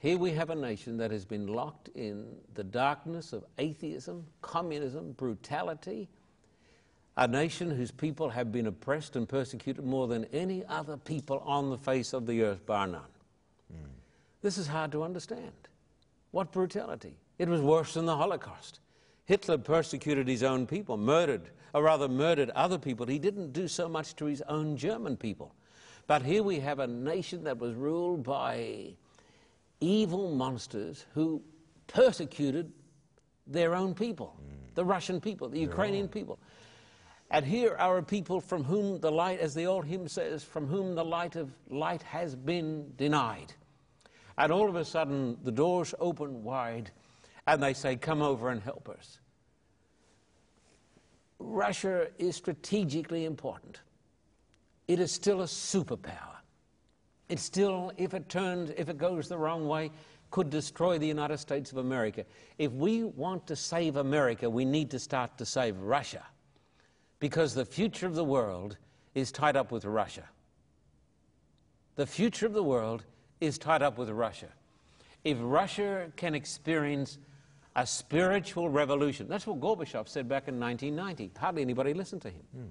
Here 0.05 0.18
we 0.18 0.32
have 0.32 0.50
a 0.50 0.55
nation 0.55 0.98
that 0.98 1.11
has 1.12 1.24
been 1.24 1.46
locked 1.46 1.88
in 1.94 2.26
the 2.52 2.62
darkness 2.62 3.32
of 3.32 3.42
atheism, 3.57 4.26
communism, 4.42 5.12
brutality, 5.12 6.11
a 7.16 7.26
nation 7.26 7.70
whose 7.70 7.90
people 7.90 8.28
have 8.28 8.52
been 8.52 8.66
oppressed 8.66 9.16
and 9.16 9.26
persecuted 9.26 9.82
more 9.82 10.07
than 10.07 10.26
any 10.26 10.62
other 10.66 10.98
people 10.98 11.38
on 11.46 11.70
the 11.70 11.78
face 11.78 12.12
of 12.12 12.26
the 12.26 12.42
earth, 12.42 12.66
bar 12.66 12.86
none. 12.86 13.00
Mm. 13.72 13.86
This 14.42 14.59
is 14.59 14.66
hard 14.66 14.92
to 14.92 15.02
understand. 15.05 15.55
What 16.32 16.52
brutality! 16.52 17.16
It 17.38 17.48
was 17.48 17.62
worse 17.62 17.94
than 17.94 18.05
the 18.05 18.18
Holocaust. 18.18 18.80
Hitler 19.24 19.57
persecuted 19.57 20.28
his 20.28 20.42
own 20.42 20.66
people, 20.66 20.98
murdered, 20.98 21.48
or 21.72 21.82
rather 21.82 22.09
murdered 22.09 22.50
other 22.50 22.76
people. 22.76 23.07
He 23.07 23.18
didn't 23.18 23.55
do 23.55 23.68
so 23.68 23.88
much 23.88 24.16
to 24.16 24.26
his 24.26 24.42
own 24.50 24.76
German 24.76 25.16
people. 25.16 25.55
But 26.07 26.20
here 26.20 26.42
we 26.42 26.61
have 26.61 26.78
a 26.78 26.86
nation 26.86 27.44
that 27.44 27.59
was 27.59 27.74
ruled 27.74 28.22
by 28.22 28.96
evil 29.81 30.35
monsters 30.35 31.05
who 31.14 31.43
persecuted 31.87 32.72
their 33.47 33.75
own 33.75 33.95
people, 33.95 34.37
mm. 34.41 34.75
the 34.75 34.85
Russian 34.85 35.20
people, 35.20 35.49
the 35.49 35.61
Ukrainian 35.61 36.09
people. 36.09 36.39
And 37.31 37.45
here 37.45 37.77
are 37.79 37.99
a 37.99 38.03
people 38.03 38.41
from 38.41 38.64
whom 38.64 39.01
the 39.01 39.11
light, 39.11 39.41
as 39.41 39.55
the 39.55 39.66
old 39.66 39.85
hymn 39.87 40.09
says, 40.09 40.45
from 40.45 40.66
whom 40.66 40.95
the 40.95 41.05
light 41.05 41.37
of 41.37 41.53
light 41.68 42.03
has 42.03 42.37
been 42.37 42.93
denied. 42.97 43.53
And 44.39 44.53
all 44.53 44.68
of 44.68 44.77
a 44.77 44.85
sudden, 44.85 45.39
the 45.43 45.53
doors 45.53 45.95
open 45.99 46.43
wide, 46.43 46.91
and 47.47 47.62
they 47.62 47.75
say, 47.75 47.97
Come 47.97 48.22
over 48.22 48.51
and 48.51 48.62
help 48.62 48.89
us. 48.89 49.20
Russia 51.39 52.09
is 52.18 52.37
strategically 52.37 53.25
important. 53.25 53.81
It 54.87 55.01
is 55.01 55.12
still 55.12 55.43
a 55.43 55.47
superpower 55.47 56.34
it 57.29 57.39
still, 57.39 57.93
if 57.97 58.14
it 58.14 58.29
turns, 58.29 58.70
if 58.77 58.89
it 58.89 58.99
goes 58.99 59.29
the 59.29 59.39
wrong 59.39 59.66
way, 59.66 59.91
could 60.31 60.51
destroy 60.51 60.99
the 60.99 61.07
United 61.07 61.39
States 61.39 61.70
of 61.70 61.79
America. 61.79 62.25
If 62.59 62.72
we 62.72 63.05
want 63.05 63.47
to 63.47 63.57
save 63.57 63.97
America, 63.97 64.51
we 64.51 64.64
need 64.64 64.91
to 64.91 64.99
start 64.99 65.39
to 65.39 65.47
save 65.47 65.79
Russia 65.79 66.25
because 67.20 67.55
the 67.55 67.64
future 67.64 68.07
of 68.07 68.14
the 68.14 68.25
world 68.25 68.77
is 69.14 69.31
tied 69.31 69.57
up 69.57 69.70
with 69.70 69.85
Russia. 69.85 70.25
The 71.95 72.07
future 72.07 72.47
of 72.47 72.53
the 72.53 72.62
world 72.62 73.05
is 73.41 73.59
tied 73.59 73.83
up 73.83 73.97
with 73.97 74.11
Russia. 74.11 74.49
If 75.22 75.39
Russia 75.41 76.11
can 76.16 76.35
experience 76.35 77.18
a 77.77 77.87
spiritual 77.87 78.68
revolution, 78.68 79.29
that's 79.29 79.47
what 79.47 79.61
Gorbachev 79.61 80.09
said 80.09 80.29
back 80.29 80.49
in 80.49 80.59
1990. 80.59 81.39
Hardly 81.39 81.62
anybody 81.62 81.95
listened 81.95 82.22
to 82.22 82.31
him. 82.31 82.43
Mm. 82.57 82.68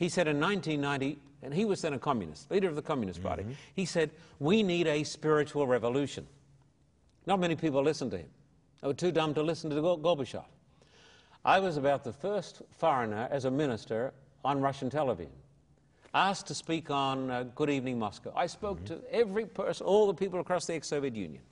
He 0.00 0.08
said 0.08 0.28
in 0.28 0.40
1990, 0.40 1.18
and 1.42 1.52
he 1.52 1.66
was 1.66 1.82
then 1.82 1.92
a 1.92 1.98
communist, 1.98 2.50
leader 2.50 2.70
of 2.70 2.74
the 2.74 2.80
Communist 2.80 3.22
Party, 3.22 3.42
mm-hmm. 3.42 3.52
he 3.74 3.84
said, 3.84 4.10
We 4.38 4.62
need 4.62 4.86
a 4.86 5.04
spiritual 5.04 5.66
revolution. 5.66 6.26
Not 7.26 7.38
many 7.38 7.54
people 7.54 7.82
listened 7.82 8.10
to 8.12 8.16
him. 8.16 8.28
They 8.80 8.88
were 8.88 8.94
too 8.94 9.12
dumb 9.12 9.34
to 9.34 9.42
listen 9.42 9.68
to 9.68 9.76
Gorbachev. 9.76 10.46
I 11.44 11.60
was 11.60 11.76
about 11.76 12.02
the 12.02 12.14
first 12.14 12.62
foreigner 12.78 13.28
as 13.30 13.44
a 13.44 13.50
minister 13.50 14.14
on 14.42 14.62
Russian 14.62 14.88
television, 14.88 15.34
asked 16.14 16.46
to 16.46 16.54
speak 16.54 16.90
on 16.90 17.30
uh, 17.30 17.42
Good 17.54 17.68
Evening 17.68 17.98
Moscow. 17.98 18.32
I 18.34 18.46
spoke 18.46 18.78
mm-hmm. 18.78 19.00
to 19.00 19.14
every 19.14 19.44
person, 19.44 19.84
all 19.84 20.06
the 20.06 20.14
people 20.14 20.40
across 20.40 20.64
the 20.64 20.72
ex 20.72 20.88
Soviet 20.88 21.14
Union, 21.14 21.42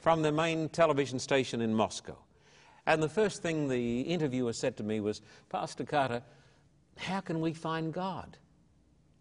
from 0.00 0.22
the 0.22 0.32
main 0.32 0.68
television 0.68 1.20
station 1.20 1.60
in 1.60 1.72
Moscow. 1.72 2.18
And 2.86 3.00
the 3.00 3.08
first 3.08 3.40
thing 3.40 3.68
the 3.68 4.00
interviewer 4.00 4.52
said 4.52 4.76
to 4.78 4.82
me 4.82 4.98
was, 4.98 5.22
Pastor 5.48 5.84
Carter, 5.84 6.22
how 6.98 7.20
can 7.20 7.40
we 7.40 7.52
find 7.52 7.92
God? 7.92 8.36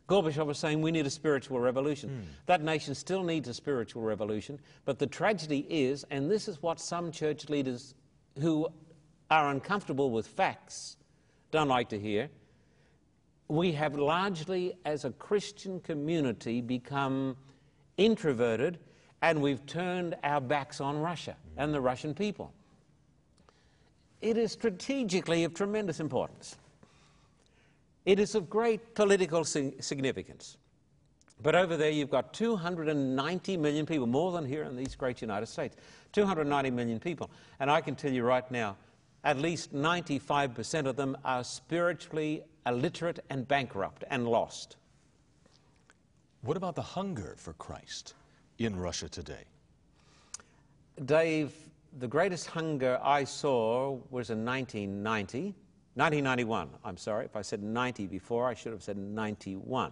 Gorbachev 0.07 0.45
was 0.45 0.57
saying 0.57 0.81
we 0.81 0.91
need 0.91 1.05
a 1.05 1.09
spiritual 1.09 1.59
revolution. 1.59 2.09
Mm. 2.09 2.45
That 2.45 2.63
nation 2.63 2.95
still 2.95 3.23
needs 3.23 3.49
a 3.49 3.53
spiritual 3.53 4.03
revolution, 4.03 4.59
but 4.85 4.99
the 4.99 5.07
tragedy 5.07 5.65
is, 5.69 6.05
and 6.09 6.31
this 6.31 6.47
is 6.47 6.61
what 6.61 6.79
some 6.79 7.11
church 7.11 7.49
leaders 7.49 7.93
who 8.39 8.67
are 9.29 9.49
uncomfortable 9.49 10.11
with 10.11 10.25
facts 10.25 10.95
don't 11.51 11.67
like 11.67 11.89
to 11.89 11.99
hear, 11.99 12.29
we 13.49 13.71
have 13.73 13.95
largely, 13.95 14.77
as 14.85 15.05
a 15.05 15.11
Christian 15.11 15.79
community, 15.81 16.61
become 16.61 17.35
introverted 17.97 18.79
and 19.21 19.41
we've 19.41 19.65
turned 19.65 20.15
our 20.23 20.39
backs 20.39 20.79
on 20.79 20.99
Russia 20.99 21.35
and 21.57 21.73
the 21.73 21.81
Russian 21.81 22.13
people. 22.13 22.53
It 24.21 24.37
is 24.37 24.51
strategically 24.51 25.43
of 25.43 25.53
tremendous 25.53 25.99
importance. 25.99 26.57
It 28.07 28.21
is 28.21 28.35
of 28.35 28.49
great 28.49 28.95
political 28.95 29.43
significance. 29.43 30.55
But 31.43 31.55
over 31.55 31.75
there, 31.75 31.89
you've 31.89 32.09
got 32.09 32.33
290 32.33 33.57
million 33.57 33.85
people, 33.85 34.07
more 34.07 34.31
than 34.31 34.45
here 34.45 34.63
in 34.63 34.77
these 34.77 34.95
great 34.95 35.21
United 35.21 35.47
States. 35.47 35.75
290 36.13 36.71
million 36.71 37.01
people. 37.01 37.29
And 37.59 37.69
I 37.69 37.81
can 37.81 37.95
tell 37.95 38.09
you 38.09 38.23
right 38.23 38.49
now, 38.49 38.77
at 39.25 39.37
least 39.37 39.73
95% 39.73 40.85
of 40.85 40.95
them 40.95 41.17
are 41.25 41.43
spiritually 41.43 42.43
illiterate 42.65 43.19
and 43.29 43.45
bankrupt 43.45 44.05
and 44.09 44.25
lost. 44.25 44.77
What 46.43 46.55
about 46.55 46.75
the 46.75 46.81
hunger 46.81 47.35
for 47.37 47.51
Christ 47.53 48.13
in 48.57 48.77
Russia 48.77 49.09
today? 49.09 49.43
Dave, 51.03 51.51
the 51.99 52.07
greatest 52.07 52.47
hunger 52.47 53.01
I 53.03 53.25
saw 53.25 53.99
was 54.11 54.29
in 54.29 54.45
1990, 54.45 55.53
1991. 55.97 56.69
I'm 56.85 56.95
sorry, 56.95 57.25
if 57.25 57.35
I 57.35 57.41
said 57.41 57.63
90 57.63 58.05
before, 58.05 58.47
I 58.47 58.53
should 58.53 58.71
have 58.71 58.83
said 58.83 58.97
91. 58.97 59.91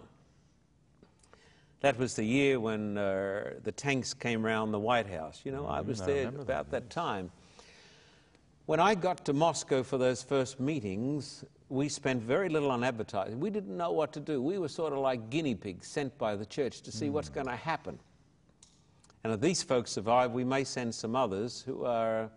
That 1.81 1.97
was 1.97 2.15
the 2.15 2.23
year 2.23 2.59
when 2.59 2.97
uh, 2.97 3.55
the 3.63 3.71
tanks 3.71 4.13
came 4.13 4.45
around 4.45 4.71
the 4.71 4.79
White 4.79 5.07
House. 5.07 5.41
You 5.43 5.51
know, 5.51 5.65
I 5.65 5.81
was 5.81 6.01
mm, 6.01 6.05
there 6.05 6.27
about 6.27 6.69
that, 6.69 6.71
that 6.71 6.89
time. 6.89 7.31
When 8.67 8.79
I 8.79 8.93
got 8.95 9.25
to 9.25 9.33
Moscow 9.33 9.81
for 9.81 9.97
those 9.97 10.21
first 10.21 10.59
meetings, 10.59 11.43
we 11.69 11.89
spent 11.89 12.21
very 12.21 12.49
little 12.49 12.69
on 12.69 12.83
advertising. 12.83 13.39
We 13.39 13.49
didn't 13.49 13.75
know 13.75 13.91
what 13.91 14.13
to 14.13 14.19
do. 14.19 14.41
We 14.41 14.59
were 14.59 14.67
sort 14.67 14.93
of 14.93 14.99
like 14.99 15.29
guinea 15.29 15.55
pigs 15.55 15.87
sent 15.87 16.15
by 16.17 16.35
the 16.35 16.45
church 16.45 16.81
to 16.81 16.91
see 16.91 17.07
mm. 17.07 17.11
what's 17.11 17.29
going 17.29 17.47
to 17.47 17.55
happen. 17.55 17.99
And 19.23 19.33
if 19.33 19.41
these 19.41 19.63
folks 19.63 19.91
survive, 19.91 20.33
we 20.33 20.43
may 20.43 20.63
send 20.63 20.93
some 20.93 21.15
others 21.15 21.63
who, 21.65 21.83
are, 21.83 22.29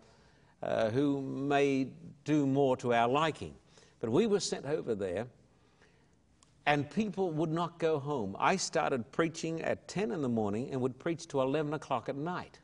uh, 0.61 0.89
who 0.89 1.21
may 1.21 1.87
do 2.25 2.45
more 2.45 2.75
to 2.77 2.93
our 2.93 3.07
liking. 3.07 3.53
But 3.99 4.09
we 4.11 4.27
were 4.27 4.39
sent 4.39 4.65
over 4.65 4.95
there, 4.95 5.27
and 6.65 6.89
people 6.89 7.31
would 7.31 7.51
not 7.51 7.79
go 7.79 7.99
home. 7.99 8.35
I 8.39 8.55
started 8.55 9.11
preaching 9.11 9.61
at 9.61 9.87
10 9.87 10.11
in 10.11 10.21
the 10.21 10.29
morning 10.29 10.69
and 10.71 10.79
would 10.81 10.99
preach 10.99 11.27
to 11.29 11.41
11 11.41 11.73
o'clock 11.73 12.09
at 12.09 12.15
night. 12.15 12.59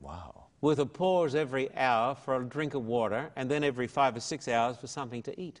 Wow. 0.00 0.46
With 0.60 0.80
a 0.80 0.86
pause 0.86 1.34
every 1.34 1.74
hour 1.76 2.14
for 2.14 2.36
a 2.36 2.44
drink 2.44 2.74
of 2.74 2.86
water, 2.86 3.30
and 3.36 3.50
then 3.50 3.64
every 3.64 3.86
five 3.86 4.16
or 4.16 4.20
six 4.20 4.48
hours 4.48 4.76
for 4.76 4.86
something 4.86 5.22
to 5.22 5.40
eat. 5.40 5.60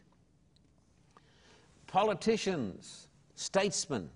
Politicians, 1.86 3.08
statesmen, 3.36 4.10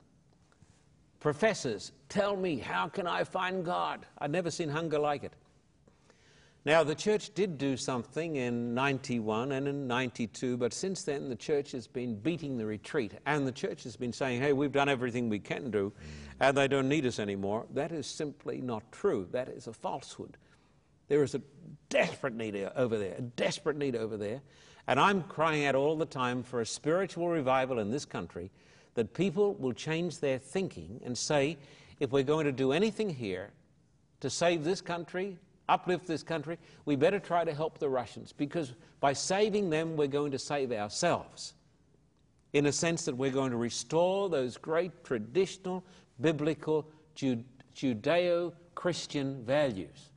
professors 1.20 1.92
tell 2.08 2.36
me, 2.36 2.58
How 2.58 2.88
can 2.88 3.06
I 3.06 3.24
find 3.24 3.64
God? 3.64 4.06
I'd 4.18 4.30
never 4.30 4.50
seen 4.50 4.68
hunger 4.68 4.98
like 4.98 5.24
it. 5.24 5.34
Now, 6.68 6.84
the 6.84 6.94
church 6.94 7.32
did 7.34 7.56
do 7.56 7.78
something 7.78 8.36
in 8.36 8.74
91 8.74 9.52
and 9.52 9.66
in 9.66 9.86
92, 9.86 10.58
but 10.58 10.74
since 10.74 11.02
then 11.02 11.30
the 11.30 11.34
church 11.34 11.72
has 11.72 11.86
been 11.86 12.14
beating 12.14 12.58
the 12.58 12.66
retreat, 12.66 13.14
and 13.24 13.46
the 13.46 13.52
church 13.52 13.84
has 13.84 13.96
been 13.96 14.12
saying, 14.12 14.42
Hey, 14.42 14.52
we've 14.52 14.70
done 14.70 14.90
everything 14.90 15.30
we 15.30 15.38
can 15.38 15.70
do, 15.70 15.90
mm. 15.90 16.34
and 16.40 16.54
they 16.54 16.68
don't 16.68 16.86
need 16.86 17.06
us 17.06 17.18
anymore. 17.18 17.64
That 17.72 17.90
is 17.90 18.06
simply 18.06 18.60
not 18.60 18.92
true. 18.92 19.26
That 19.32 19.48
is 19.48 19.66
a 19.66 19.72
falsehood. 19.72 20.36
There 21.08 21.22
is 21.22 21.34
a 21.34 21.40
desperate 21.88 22.34
need 22.34 22.54
over 22.76 22.98
there, 22.98 23.14
a 23.16 23.22
desperate 23.22 23.78
need 23.78 23.96
over 23.96 24.18
there. 24.18 24.42
And 24.88 25.00
I'm 25.00 25.22
crying 25.22 25.64
out 25.64 25.74
all 25.74 25.96
the 25.96 26.04
time 26.04 26.42
for 26.42 26.60
a 26.60 26.66
spiritual 26.66 27.30
revival 27.30 27.78
in 27.78 27.90
this 27.90 28.04
country 28.04 28.50
that 28.92 29.14
people 29.14 29.54
will 29.54 29.72
change 29.72 30.18
their 30.18 30.36
thinking 30.36 31.00
and 31.02 31.16
say, 31.16 31.56
if 31.98 32.10
we're 32.10 32.24
going 32.24 32.44
to 32.44 32.52
do 32.52 32.72
anything 32.72 33.08
here 33.08 33.52
to 34.20 34.28
save 34.28 34.64
this 34.64 34.82
country, 34.82 35.38
uplift 35.68 36.06
this 36.06 36.22
country, 36.22 36.58
we 36.84 36.96
better 36.96 37.18
try 37.18 37.44
to 37.44 37.54
help 37.54 37.78
the 37.78 37.88
Russians 37.88 38.32
because 38.32 38.74
by 39.00 39.12
saving 39.12 39.70
them, 39.70 39.96
we're 39.96 40.06
going 40.06 40.32
to 40.32 40.38
save 40.38 40.72
ourselves. 40.72 41.54
In 42.54 42.66
a 42.66 42.72
sense 42.72 43.04
that 43.04 43.14
we're 43.14 43.30
going 43.30 43.50
to 43.50 43.58
restore 43.58 44.28
those 44.28 44.56
great 44.56 45.04
traditional 45.04 45.84
biblical 46.20 46.88
Judeo 47.14 48.52
Christian 48.74 49.44
values. 49.44 50.10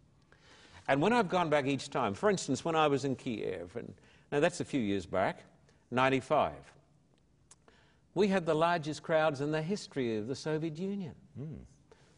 And 0.87 1.01
when 1.01 1.13
I've 1.13 1.29
gone 1.29 1.49
back 1.49 1.67
each 1.67 1.89
time, 1.89 2.13
for 2.13 2.29
instance, 2.29 2.63
when 2.63 2.75
I 2.75 2.87
was 2.87 3.05
in 3.05 3.15
Kiev, 3.15 3.75
and 3.75 3.93
now 4.31 4.39
that's 4.39 4.59
a 4.61 4.65
few 4.65 4.79
years 4.79 5.05
back, 5.05 5.43
95, 5.91 6.53
we 8.13 8.27
had 8.27 8.45
the 8.45 8.53
largest 8.53 9.03
crowds 9.03 9.41
in 9.41 9.51
the 9.51 9.61
history 9.61 10.17
of 10.17 10.27
the 10.27 10.35
Soviet 10.35 10.77
Union. 10.77 11.15
Mm. 11.39 11.59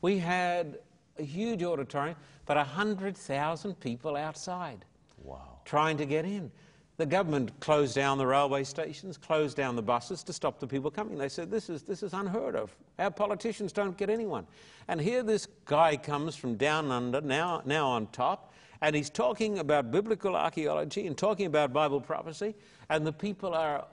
We 0.01 0.17
had 0.17 0.79
a 1.18 1.24
huge 1.24 1.64
auditorium, 1.64 2.16
but 2.45 2.57
100,000 2.57 3.80
people 3.80 4.16
outside 4.16 4.86
wow. 5.24 5.59
trying 5.66 5.97
to 5.97 6.05
get 6.05 6.26
in. 6.26 6.51
The 6.97 7.05
government 7.07 7.59
closed 7.59 7.95
down 7.95 8.20
the 8.20 8.28
railway 8.28 8.64
stations, 8.64 9.18
closed 9.18 9.57
down 9.57 9.76
the 9.76 9.82
buses 9.82 10.24
to 10.24 10.34
stop 10.34 10.59
the 10.59 10.68
people 10.68 10.91
coming. 10.91 11.18
They 11.18 11.30
said, 11.30 11.49
This 11.49 11.68
is, 11.68 11.82
this 11.82 12.03
is 12.03 12.14
unheard 12.14 12.55
of. 12.55 12.76
Our 12.99 13.09
politicians 13.09 13.72
don't 13.72 13.97
get 13.97 14.11
anyone. 14.11 14.45
And 14.88 15.01
here 15.01 15.24
this 15.24 15.47
guy 15.66 15.97
comes 15.97 16.36
from 16.36 16.55
down 16.55 16.91
under, 16.91 17.20
now, 17.20 17.64
now 17.66 17.88
on 17.88 18.07
top, 18.07 18.53
and 18.82 18.95
he's 18.95 19.09
talking 19.09 19.57
about 19.57 19.89
biblical 19.89 20.36
archaeology 20.36 21.07
and 21.07 21.18
talking 21.18 21.47
about 21.47 21.74
Bible 21.74 21.99
prophecy, 21.99 22.53
and 22.89 23.07
the 23.07 23.14
people 23.14 23.55
are 23.55 23.86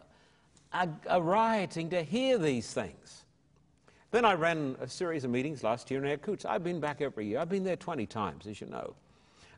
are, 0.73 0.89
are 1.09 1.23
rioting 1.23 1.91
to 1.91 2.03
hear 2.03 2.39
these 2.39 2.73
things. 2.73 3.25
Then 4.11 4.25
I 4.25 4.35
ran 4.35 4.77
a 4.81 4.89
series 4.89 5.25
of 5.25 5.31
meetings 5.31 5.63
last 5.63 5.91
year 5.91 6.05
in 6.05 6.11
Irkutsk. 6.11 6.45
I've 6.45 6.65
been 6.65 6.81
back 6.81 7.01
every 7.01 7.27
year. 7.27 7.39
I've 7.39 7.49
been 7.49 7.63
there 7.63 7.77
20 7.77 8.07
times, 8.07 8.47
as 8.47 8.61
you 8.61 8.67
know. 8.67 8.95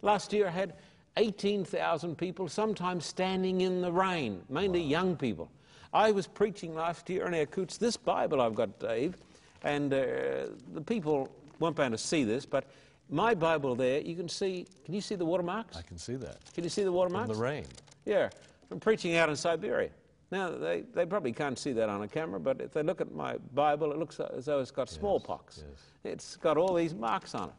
Last 0.02 0.32
year 0.32 0.46
I 0.46 0.50
had 0.50 0.74
18,000 1.16 2.16
people, 2.16 2.48
sometimes 2.48 3.06
standing 3.06 3.62
in 3.62 3.80
the 3.80 3.90
rain, 3.90 4.42
mainly 4.50 4.82
wow. 4.82 4.88
young 4.88 5.16
people. 5.16 5.50
I 5.94 6.10
was 6.10 6.26
preaching 6.26 6.74
last 6.74 7.08
year 7.08 7.26
in 7.26 7.34
Irkutsk 7.34 7.78
this 7.78 7.96
Bible 7.96 8.40
I've 8.40 8.54
got, 8.54 8.78
Dave, 8.78 9.16
and 9.62 9.92
uh, 9.92 10.48
the 10.74 10.82
people 10.84 11.30
won't 11.58 11.76
be 11.76 11.82
able 11.82 11.92
to 11.92 11.98
see 11.98 12.24
this, 12.24 12.44
but 12.44 12.64
my 13.08 13.34
Bible 13.34 13.74
there, 13.74 14.00
you 14.00 14.16
can 14.16 14.28
see, 14.28 14.66
can 14.84 14.94
you 14.94 15.00
see 15.00 15.14
the 15.14 15.24
watermarks? 15.24 15.76
I 15.76 15.82
can 15.82 15.98
see 15.98 16.16
that. 16.16 16.38
Can 16.54 16.64
you 16.64 16.70
see 16.70 16.82
the 16.82 16.92
watermarks? 16.92 17.28
From 17.28 17.36
the 17.36 17.42
rain. 17.42 17.66
Yeah, 18.04 18.30
from 18.68 18.80
preaching 18.80 19.16
out 19.16 19.28
in 19.28 19.36
Siberia. 19.36 19.90
Now, 20.32 20.48
they, 20.48 20.84
they 20.94 21.04
probably 21.04 21.32
can't 21.32 21.58
see 21.58 21.72
that 21.72 21.90
on 21.90 22.00
a 22.00 22.08
camera, 22.08 22.40
but 22.40 22.62
if 22.62 22.72
they 22.72 22.82
look 22.82 23.02
at 23.02 23.12
my 23.12 23.36
Bible, 23.52 23.92
it 23.92 23.98
looks 23.98 24.18
as 24.18 24.46
though 24.46 24.60
it's 24.60 24.70
got 24.70 24.88
yes, 24.88 24.98
smallpox. 24.98 25.62
Yes. 25.68 25.80
It's 26.10 26.36
got 26.36 26.56
all 26.56 26.72
these 26.72 26.94
marks 26.94 27.34
on 27.34 27.50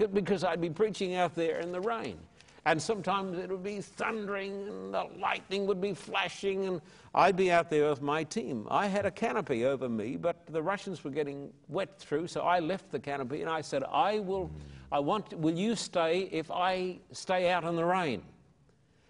it. 0.00 0.12
Because 0.12 0.42
I'd 0.42 0.60
be 0.60 0.68
preaching 0.68 1.14
out 1.14 1.36
there 1.36 1.60
in 1.60 1.70
the 1.70 1.80
rain. 1.80 2.18
And 2.66 2.82
sometimes 2.82 3.38
it 3.38 3.48
would 3.48 3.62
be 3.62 3.80
thundering 3.80 4.66
and 4.66 4.92
the 4.92 5.06
lightning 5.16 5.64
would 5.68 5.80
be 5.80 5.94
flashing, 5.94 6.66
and 6.66 6.80
I'd 7.14 7.36
be 7.36 7.52
out 7.52 7.70
there 7.70 7.88
with 7.88 8.02
my 8.02 8.24
team. 8.24 8.66
I 8.68 8.88
had 8.88 9.06
a 9.06 9.12
canopy 9.12 9.64
over 9.64 9.88
me, 9.88 10.16
but 10.16 10.44
the 10.48 10.60
Russians 10.60 11.04
were 11.04 11.12
getting 11.12 11.52
wet 11.68 12.00
through, 12.00 12.26
so 12.26 12.40
I 12.40 12.58
left 12.58 12.90
the 12.90 12.98
canopy 12.98 13.42
and 13.42 13.48
I 13.48 13.60
said, 13.60 13.84
I 13.84 14.18
will, 14.18 14.50
I 14.90 14.98
want, 14.98 15.38
will 15.38 15.56
you 15.56 15.76
stay 15.76 16.22
if 16.32 16.50
I 16.50 16.98
stay 17.12 17.48
out 17.48 17.62
in 17.62 17.76
the 17.76 17.84
rain? 17.84 18.24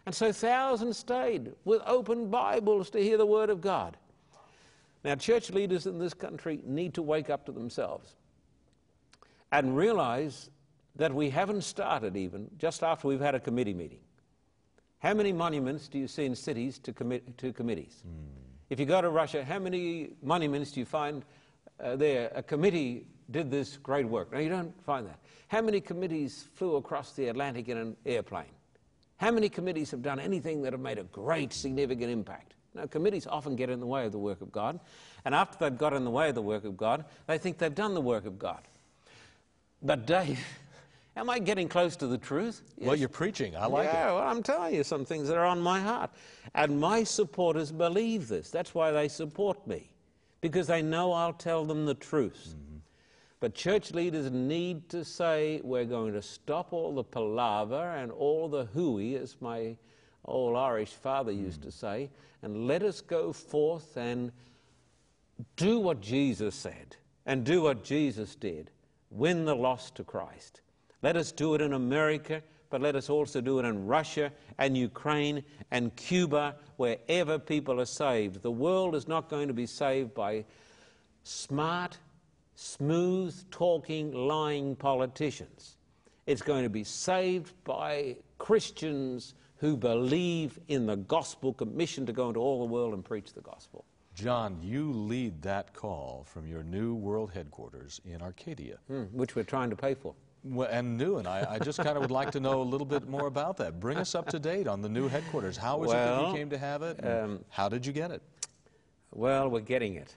And 0.08 0.14
so 0.14 0.32
thousands 0.32 0.96
stayed 0.96 1.52
with 1.66 1.82
open 1.84 2.30
Bibles 2.30 2.88
to 2.92 2.98
hear 2.98 3.18
the 3.18 3.26
Word 3.26 3.50
of 3.50 3.60
God. 3.60 3.94
Now, 5.04 5.16
church 5.16 5.50
leaders 5.50 5.86
in 5.86 5.98
this 5.98 6.14
country 6.14 6.60
need 6.64 6.94
to 6.94 7.02
wake 7.02 7.28
up 7.28 7.44
to 7.44 7.52
themselves 7.52 8.14
and 9.52 9.76
realize 9.76 10.48
that 10.96 11.14
we 11.14 11.28
haven't 11.28 11.60
started 11.60 12.16
even 12.16 12.48
just 12.56 12.82
after 12.82 13.06
we've 13.06 13.20
had 13.20 13.34
a 13.34 13.38
committee 13.38 13.74
meeting. 13.74 13.98
How 15.00 15.12
many 15.12 15.30
monuments 15.30 15.88
do 15.88 15.98
you 15.98 16.08
see 16.08 16.24
in 16.24 16.34
cities 16.34 16.78
to, 16.78 16.94
commi- 16.94 17.36
to 17.36 17.52
committees? 17.52 18.02
Mm. 18.08 18.28
If 18.70 18.80
you 18.80 18.86
go 18.86 19.02
to 19.02 19.10
Russia, 19.10 19.44
how 19.44 19.58
many 19.58 20.12
monuments 20.22 20.72
do 20.72 20.80
you 20.80 20.86
find 20.86 21.22
uh, 21.84 21.96
there? 21.96 22.32
A 22.34 22.42
committee 22.42 23.08
did 23.30 23.50
this 23.50 23.76
great 23.76 24.08
work. 24.08 24.32
Now, 24.32 24.38
you 24.38 24.48
don't 24.48 24.72
find 24.84 25.06
that. 25.06 25.18
How 25.48 25.60
many 25.60 25.82
committees 25.82 26.48
flew 26.54 26.76
across 26.76 27.12
the 27.12 27.28
Atlantic 27.28 27.68
in 27.68 27.76
an 27.76 27.96
airplane? 28.06 28.46
How 29.18 29.32
many 29.32 29.48
committees 29.48 29.90
have 29.90 30.02
done 30.02 30.20
anything 30.20 30.62
that 30.62 30.72
have 30.72 30.80
made 30.80 30.98
a 30.98 31.04
great, 31.04 31.52
significant 31.52 32.10
impact? 32.10 32.54
Now, 32.74 32.86
committees 32.86 33.26
often 33.26 33.56
get 33.56 33.68
in 33.68 33.80
the 33.80 33.86
way 33.86 34.06
of 34.06 34.12
the 34.12 34.18
work 34.18 34.40
of 34.40 34.52
God, 34.52 34.78
and 35.24 35.34
after 35.34 35.58
they've 35.58 35.76
got 35.76 35.92
in 35.92 36.04
the 36.04 36.10
way 36.10 36.28
of 36.28 36.36
the 36.36 36.42
work 36.42 36.64
of 36.64 36.76
God, 36.76 37.04
they 37.26 37.36
think 37.36 37.58
they've 37.58 37.74
done 37.74 37.94
the 37.94 38.00
work 38.00 38.26
of 38.26 38.38
God. 38.38 38.60
But, 39.82 40.06
Dave, 40.06 40.38
am 41.16 41.28
I 41.28 41.40
getting 41.40 41.68
close 41.68 41.96
to 41.96 42.06
the 42.06 42.18
truth? 42.18 42.62
Yes. 42.76 42.86
Well, 42.86 42.96
you're 42.96 43.08
preaching. 43.08 43.56
I 43.56 43.66
like 43.66 43.86
yeah, 43.86 44.10
it. 44.10 44.14
Well, 44.14 44.28
I'm 44.28 44.42
telling 44.42 44.74
you 44.74 44.84
some 44.84 45.04
things 45.04 45.26
that 45.28 45.36
are 45.36 45.46
on 45.46 45.60
my 45.60 45.80
heart. 45.80 46.10
And 46.54 46.78
my 46.80 47.02
supporters 47.02 47.72
believe 47.72 48.28
this. 48.28 48.50
That's 48.50 48.74
why 48.74 48.92
they 48.92 49.08
support 49.08 49.66
me, 49.66 49.90
because 50.40 50.68
they 50.68 50.82
know 50.82 51.12
I'll 51.12 51.32
tell 51.32 51.64
them 51.64 51.86
the 51.86 51.94
truth. 51.94 52.50
Mm-hmm. 52.50 52.67
But 53.40 53.54
church 53.54 53.92
leaders 53.92 54.30
need 54.30 54.88
to 54.88 55.04
say, 55.04 55.60
we're 55.62 55.84
going 55.84 56.12
to 56.14 56.22
stop 56.22 56.72
all 56.72 56.94
the 56.94 57.04
palaver 57.04 57.94
and 57.96 58.10
all 58.10 58.48
the 58.48 58.64
hooey, 58.64 59.14
as 59.14 59.36
my 59.40 59.76
old 60.24 60.56
Irish 60.56 60.92
father 60.92 61.32
used 61.32 61.60
hmm. 61.60 61.68
to 61.68 61.72
say, 61.72 62.10
and 62.42 62.66
let 62.66 62.82
us 62.82 63.00
go 63.00 63.32
forth 63.32 63.96
and 63.96 64.32
do 65.56 65.78
what 65.78 66.00
Jesus 66.00 66.54
said 66.54 66.96
and 67.26 67.44
do 67.44 67.62
what 67.62 67.84
Jesus 67.84 68.34
did 68.34 68.70
win 69.10 69.44
the 69.44 69.54
lost 69.54 69.94
to 69.96 70.04
Christ. 70.04 70.60
Let 71.02 71.16
us 71.16 71.32
do 71.32 71.54
it 71.54 71.60
in 71.60 71.72
America, 71.72 72.42
but 72.70 72.80
let 72.80 72.96
us 72.96 73.08
also 73.08 73.40
do 73.40 73.58
it 73.58 73.64
in 73.64 73.86
Russia 73.86 74.32
and 74.58 74.76
Ukraine 74.76 75.42
and 75.70 75.94
Cuba, 75.96 76.56
wherever 76.76 77.38
people 77.38 77.80
are 77.80 77.86
saved. 77.86 78.42
The 78.42 78.50
world 78.50 78.94
is 78.94 79.08
not 79.08 79.28
going 79.28 79.48
to 79.48 79.54
be 79.54 79.66
saved 79.66 80.14
by 80.14 80.44
smart, 81.22 81.98
smooth 82.58 83.34
talking, 83.52 84.12
lying 84.12 84.74
politicians. 84.74 85.76
It's 86.26 86.42
going 86.42 86.64
to 86.64 86.68
be 86.68 86.82
saved 86.82 87.52
by 87.62 88.16
Christians 88.38 89.34
who 89.58 89.76
believe 89.76 90.58
in 90.66 90.84
the 90.84 90.96
gospel, 90.96 91.52
commissioned 91.52 92.08
to 92.08 92.12
go 92.12 92.28
into 92.28 92.40
all 92.40 92.58
the 92.58 92.72
world 92.72 92.94
and 92.94 93.04
preach 93.04 93.32
the 93.32 93.40
gospel. 93.40 93.84
John, 94.14 94.58
you 94.60 94.92
lead 94.92 95.40
that 95.42 95.72
call 95.72 96.26
from 96.26 96.48
your 96.48 96.64
new 96.64 96.94
world 96.94 97.30
headquarters 97.32 98.00
in 98.04 98.20
Arcadia. 98.20 98.78
Hmm, 98.88 99.04
which 99.12 99.36
we're 99.36 99.44
trying 99.44 99.70
to 99.70 99.76
pay 99.76 99.94
for. 99.94 100.14
Well, 100.42 100.68
and 100.70 100.96
new, 100.98 101.18
and 101.18 101.28
I, 101.28 101.46
I 101.48 101.58
just 101.60 101.78
kind 101.78 101.96
of 101.96 102.02
would 102.02 102.10
like 102.10 102.32
to 102.32 102.40
know 102.40 102.60
a 102.60 102.64
little 102.64 102.86
bit 102.86 103.08
more 103.08 103.28
about 103.28 103.56
that. 103.58 103.78
Bring 103.78 103.98
us 103.98 104.16
up 104.16 104.26
to 104.30 104.38
date 104.40 104.66
on 104.66 104.82
the 104.82 104.88
new 104.88 105.06
headquarters. 105.06 105.56
How 105.56 105.82
is 105.84 105.92
it 105.92 105.94
that 105.94 106.28
you 106.28 106.34
came 106.34 106.50
to 106.50 106.58
have 106.58 106.82
it? 106.82 107.06
um, 107.06 107.44
how 107.50 107.68
did 107.68 107.86
you 107.86 107.92
get 107.92 108.10
it? 108.10 108.22
Well, 109.12 109.48
we're 109.48 109.60
getting 109.60 109.94
it. 109.94 110.14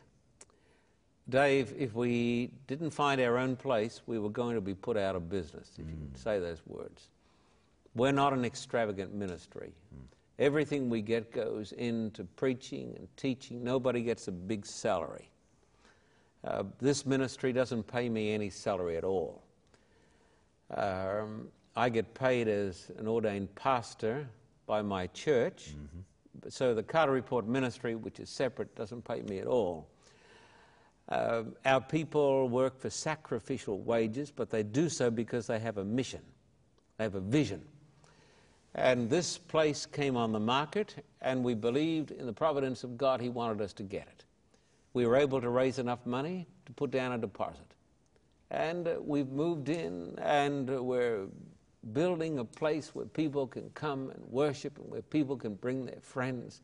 Dave, 1.29 1.73
if 1.77 1.93
we 1.93 2.51
didn't 2.67 2.91
find 2.91 3.21
our 3.21 3.37
own 3.37 3.55
place, 3.55 4.01
we 4.05 4.19
were 4.19 4.29
going 4.29 4.55
to 4.55 4.61
be 4.61 4.73
put 4.73 4.97
out 4.97 5.15
of 5.15 5.29
business, 5.29 5.71
if 5.77 5.85
you 5.87 5.95
can 5.95 6.15
say 6.15 6.39
those 6.39 6.61
words. 6.67 7.09
We're 7.95 8.11
not 8.11 8.33
an 8.33 8.45
extravagant 8.45 9.13
ministry. 9.13 9.71
Everything 10.39 10.89
we 10.89 11.01
get 11.01 11.31
goes 11.31 11.71
into 11.73 12.23
preaching 12.23 12.95
and 12.97 13.07
teaching. 13.15 13.63
Nobody 13.63 14.01
gets 14.01 14.27
a 14.27 14.31
big 14.31 14.65
salary. 14.65 15.29
Uh, 16.43 16.63
this 16.79 17.05
ministry 17.05 17.53
doesn't 17.53 17.83
pay 17.83 18.09
me 18.09 18.33
any 18.33 18.49
salary 18.49 18.97
at 18.97 19.03
all. 19.03 19.43
Um, 20.75 21.49
I 21.75 21.89
get 21.89 22.13
paid 22.13 22.47
as 22.47 22.91
an 22.97 23.07
ordained 23.07 23.53
pastor 23.55 24.27
by 24.65 24.81
my 24.81 25.07
church. 25.07 25.75
So 26.49 26.73
the 26.73 26.81
Carter 26.81 27.11
Report 27.11 27.45
ministry, 27.45 27.95
which 27.95 28.19
is 28.19 28.29
separate, 28.29 28.73
doesn't 28.75 29.03
pay 29.03 29.21
me 29.21 29.39
at 29.39 29.47
all. 29.47 29.87
Uh, 31.11 31.43
our 31.65 31.81
people 31.81 32.47
work 32.47 32.79
for 32.79 32.89
sacrificial 32.89 33.79
wages, 33.79 34.31
but 34.31 34.49
they 34.49 34.63
do 34.63 34.87
so 34.87 35.11
because 35.11 35.45
they 35.45 35.59
have 35.59 35.77
a 35.77 35.83
mission, 35.83 36.21
they 36.97 37.03
have 37.03 37.15
a 37.15 37.19
vision. 37.19 37.61
And 38.75 39.09
this 39.09 39.37
place 39.37 39.85
came 39.85 40.15
on 40.15 40.31
the 40.31 40.39
market, 40.39 41.03
and 41.21 41.43
we 41.43 41.53
believed 41.53 42.11
in 42.11 42.25
the 42.25 42.31
providence 42.31 42.85
of 42.85 42.97
God, 42.97 43.19
He 43.19 43.27
wanted 43.27 43.59
us 43.59 43.73
to 43.73 43.83
get 43.83 44.03
it. 44.03 44.23
We 44.93 45.05
were 45.05 45.17
able 45.17 45.41
to 45.41 45.49
raise 45.49 45.79
enough 45.79 46.05
money 46.05 46.47
to 46.65 46.71
put 46.71 46.91
down 46.91 47.11
a 47.11 47.17
deposit. 47.17 47.75
And 48.49 48.87
uh, 48.87 48.95
we've 49.01 49.31
moved 49.31 49.67
in, 49.67 50.17
and 50.17 50.69
uh, 50.69 50.81
we're 50.81 51.25
building 51.91 52.39
a 52.39 52.45
place 52.45 52.95
where 52.95 53.05
people 53.05 53.47
can 53.47 53.69
come 53.71 54.11
and 54.11 54.23
worship, 54.29 54.77
and 54.77 54.89
where 54.89 55.01
people 55.01 55.35
can 55.35 55.55
bring 55.55 55.85
their 55.85 55.99
friends, 55.99 56.61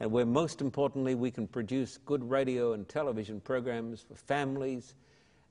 and 0.00 0.10
where 0.10 0.26
most 0.26 0.60
importantly, 0.60 1.14
we 1.14 1.30
can 1.30 1.46
produce 1.46 1.98
good 2.04 2.28
radio 2.28 2.72
and 2.72 2.88
television 2.88 3.40
programs 3.40 4.00
for 4.00 4.14
families, 4.14 4.94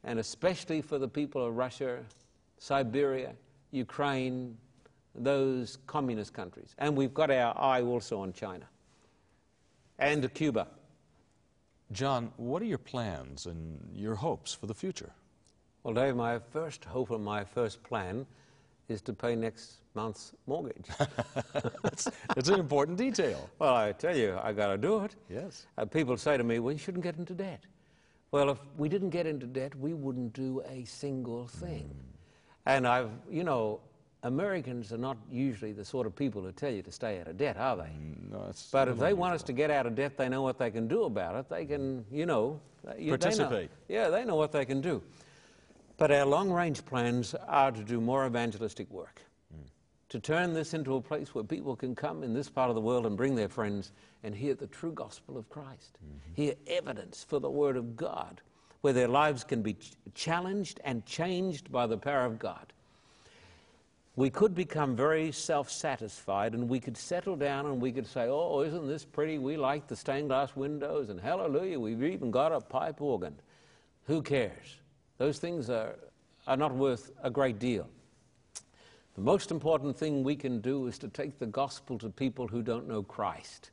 and 0.03 0.19
especially 0.19 0.81
for 0.81 0.97
the 0.97 1.07
people 1.07 1.45
of 1.45 1.55
Russia, 1.55 1.99
Siberia, 2.57 3.33
Ukraine, 3.71 4.57
those 5.15 5.77
communist 5.87 6.33
countries. 6.33 6.75
And 6.77 6.95
we've 6.95 7.13
got 7.13 7.31
our 7.31 7.57
eye 7.57 7.81
also 7.81 8.19
on 8.19 8.33
China 8.33 8.65
and 9.99 10.31
Cuba. 10.33 10.67
John, 11.91 12.31
what 12.37 12.61
are 12.61 12.65
your 12.65 12.79
plans 12.79 13.45
and 13.45 13.79
your 13.93 14.15
hopes 14.15 14.53
for 14.53 14.65
the 14.65 14.73
future? 14.73 15.11
Well, 15.83 15.93
Dave, 15.93 16.15
my 16.15 16.39
first 16.39 16.85
hope 16.85 17.11
and 17.11 17.23
my 17.23 17.43
first 17.43 17.83
plan 17.83 18.25
is 18.87 19.01
to 19.03 19.13
pay 19.13 19.35
next 19.35 19.82
month's 19.95 20.33
mortgage. 20.47 20.85
it's, 21.85 22.07
it's 22.35 22.49
an 22.49 22.59
important 22.59 22.97
detail. 22.97 23.49
well, 23.59 23.75
I 23.75 23.91
tell 23.91 24.15
you, 24.15 24.37
I 24.41 24.53
got 24.53 24.67
to 24.67 24.77
do 24.77 25.03
it. 25.03 25.15
Yes. 25.29 25.65
Uh, 25.77 25.85
people 25.85 26.17
say 26.17 26.37
to 26.37 26.43
me, 26.43 26.59
well, 26.59 26.71
you 26.71 26.79
shouldn't 26.79 27.03
get 27.03 27.17
into 27.17 27.33
debt. 27.33 27.63
Well, 28.31 28.49
if 28.49 28.57
we 28.77 28.89
didn't 28.89 29.11
get 29.11 29.27
into 29.27 29.45
debt, 29.45 29.75
we 29.75 29.93
wouldn't 29.93 30.33
do 30.33 30.61
a 30.67 30.85
single 30.85 31.47
thing. 31.47 31.93
And 32.65 32.87
I've, 32.87 33.11
you 33.29 33.43
know, 33.43 33.79
Americans 34.23 34.91
are 34.93 34.97
not 34.97 35.17
usually 35.29 35.73
the 35.73 35.85
sort 35.85 36.07
of 36.07 36.15
people 36.15 36.41
who 36.41 36.51
tell 36.51 36.71
you 36.71 36.81
to 36.81 36.91
stay 36.91 37.19
out 37.19 37.27
of 37.27 37.37
debt, 37.37 37.57
are 37.57 37.75
they? 37.75 37.89
No, 38.31 38.45
it's 38.49 38.71
But 38.71 38.87
if 38.87 38.97
they 38.97 39.13
want 39.13 39.35
us 39.35 39.43
to 39.43 39.53
get 39.53 39.69
out 39.69 39.85
of 39.85 39.95
debt, 39.95 40.17
they 40.17 40.29
know 40.29 40.41
what 40.41 40.57
they 40.57 40.71
can 40.71 40.87
do 40.87 41.03
about 41.03 41.35
it. 41.35 41.49
They 41.49 41.65
can, 41.65 42.05
you 42.11 42.25
know, 42.25 42.59
you- 42.85 42.93
they 42.97 43.05
know- 43.05 43.17
Participate. 43.17 43.69
yeah, 43.89 44.09
they 44.09 44.23
know 44.25 44.35
what 44.35 44.51
they 44.51 44.65
can 44.65 44.81
do. 44.81 45.01
But 45.97 46.11
our 46.11 46.25
long 46.25 46.49
range 46.49 46.83
plans 46.85 47.35
are 47.35 47.71
to 47.71 47.83
do 47.83 48.01
more 48.01 48.25
evangelistic 48.25 48.89
work, 48.89 49.21
to 50.13 50.19
turn 50.19 50.53
this 50.53 50.73
into 50.73 50.95
a 50.95 51.01
place 51.01 51.35
where 51.35 51.43
people 51.43 51.75
can 51.75 51.93
come 51.93 52.23
in 52.23 52.33
this 52.33 52.49
part 52.49 52.69
of 52.69 52.75
the 52.75 52.81
world 52.81 53.05
and 53.05 53.17
bring 53.17 53.35
their 53.35 53.49
friends 53.49 53.91
and 54.23 54.33
hear 54.33 54.53
the 54.53 54.67
true 54.67 54.93
gospel 54.93 55.37
of 55.37 55.49
Christ, 55.49 55.97
mm-hmm. 55.97 56.33
hear 56.33 56.53
evidence 56.67 57.25
for 57.27 57.39
the 57.39 57.49
Word 57.49 57.75
of 57.75 57.95
God, 57.97 58.41
where 58.81 58.93
their 58.93 59.07
lives 59.07 59.43
can 59.43 59.61
be 59.61 59.73
ch- 59.73 59.93
challenged 60.15 60.79
and 60.83 61.05
changed 61.05 61.71
by 61.71 61.85
the 61.85 61.97
power 61.97 62.25
of 62.25 62.39
God 62.39 62.73
we 64.15 64.29
could 64.29 64.53
become 64.53 64.95
very 64.95 65.31
self 65.31 65.71
satisfied 65.71 66.53
and 66.53 66.69
we 66.69 66.79
could 66.79 66.95
settle 66.95 67.35
down 67.35 67.65
and 67.65 67.81
we 67.81 67.91
could 67.91 68.05
say, 68.05 68.27
Oh, 68.29 68.61
isn't 68.61 68.87
this 68.87 69.03
pretty? 69.03 69.39
We 69.39 69.57
like 69.57 69.87
the 69.87 69.95
stained 69.95 70.27
glass 70.27 70.55
windows 70.55 71.09
and 71.09 71.19
hallelujah, 71.19 71.79
we've 71.79 72.03
even 72.03 72.29
got 72.29 72.51
a 72.51 72.61
pipe 72.61 73.01
organ. 73.01 73.35
Who 74.05 74.21
cares? 74.21 74.79
Those 75.17 75.39
things 75.39 75.69
are, 75.69 75.95
are 76.45 76.57
not 76.57 76.75
worth 76.75 77.11
a 77.23 77.29
great 77.29 77.57
deal. 77.57 77.87
The 79.15 79.21
most 79.21 79.51
important 79.51 79.95
thing 79.95 80.23
we 80.23 80.35
can 80.35 80.59
do 80.59 80.87
is 80.87 80.97
to 80.99 81.07
take 81.07 81.37
the 81.37 81.45
gospel 81.45 81.97
to 81.99 82.09
people 82.09 82.47
who 82.47 82.61
don't 82.61 82.87
know 82.87 83.03
Christ. 83.03 83.71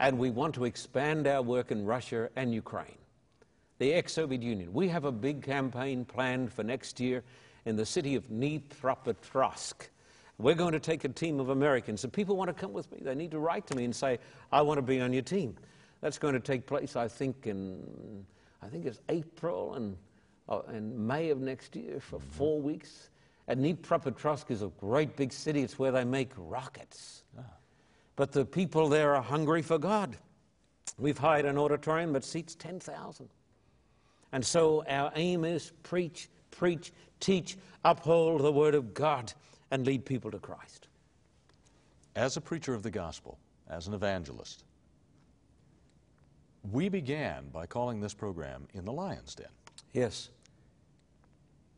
And 0.00 0.18
we 0.18 0.30
want 0.30 0.54
to 0.54 0.64
expand 0.64 1.26
our 1.26 1.42
work 1.42 1.70
in 1.70 1.84
Russia 1.84 2.30
and 2.36 2.54
Ukraine 2.54 2.98
the 3.78 3.94
ex 3.94 4.12
Soviet 4.12 4.42
Union. 4.42 4.72
We 4.72 4.88
have 4.88 5.04
a 5.04 5.12
big 5.12 5.42
campaign 5.42 6.04
planned 6.04 6.52
for 6.52 6.64
next 6.64 6.98
year 6.98 7.22
in 7.64 7.76
the 7.76 7.86
city 7.86 8.16
of 8.16 8.28
Dnipropetrovsk. 8.28 9.88
We're 10.38 10.54
going 10.54 10.72
to 10.72 10.80
take 10.80 11.04
a 11.04 11.08
team 11.08 11.40
of 11.40 11.48
Americans. 11.48 12.04
If 12.04 12.12
people 12.12 12.36
want 12.36 12.48
to 12.48 12.54
come 12.54 12.72
with 12.72 12.90
me, 12.92 12.98
they 13.02 13.14
need 13.14 13.30
to 13.32 13.38
write 13.38 13.66
to 13.68 13.76
me 13.76 13.84
and 13.84 13.94
say, 13.94 14.18
I 14.52 14.62
want 14.62 14.78
to 14.78 14.82
be 14.82 15.00
on 15.00 15.12
your 15.12 15.22
team. 15.22 15.56
That's 16.00 16.18
going 16.18 16.34
to 16.34 16.40
take 16.40 16.66
place, 16.66 16.94
I 16.96 17.08
think, 17.08 17.46
in 17.46 18.24
I 18.62 18.66
think 18.66 18.86
it's 18.86 19.00
April 19.08 19.74
and, 19.74 19.96
uh, 20.48 20.60
and 20.68 20.96
May 21.06 21.30
of 21.30 21.38
next 21.38 21.76
year 21.76 22.00
for 22.00 22.18
four 22.18 22.60
weeks. 22.60 23.10
And 23.48 23.64
Dnipropetrovsk 23.64 24.50
is 24.50 24.62
a 24.62 24.68
great 24.78 25.16
big 25.16 25.32
city. 25.32 25.62
It's 25.62 25.78
where 25.78 25.90
they 25.90 26.04
make 26.04 26.30
rockets. 26.36 27.24
Ah. 27.36 27.42
But 28.14 28.30
the 28.30 28.44
people 28.44 28.88
there 28.88 29.16
are 29.16 29.22
hungry 29.22 29.62
for 29.62 29.78
God. 29.78 30.16
We've 30.98 31.16
hired 31.16 31.46
an 31.46 31.56
auditorium 31.56 32.12
that 32.12 32.24
seats 32.24 32.54
10,000. 32.54 33.28
And 34.32 34.44
so 34.44 34.84
our 34.86 35.10
aim 35.14 35.44
is 35.44 35.72
preach, 35.82 36.28
preach, 36.50 36.92
teach, 37.20 37.56
uphold 37.84 38.42
the 38.42 38.52
Word 38.52 38.74
of 38.74 38.92
God, 38.92 39.32
and 39.70 39.86
lead 39.86 40.04
people 40.04 40.30
to 40.30 40.38
Christ. 40.38 40.88
As 42.14 42.36
a 42.36 42.40
preacher 42.40 42.74
of 42.74 42.82
the 42.82 42.90
gospel, 42.90 43.38
as 43.70 43.86
an 43.86 43.94
evangelist, 43.94 44.64
we 46.70 46.90
began 46.90 47.48
by 47.48 47.64
calling 47.64 48.00
this 48.00 48.12
program 48.12 48.68
In 48.74 48.84
the 48.84 48.92
Lion's 48.92 49.34
Den. 49.34 49.46
Yes. 49.94 50.28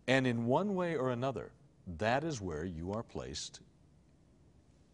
And 0.08 0.26
in 0.26 0.46
one 0.46 0.74
way 0.74 0.96
or 0.96 1.10
another, 1.10 1.52
that 1.98 2.24
is 2.24 2.40
where 2.40 2.64
you 2.64 2.92
are 2.92 3.02
placed 3.02 3.60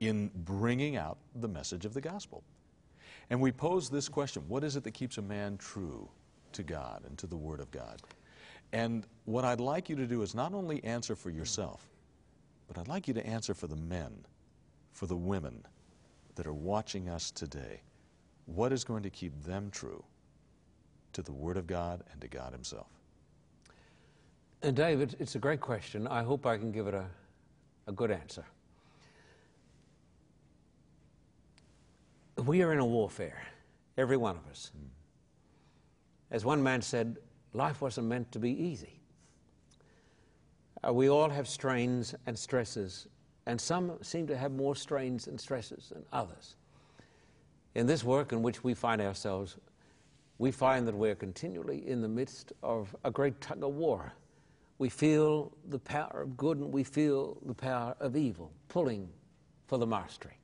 in 0.00 0.30
bringing 0.34 0.96
out 0.96 1.18
the 1.36 1.48
message 1.48 1.84
of 1.84 1.94
the 1.94 2.00
gospel. 2.00 2.42
And 3.30 3.40
we 3.40 3.52
pose 3.52 3.88
this 3.88 4.08
question 4.08 4.42
What 4.48 4.64
is 4.64 4.76
it 4.76 4.84
that 4.84 4.92
keeps 4.92 5.18
a 5.18 5.22
man 5.22 5.56
true 5.58 6.08
to 6.52 6.62
God 6.62 7.02
and 7.06 7.18
to 7.18 7.26
the 7.26 7.36
Word 7.36 7.60
of 7.60 7.70
God? 7.70 8.02
And 8.72 9.06
what 9.24 9.44
I'd 9.44 9.60
like 9.60 9.88
you 9.88 9.96
to 9.96 10.06
do 10.06 10.22
is 10.22 10.34
not 10.34 10.52
only 10.52 10.82
answer 10.84 11.14
for 11.14 11.30
yourself, 11.30 11.88
but 12.68 12.78
I'd 12.78 12.88
like 12.88 13.06
you 13.08 13.14
to 13.14 13.26
answer 13.26 13.54
for 13.54 13.68
the 13.68 13.76
men, 13.76 14.12
for 14.92 15.06
the 15.06 15.16
women 15.16 15.62
that 16.34 16.46
are 16.46 16.54
watching 16.54 17.08
us 17.08 17.30
today. 17.30 17.80
What 18.46 18.72
is 18.72 18.84
going 18.84 19.02
to 19.02 19.10
keep 19.10 19.32
them 19.44 19.70
true 19.70 20.04
to 21.12 21.22
the 21.22 21.32
Word 21.32 21.56
of 21.56 21.66
God 21.66 22.02
and 22.12 22.20
to 22.20 22.28
God 22.28 22.52
Himself? 22.52 22.88
And 24.66 24.74
David, 24.74 25.14
it's 25.20 25.36
a 25.36 25.38
great 25.38 25.60
question. 25.60 26.08
I 26.08 26.24
hope 26.24 26.44
I 26.44 26.58
can 26.58 26.72
give 26.72 26.88
it 26.88 26.94
a, 26.94 27.04
a 27.86 27.92
good 27.92 28.10
answer. 28.10 28.44
We 32.44 32.62
are 32.62 32.72
in 32.72 32.80
a 32.80 32.84
warfare, 32.84 33.40
every 33.96 34.16
one 34.16 34.34
of 34.34 34.44
us. 34.50 34.72
As 36.32 36.44
one 36.44 36.60
man 36.60 36.82
said, 36.82 37.18
life 37.52 37.80
wasn't 37.80 38.08
meant 38.08 38.32
to 38.32 38.40
be 38.40 38.50
easy. 38.50 38.98
Uh, 40.84 40.92
we 40.92 41.08
all 41.08 41.30
have 41.30 41.46
strains 41.46 42.16
and 42.26 42.36
stresses, 42.36 43.06
and 43.46 43.60
some 43.60 43.92
seem 44.02 44.26
to 44.26 44.36
have 44.36 44.50
more 44.50 44.74
strains 44.74 45.28
and 45.28 45.40
stresses 45.40 45.90
than 45.90 46.04
others. 46.12 46.56
In 47.76 47.86
this 47.86 48.02
work 48.02 48.32
in 48.32 48.42
which 48.42 48.64
we 48.64 48.74
find 48.74 49.00
ourselves, 49.00 49.58
we 50.38 50.50
find 50.50 50.88
that 50.88 50.94
we're 50.96 51.14
continually 51.14 51.88
in 51.88 52.02
the 52.02 52.08
midst 52.08 52.52
of 52.64 52.96
a 53.04 53.12
great 53.12 53.40
tug 53.40 53.62
of 53.62 53.72
war. 53.72 54.12
We 54.78 54.88
feel 54.88 55.52
the 55.68 55.78
power 55.78 56.22
of 56.22 56.36
good 56.36 56.58
and 56.58 56.72
we 56.72 56.84
feel 56.84 57.38
the 57.46 57.54
power 57.54 57.96
of 57.98 58.16
evil 58.16 58.52
pulling 58.68 59.08
for 59.66 59.78
the 59.78 59.86
mastery. 59.86 60.38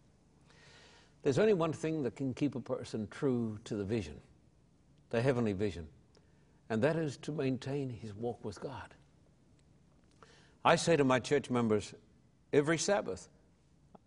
There's 1.22 1.38
only 1.38 1.54
one 1.54 1.72
thing 1.72 2.02
that 2.02 2.16
can 2.16 2.34
keep 2.34 2.54
a 2.54 2.60
person 2.60 3.06
true 3.10 3.58
to 3.64 3.76
the 3.76 3.84
vision, 3.84 4.20
the 5.10 5.22
heavenly 5.22 5.52
vision, 5.52 5.86
and 6.70 6.82
that 6.82 6.96
is 6.96 7.16
to 7.18 7.32
maintain 7.32 7.90
his 7.90 8.14
walk 8.14 8.44
with 8.44 8.60
God. 8.60 8.94
I 10.64 10.76
say 10.76 10.96
to 10.96 11.04
my 11.04 11.20
church 11.20 11.50
members 11.50 11.94
every 12.52 12.78
Sabbath, 12.78 13.28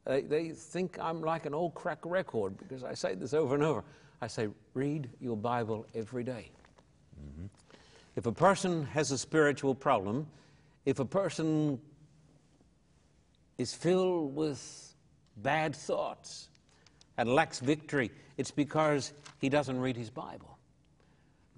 they, 0.06 0.22
they 0.22 0.50
think 0.50 0.98
I'm 1.00 1.22
like 1.22 1.46
an 1.46 1.54
old 1.54 1.74
crack 1.74 2.00
record 2.04 2.58
because 2.58 2.84
I 2.84 2.94
say 2.94 3.16
this 3.16 3.34
over 3.34 3.56
and 3.56 3.64
over. 3.64 3.84
I 4.22 4.28
say, 4.28 4.48
read 4.74 5.10
your 5.20 5.36
Bible 5.36 5.86
every 5.94 6.24
day. 6.24 6.52
Mm-hmm. 7.20 7.46
If 8.16 8.26
a 8.26 8.32
person 8.32 8.86
has 8.88 9.12
a 9.12 9.18
spiritual 9.18 9.76
problem, 9.76 10.28
if 10.86 11.00
a 11.00 11.06
person 11.06 11.82
is 13.58 13.74
filled 13.74 14.36
with 14.36 14.94
bad 15.38 15.76
thoughts 15.76 16.48
and 17.18 17.30
lacks 17.30 17.60
victory, 17.60 18.12
it's 18.38 18.52
because 18.52 19.12
he 19.40 19.50
doesn't 19.50 19.80
read 19.80 19.98
his 19.98 20.10
Bible. 20.10 20.58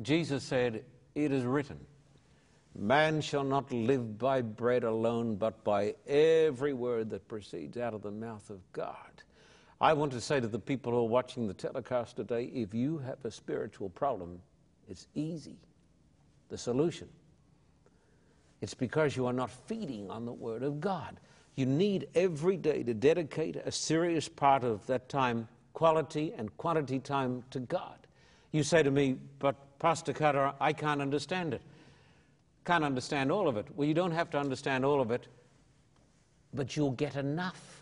Jesus 0.02 0.44
said, 0.44 0.84
It 1.16 1.32
is 1.32 1.44
written, 1.44 1.80
Man 2.76 3.22
shall 3.22 3.44
not 3.44 3.72
live 3.72 4.18
by 4.18 4.42
bread 4.42 4.84
alone, 4.84 5.36
but 5.36 5.64
by 5.64 5.96
every 6.08 6.74
word 6.74 7.10
that 7.10 7.28
proceeds 7.28 7.78
out 7.78 7.94
of 7.94 8.04
the 8.04 8.12
mouth 8.12 8.50
of 8.50 8.60
God. 8.72 8.96
I 9.80 9.94
want 9.94 10.12
to 10.14 10.22
say 10.22 10.40
to 10.40 10.48
the 10.48 10.60
people 10.60 10.92
who 10.92 11.00
are 11.00 11.08
watching 11.08 11.48
the 11.48 11.54
telecast 11.54 12.16
today 12.16 12.46
if 12.46 12.74
you 12.74 12.98
have 13.00 13.24
a 13.26 13.32
spiritual 13.32 13.90
problem, 13.90 14.40
it's 14.90 15.08
easy. 15.14 15.58
The 16.50 16.58
solution. 16.58 17.08
It's 18.62 18.74
because 18.74 19.16
you 19.16 19.26
are 19.28 19.34
not 19.34 19.52
feeding 19.52 20.10
on 20.10 20.26
the 20.26 20.34
Word 20.34 20.64
of 20.64 20.80
God. 20.80 21.20
You 21.56 21.66
need 21.66 22.08
every 22.16 22.58
day 22.58 22.84
to 22.84 22.94
dedicate 22.94 23.56
a 23.56 23.72
serious 23.72 24.28
part 24.28 24.64
of 24.64 24.86
that 24.88 25.10
time, 25.10 25.48
quality 25.74 26.34
and 26.38 26.56
quantity 26.58 27.00
time, 27.00 27.44
to 27.52 27.60
God. 27.60 27.98
You 28.52 28.64
say 28.64 28.82
to 28.84 28.92
me, 28.92 29.18
but 29.40 29.56
Pastor 29.80 30.14
Carter, 30.14 30.54
I 30.60 30.74
can't 30.74 31.02
understand 31.02 31.54
it. 31.54 31.62
Can't 32.66 32.84
understand 32.84 33.32
all 33.32 33.48
of 33.48 33.58
it. 33.58 33.68
Well, 33.76 33.88
you 33.88 33.94
don't 33.94 34.12
have 34.12 34.30
to 34.32 34.40
understand 34.40 34.86
all 34.86 35.02
of 35.02 35.12
it, 35.12 35.28
but 36.54 36.76
you'll 36.76 36.92
get 36.92 37.16
enough 37.16 37.78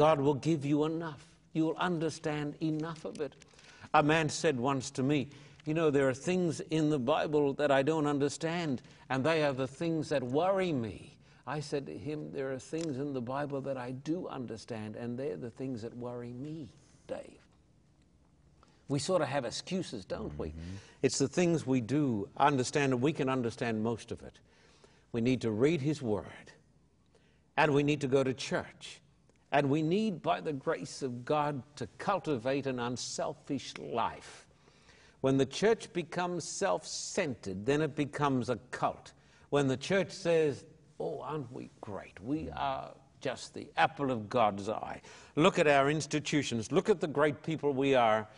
God 0.00 0.18
will 0.18 0.32
give 0.32 0.64
you 0.64 0.84
enough. 0.84 1.22
You 1.52 1.66
will 1.66 1.76
understand 1.76 2.54
enough 2.62 3.04
of 3.04 3.20
it. 3.20 3.34
A 3.92 4.02
man 4.02 4.30
said 4.30 4.58
once 4.58 4.90
to 4.92 5.02
me, 5.02 5.28
You 5.64 5.74
know, 5.74 5.90
there 5.90 6.08
are 6.08 6.14
things 6.14 6.60
in 6.70 6.90
the 6.90 6.98
Bible 6.98 7.52
that 7.54 7.70
I 7.70 7.82
don't 7.82 8.06
understand, 8.06 8.82
and 9.08 9.24
they 9.24 9.44
are 9.44 9.52
the 9.52 9.66
things 9.66 10.08
that 10.08 10.22
worry 10.22 10.72
me. 10.72 11.16
I 11.46 11.60
said 11.60 11.86
to 11.86 11.96
him, 11.96 12.30
There 12.32 12.52
are 12.52 12.58
things 12.58 12.96
in 12.96 13.12
the 13.12 13.20
Bible 13.20 13.60
that 13.62 13.76
I 13.76 13.90
do 13.90 14.28
understand, 14.28 14.96
and 14.96 15.18
they're 15.18 15.36
the 15.36 15.50
things 15.50 15.82
that 15.82 15.96
worry 15.96 16.32
me, 16.32 16.72
Dave. 17.06 17.38
We 18.88 18.98
sort 18.98 19.22
of 19.22 19.28
have 19.28 19.44
excuses, 19.44 20.04
don't 20.04 20.36
we? 20.38 20.48
Mm-hmm. 20.48 20.76
It's 21.02 21.18
the 21.18 21.28
things 21.28 21.66
we 21.66 21.80
do 21.80 22.28
understand, 22.36 22.92
and 22.92 23.02
we 23.02 23.12
can 23.12 23.28
understand 23.28 23.82
most 23.82 24.10
of 24.10 24.22
it. 24.22 24.38
We 25.12 25.20
need 25.20 25.40
to 25.42 25.50
read 25.50 25.80
His 25.80 26.00
Word, 26.00 26.52
and 27.56 27.74
we 27.74 27.82
need 27.82 28.00
to 28.00 28.08
go 28.08 28.24
to 28.24 28.32
church. 28.32 29.00
And 29.52 29.68
we 29.68 29.82
need, 29.82 30.22
by 30.22 30.40
the 30.40 30.52
grace 30.52 31.02
of 31.02 31.24
God, 31.24 31.62
to 31.76 31.88
cultivate 31.98 32.66
an 32.66 32.78
unselfish 32.78 33.74
life. 33.78 34.46
When 35.20 35.36
the 35.36 35.46
church 35.46 35.92
becomes 35.92 36.44
self 36.44 36.86
centered, 36.86 37.66
then 37.66 37.82
it 37.82 37.94
becomes 37.94 38.48
a 38.48 38.56
cult. 38.70 39.12
When 39.50 39.68
the 39.68 39.76
church 39.76 40.10
says, 40.10 40.64
Oh, 40.98 41.20
aren't 41.20 41.50
we 41.52 41.70
great? 41.80 42.18
We 42.22 42.50
are 42.50 42.92
just 43.20 43.54
the 43.54 43.68
apple 43.76 44.10
of 44.10 44.28
God's 44.28 44.68
eye. 44.68 45.00
Look 45.36 45.58
at 45.58 45.66
our 45.66 45.90
institutions. 45.90 46.72
Look 46.72 46.88
at 46.88 47.00
the 47.00 47.06
great 47.06 47.42
people 47.42 47.72
we 47.72 47.94
are. 47.94 48.28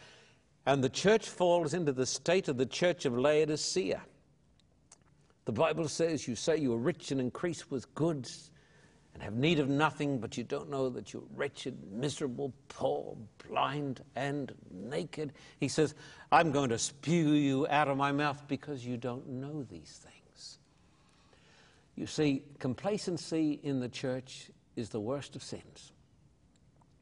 And 0.66 0.82
the 0.82 0.88
church 0.88 1.28
falls 1.28 1.74
into 1.74 1.92
the 1.92 2.06
state 2.06 2.48
of 2.48 2.56
the 2.56 2.66
church 2.66 3.04
of 3.04 3.18
Laodicea. 3.18 4.00
The 5.44 5.52
Bible 5.52 5.88
says, 5.88 6.28
You 6.28 6.36
say 6.36 6.56
you 6.56 6.72
are 6.72 6.78
rich 6.78 7.10
and 7.10 7.20
increase 7.20 7.68
with 7.70 7.92
goods 7.94 8.51
and 9.14 9.22
have 9.22 9.34
need 9.34 9.58
of 9.58 9.68
nothing, 9.68 10.18
but 10.18 10.36
you 10.36 10.44
don't 10.44 10.70
know 10.70 10.88
that 10.88 11.12
you're 11.12 11.22
wretched, 11.34 11.76
miserable, 11.92 12.52
poor, 12.68 13.16
blind, 13.46 14.02
and 14.16 14.52
naked. 14.70 15.32
He 15.60 15.68
says, 15.68 15.94
I'm 16.30 16.50
going 16.50 16.70
to 16.70 16.78
spew 16.78 17.32
you 17.32 17.66
out 17.68 17.88
of 17.88 17.96
my 17.96 18.12
mouth 18.12 18.42
because 18.48 18.84
you 18.84 18.96
don't 18.96 19.28
know 19.28 19.64
these 19.70 20.00
things. 20.02 20.58
You 21.94 22.06
see, 22.06 22.42
complacency 22.58 23.60
in 23.62 23.80
the 23.80 23.88
church 23.88 24.50
is 24.76 24.88
the 24.88 25.00
worst 25.00 25.36
of 25.36 25.42
sins. 25.42 25.92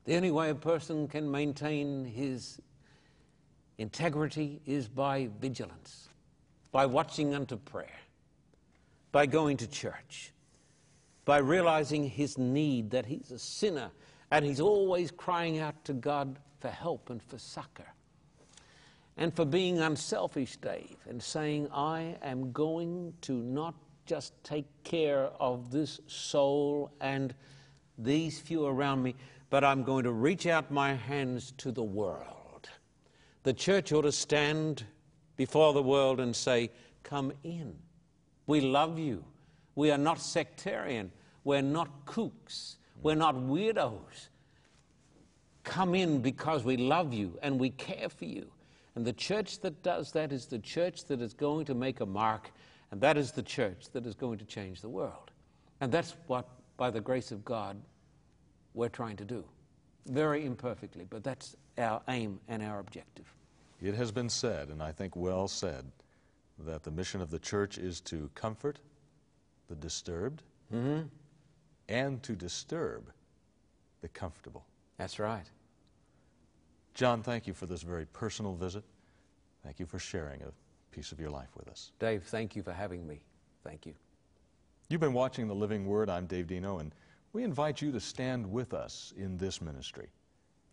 The 0.05 0.17
only 0.17 0.33
way 0.33 0.51
a 0.51 0.55
person 0.55 1.07
can 1.07 1.31
maintain 1.31 2.05
his 2.05 2.61
integrity 3.79 4.61
is 4.67 4.89
by 4.89 5.29
vigilance, 5.41 6.09
by 6.73 6.87
watching 6.87 7.35
unto 7.35 7.57
prayer, 7.57 8.01
by 9.13 9.27
going 9.27 9.59
to 9.59 9.69
church 9.69 10.33
by 11.31 11.39
realizing 11.39 12.11
his 12.11 12.37
need, 12.39 12.91
that 12.91 13.07
he's 13.07 13.31
a 13.31 13.39
sinner, 13.39 13.93
and 14.33 14.45
he's 14.45 14.61
always 14.61 15.13
crying 15.13 15.61
out 15.61 15.85
to 15.85 15.93
God 15.93 16.41
for 16.59 16.67
help 16.67 17.09
and 17.09 17.23
for 17.23 17.39
succor. 17.39 17.87
And 19.17 19.33
for 19.33 19.45
being 19.45 19.79
unselfish, 19.79 20.57
Dave, 20.57 20.97
and 21.09 21.23
saying, 21.23 21.69
I 21.73 22.17
am 22.25 22.51
going 22.51 23.15
to 23.21 23.33
not 23.33 23.77
just 24.07 24.33
take 24.43 24.67
care 24.83 25.31
of 25.39 25.71
this 25.71 26.01
soul 26.09 26.91
and 27.01 27.33
these 27.97 28.41
few 28.41 28.67
around 28.67 29.01
me, 29.01 29.15
but 29.51 29.63
I'm 29.63 29.85
going 29.85 30.03
to 30.03 30.13
reach 30.13 30.49
out 30.49 30.73
my 30.73 30.95
hands 30.95 31.53
to 31.59 31.71
the 31.71 31.85
world. 31.85 32.69
The 33.45 33.53
church 33.53 33.93
ought 33.93 34.03
to 34.03 34.11
stand 34.11 34.83
before 35.37 35.75
the 35.75 35.83
world 35.83 36.19
and 36.19 36.35
say, 36.35 36.73
Come 37.05 37.31
in. 37.45 37.77
We 38.49 38.61
love 38.61 38.99
you. 38.99 39.25
We 39.77 39.93
are 39.93 39.99
not 39.99 40.21
sectarian. 40.21 41.13
We're 41.45 41.63
not 41.63 42.07
kooks. 42.07 42.77
We're 43.03 43.15
not 43.15 43.35
weirdos. 43.35 44.29
Come 45.65 45.95
in 45.95 46.21
because 46.21 46.65
we 46.65 46.77
love 46.77 47.13
you 47.13 47.39
and 47.43 47.59
we 47.59 47.71
care 47.71 48.09
for 48.09 48.25
you. 48.25 48.51
And 48.95 49.07
the 49.07 49.13
church 49.13 49.61
that 49.61 49.83
does 49.83 50.13
that 50.13 50.33
is 50.33 50.47
the 50.47 50.59
church 50.59 51.05
that 51.07 51.21
is 51.21 51.33
going 51.33 51.65
to 51.67 51.75
make 51.75 52.01
a 52.01 52.07
mark, 52.07 52.51
and 52.91 53.01
that 53.01 53.17
is 53.17 53.33
the 53.33 53.43
church 53.43 53.87
that 53.93 54.05
is 54.05 54.15
going 54.15 54.39
to 54.39 54.45
change 54.45 54.81
the 54.81 54.89
world. 54.89 55.31
And 55.81 55.93
that's 55.93 56.17
what, 56.27 56.49
by 56.77 56.91
the 56.91 57.01
grace 57.01 57.31
of 57.31 57.45
God, 57.45 57.81
we're 58.75 58.89
trying 58.89 59.17
to 59.17 59.25
do. 59.25 59.45
Very 60.07 60.45
imperfectly, 60.45 61.07
but 61.09 61.23
that's 61.23 61.57
our 61.79 62.03
aim 62.09 62.41
and 62.49 62.63
our 62.63 62.81
objective. 62.81 63.33
It 63.81 63.95
has 63.95 64.11
been 64.11 64.29
said, 64.29 64.69
and 64.69 64.83
I 64.83 64.93
think 64.93 65.17
well 65.17 65.49
said, 65.49 65.85
that 66.59 66.83
the 66.83 66.91
mission 66.91 67.23
of 67.23 67.31
the 67.31 67.39
church 67.39 67.79
is 67.79 68.01
to 68.03 68.29
comfort 68.35 68.81
the 69.69 69.75
disturbed 69.77 70.43
mm-hmm. 70.73 71.03
And 71.91 72.23
to 72.23 72.35
disturb 72.35 73.11
the 74.01 74.09
comfortable. 74.09 74.65
That's 74.97 75.19
right. 75.19 75.45
John, 76.95 77.23
thank 77.23 77.47
you 77.47 77.53
for 77.53 77.67
this 77.67 77.83
very 77.83 78.07
personal 78.07 78.55
visit. 78.55 78.85
Thank 79.63 79.79
you 79.79 79.87
for 79.87 79.99
sharing 79.99 80.41
a 80.43 80.53
piece 80.95 81.13
of 81.13 81.21
your 81.21 81.31
life 81.31 81.49
with 81.57 81.69
us. 81.69 81.93
Dave, 81.99 82.23
thank 82.25 82.57
you 82.57 82.63
for 82.63 82.73
having 82.73 83.07
me. 83.07 83.21
Thank 83.65 83.85
you. 83.85 83.95
You've 84.89 85.01
been 85.01 85.13
watching 85.13 85.47
The 85.47 85.55
Living 85.55 85.87
Word. 85.87 86.09
I'm 86.09 86.27
Dave 86.27 86.47
Dino, 86.47 86.79
and 86.79 86.95
we 87.33 87.45
invite 87.45 87.83
you 87.83 87.93
to 87.93 88.01
stand 88.01 88.51
with 88.51 88.73
us 88.73 89.13
in 89.17 89.37
this 89.37 89.61
ministry. 89.61 90.09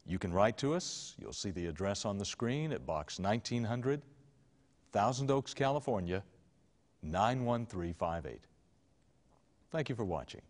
You 0.05 0.17
can 0.17 0.31
write 0.31 0.57
to 0.59 0.73
us. 0.73 1.15
You'll 1.19 1.33
see 1.33 1.51
the 1.51 1.65
address 1.65 2.05
on 2.05 2.17
the 2.17 2.25
screen 2.25 2.71
at 2.71 2.85
Box 2.85 3.19
1900, 3.19 4.01
Thousand 4.91 5.29
Oaks, 5.29 5.53
California, 5.53 6.23
91358. 7.03 8.41
Thank 9.69 9.89
you 9.89 9.95
for 9.95 10.05
watching. 10.05 10.41